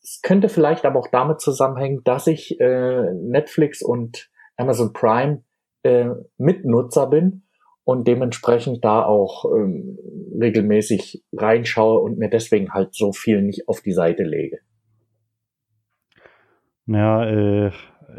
[0.00, 5.42] Es könnte vielleicht aber auch damit zusammenhängen, dass ich äh, Netflix und Amazon Prime
[5.82, 6.06] äh,
[6.38, 7.49] Mitnutzer bin
[7.84, 9.98] und dementsprechend da auch ähm,
[10.40, 14.58] regelmäßig reinschaue und mir deswegen halt so viel nicht auf die Seite lege.
[16.86, 17.70] Ja, äh,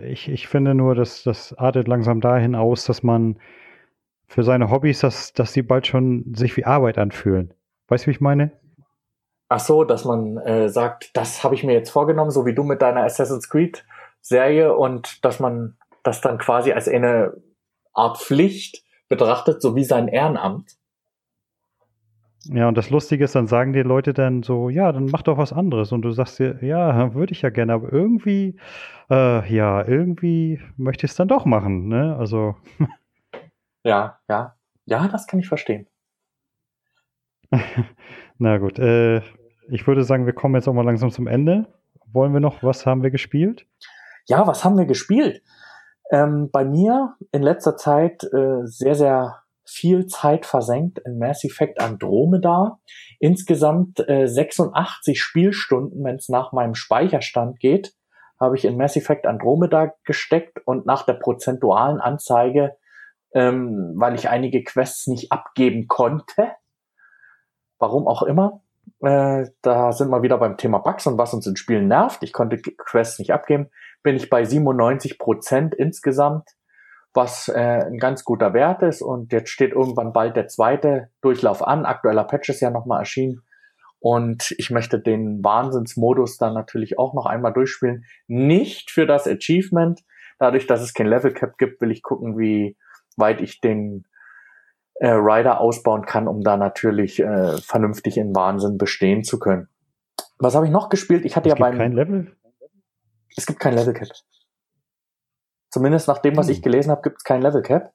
[0.03, 3.39] ich, ich finde nur, dass das artet langsam dahin aus, dass man
[4.27, 7.53] für seine Hobbys, dass, dass die bald schon sich wie Arbeit anfühlen.
[7.87, 8.51] Weißt du, wie ich meine?
[9.49, 12.63] Ach so, dass man äh, sagt, das habe ich mir jetzt vorgenommen, so wie du
[12.63, 13.83] mit deiner Assassin's Creed
[14.21, 17.33] Serie und dass man das dann quasi als eine
[17.93, 20.77] Art Pflicht betrachtet, so wie sein Ehrenamt.
[22.45, 25.37] Ja, und das Lustige ist, dann sagen die Leute dann so, ja, dann mach doch
[25.37, 25.91] was anderes.
[25.91, 28.57] Und du sagst dir, ja, würde ich ja gerne, aber irgendwie,
[29.11, 32.15] äh, ja, irgendwie möchte ich es dann doch machen, ne?
[32.17, 32.55] Also.
[33.83, 34.55] Ja, ja.
[34.85, 35.87] Ja, das kann ich verstehen.
[38.37, 39.21] Na gut, äh,
[39.69, 41.65] ich würde sagen, wir kommen jetzt auch mal langsam zum Ende.
[42.05, 43.65] Wollen wir noch, was haben wir gespielt?
[44.27, 45.41] Ja, was haben wir gespielt?
[46.11, 51.79] Ähm, bei mir in letzter Zeit äh, sehr, sehr viel Zeit versenkt in Mass Effect
[51.79, 52.79] Andromeda.
[53.19, 57.93] Insgesamt äh, 86 Spielstunden, wenn es nach meinem Speicherstand geht,
[58.39, 62.75] habe ich in Mass Effect Andromeda gesteckt und nach der prozentualen Anzeige,
[63.33, 66.51] ähm, weil ich einige Quests nicht abgeben konnte,
[67.77, 68.61] warum auch immer,
[69.01, 72.23] äh, da sind wir wieder beim Thema Bugs und was uns in Spielen nervt.
[72.23, 73.69] Ich konnte Quests nicht abgeben
[74.03, 76.49] bin ich bei 97 Prozent insgesamt,
[77.13, 79.01] was äh, ein ganz guter Wert ist.
[79.01, 81.85] Und jetzt steht irgendwann bald der zweite Durchlauf an.
[81.85, 83.41] Aktueller Patch ist ja nochmal erschienen.
[83.99, 88.05] Und ich möchte den Wahnsinnsmodus dann natürlich auch noch einmal durchspielen.
[88.27, 90.01] Nicht für das Achievement.
[90.39, 92.77] Dadurch, dass es kein Level Cap gibt, will ich gucken, wie
[93.15, 94.05] weit ich den
[94.95, 99.67] äh, Rider ausbauen kann, um da natürlich äh, vernünftig in Wahnsinn bestehen zu können.
[100.37, 101.25] Was habe ich noch gespielt?
[101.25, 102.35] Ich hatte es ja beim kein Level
[103.37, 104.09] es gibt kein Level Cap.
[105.69, 106.53] Zumindest nach dem, was hm.
[106.53, 107.93] ich gelesen habe, gibt es kein Level Cap.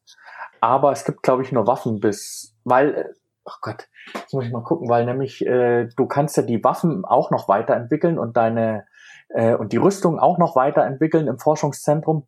[0.61, 3.05] Aber es gibt, glaube ich, nur Waffen bis, weil, äh,
[3.45, 7.05] oh Gott, jetzt muss ich mal gucken, weil nämlich äh, du kannst ja die Waffen
[7.05, 8.87] auch noch weiterentwickeln und deine
[9.29, 12.27] äh, und die Rüstung auch noch weiterentwickeln im Forschungszentrum.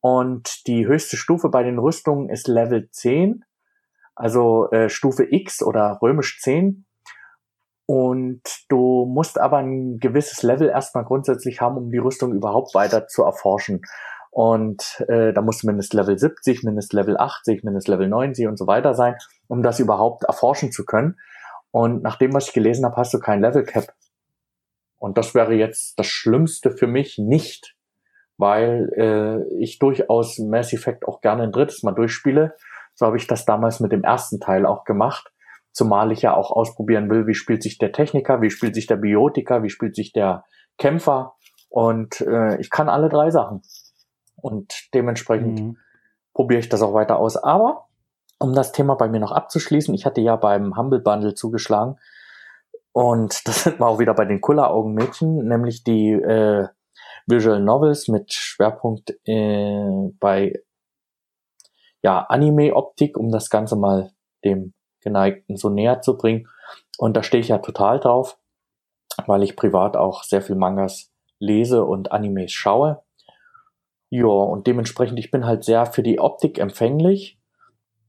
[0.00, 3.44] Und die höchste Stufe bei den Rüstungen ist Level 10,
[4.20, 6.84] also äh, Stufe X oder römisch 10.
[7.86, 13.08] Und du musst aber ein gewisses Level erstmal grundsätzlich haben, um die Rüstung überhaupt weiter
[13.08, 13.80] zu erforschen.
[14.30, 18.58] Und äh, da musst du mindestens Level 70, mindestens Level 80, mindestens Level 90 und
[18.58, 19.16] so weiter sein,
[19.48, 21.18] um das überhaupt erforschen zu können.
[21.72, 23.92] Und nach dem, was ich gelesen habe, hast du kein Level Cap.
[24.98, 27.74] Und das wäre jetzt das Schlimmste für mich nicht,
[28.36, 32.54] weil äh, ich durchaus Mass Effect auch gerne ein drittes Mal durchspiele.
[33.00, 35.32] So habe ich das damals mit dem ersten Teil auch gemacht.
[35.72, 38.96] Zumal ich ja auch ausprobieren will, wie spielt sich der Techniker, wie spielt sich der
[38.96, 40.44] Biotiker, wie spielt sich der
[40.76, 41.32] Kämpfer.
[41.70, 43.62] Und äh, ich kann alle drei Sachen.
[44.36, 45.76] Und dementsprechend mhm.
[46.34, 47.38] probiere ich das auch weiter aus.
[47.38, 47.86] Aber
[48.38, 51.96] um das Thema bei mir noch abzuschließen, ich hatte ja beim Humble Bundle zugeschlagen.
[52.92, 56.68] Und das sind wir auch wieder bei den Kulleraugenmädchen, nämlich die äh,
[57.26, 60.52] Visual Novels mit Schwerpunkt äh, bei
[62.02, 64.10] ja, Anime-Optik, um das Ganze mal
[64.44, 66.48] dem Geneigten so näher zu bringen.
[66.98, 68.36] Und da stehe ich ja total drauf.
[69.26, 73.02] weil ich privat auch sehr viel Mangas lese und Animes schaue.
[74.08, 77.38] Ja, und dementsprechend, ich bin halt sehr für die Optik empfänglich.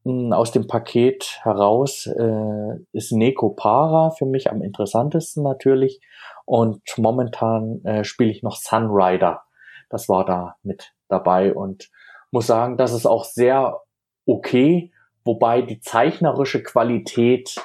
[0.04, 6.02] Hm, aus dem Paket heraus äh, ist Neko Para für mich am interessantesten natürlich.
[6.46, 9.44] Und momentan äh, spiele ich noch Sunrider.
[9.90, 11.90] Das war da mit dabei und
[12.32, 13.82] muss sagen, das ist auch sehr
[14.26, 14.92] okay,
[15.24, 17.56] wobei die zeichnerische Qualität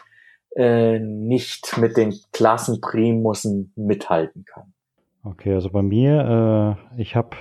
[0.57, 4.73] äh, nicht mit den Klassenprimussen mithalten kann.
[5.25, 7.37] Okay, also bei mir, äh, ich habe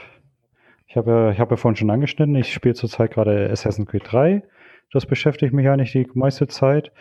[0.87, 4.43] ich hab, ich hab ja vorhin schon angeschnitten, ich spiele zurzeit gerade Assassin's Creed 3.
[4.91, 6.91] Das beschäftigt mich eigentlich die meiste Zeit.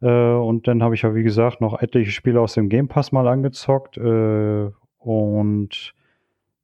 [0.00, 3.12] Äh, und dann habe ich ja, wie gesagt, noch etliche Spiele aus dem Game Pass
[3.12, 3.96] mal angezockt.
[3.96, 5.94] Äh, und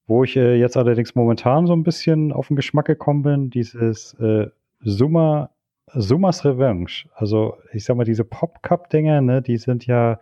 [0.07, 4.15] wo ich äh, jetzt allerdings momentan so ein bisschen auf den Geschmack gekommen bin, dieses
[4.15, 4.49] äh,
[4.83, 5.51] Summa,
[5.87, 6.91] Summas Revenge.
[7.15, 10.19] Also ich sag mal, diese Pop-Cup-Dinger, ne, die sind ja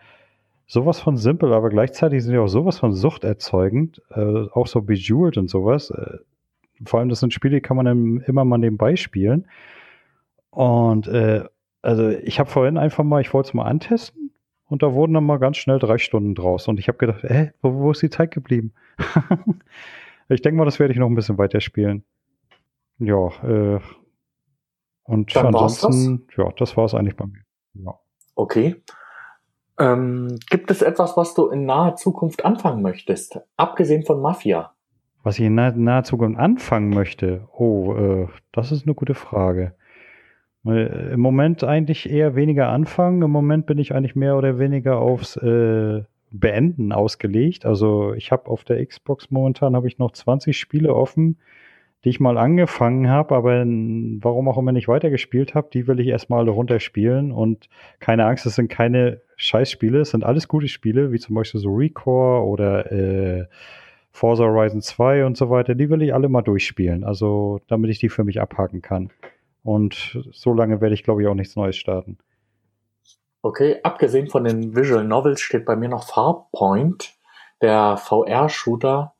[0.66, 5.36] sowas von simpel, aber gleichzeitig sind ja auch sowas von suchterzeugend, äh, auch so Bejeweled
[5.36, 5.90] und sowas.
[5.90, 6.18] Äh,
[6.84, 9.46] vor allem, das sind Spiele, die kann man dann immer mal nebenbei spielen.
[10.50, 11.44] Und äh,
[11.82, 14.21] also ich habe vorhin einfach mal, ich wollte es mal antesten
[14.72, 16.66] und da wurden dann mal ganz schnell drei Stunden draus.
[16.66, 18.72] Und ich habe gedacht, hä, wo, wo, ist die Zeit geblieben?
[20.30, 22.04] ich denke mal, das werde ich noch ein bisschen weiterspielen.
[22.98, 23.80] Ja, äh,
[25.02, 26.36] und dann ansonsten, das?
[26.38, 27.42] ja, das war es eigentlich bei mir.
[27.74, 27.98] Ja.
[28.34, 28.82] Okay.
[29.78, 34.72] Ähm, gibt es etwas, was du in naher Zukunft anfangen möchtest, abgesehen von Mafia?
[35.22, 37.46] Was ich in naher, naher Zukunft anfangen möchte?
[37.52, 39.74] Oh, äh, das ist eine gute Frage.
[40.64, 43.22] Im Moment eigentlich eher weniger anfangen.
[43.22, 47.66] Im Moment bin ich eigentlich mehr oder weniger aufs äh, Beenden ausgelegt.
[47.66, 51.36] Also ich habe auf der Xbox momentan habe ich noch 20 Spiele offen,
[52.04, 56.08] die ich mal angefangen habe, aber warum auch immer nicht weitergespielt habe, die will ich
[56.08, 57.32] erstmal alle runterspielen.
[57.32, 57.68] Und
[58.00, 61.74] keine Angst, es sind keine Scheißspiele, es sind alles gute Spiele, wie zum Beispiel so
[61.74, 63.46] Recore oder äh,
[64.10, 65.74] Forza Horizon 2 und so weiter.
[65.74, 69.10] Die will ich alle mal durchspielen, also damit ich die für mich abhaken kann.
[69.62, 72.18] Und so lange werde ich, glaube ich, auch nichts Neues starten.
[73.42, 77.14] Okay, abgesehen von den Visual Novels steht bei mir noch Farpoint,
[77.60, 79.14] der VR-Shooter,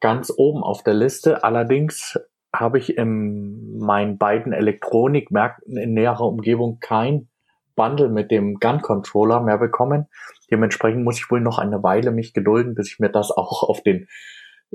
[0.00, 1.44] ganz oben auf der Liste.
[1.44, 2.18] Allerdings
[2.54, 7.28] habe ich in meinen beiden Elektronikmärkten in näherer Umgebung kein
[7.74, 10.06] Bundle mit dem Gun Controller mehr bekommen.
[10.50, 13.82] Dementsprechend muss ich wohl noch eine Weile mich gedulden, bis ich mir das auch auf
[13.82, 14.08] den,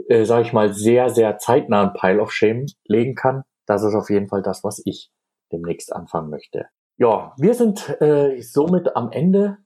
[0.09, 4.09] äh, sage ich mal, sehr, sehr zeitnahen Pile of Shame legen kann das ist auf
[4.09, 5.11] jeden Fall das, was ich
[5.51, 6.65] demnächst anfangen möchte.
[6.97, 9.57] Ja, wir sind äh, somit am Ende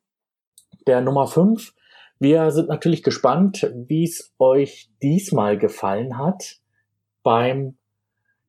[0.88, 1.74] der Nummer 5.
[2.20, 6.60] Wir sind natürlich gespannt, wie es euch diesmal gefallen hat
[7.24, 7.78] beim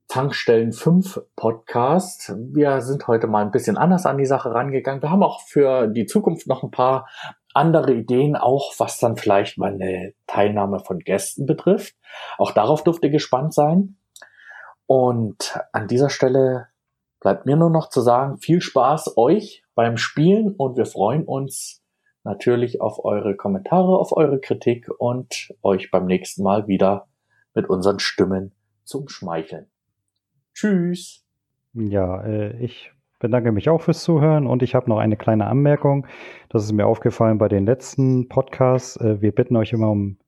[0.09, 2.33] Tankstellen 5 Podcast.
[2.53, 5.03] Wir sind heute mal ein bisschen anders an die Sache rangegangen.
[5.03, 7.09] Wir haben auch für die Zukunft noch ein paar
[7.55, 11.97] andere Ideen, auch was dann vielleicht mal eine Teilnahme von Gästen betrifft.
[12.39, 13.97] Auch darauf dürft ihr gespannt sein.
[14.87, 16.69] Und an dieser Stelle
[17.21, 21.83] bleibt mir nur noch zu sagen, viel Spaß euch beim Spielen und wir freuen uns
[22.25, 27.09] natürlich auf eure Kommentare, auf eure Kritik und euch beim nächsten Mal wieder
[27.55, 28.53] mit unseren Stimmen
[28.85, 29.67] zum Schmeicheln.
[30.55, 31.25] Tschüss.
[31.73, 36.07] Ja, äh, ich bedanke mich auch fürs Zuhören und ich habe noch eine kleine Anmerkung.
[36.49, 38.97] Das ist mir aufgefallen bei den letzten Podcasts.
[38.97, 40.19] Äh, wir bitten euch immer um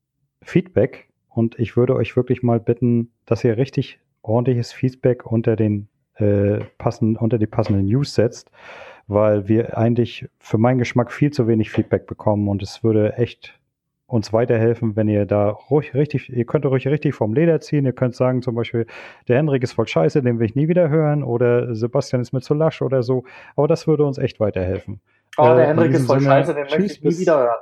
[0.42, 5.88] Feedback und ich würde euch wirklich mal bitten, dass ihr richtig ordentliches Feedback unter den
[6.16, 8.50] äh, passen, unter die passenden News setzt,
[9.06, 13.58] weil wir eigentlich für meinen Geschmack viel zu wenig Feedback bekommen und es würde echt
[14.06, 17.92] uns weiterhelfen, wenn ihr da ruhig richtig, ihr könnt ruhig richtig vom Leder ziehen, ihr
[17.92, 18.86] könnt sagen zum Beispiel,
[19.28, 22.40] der Henrik ist voll scheiße, den will ich nie wieder hören oder Sebastian ist mir
[22.40, 23.24] zu lasch oder so,
[23.54, 25.00] aber das würde uns echt weiterhelfen.
[25.36, 27.58] Oh, der äh, Henrik ist voll Sinne, scheiße, den möchte ich nie wieder hören.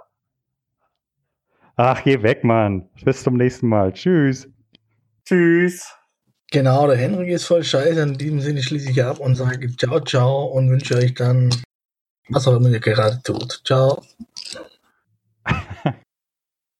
[1.77, 2.89] Ach, geh weg, Mann.
[3.05, 3.93] Bis zum nächsten Mal.
[3.93, 4.51] Tschüss.
[5.27, 5.95] Tschüss.
[6.53, 8.01] Genau, der Henrik ist voll scheiße.
[8.01, 11.51] In diesem Sinne schließe ich ab und sage ciao, ciao und wünsche euch dann,
[12.29, 13.63] was auch immer ihr gerade tut.
[13.65, 14.03] Ciao.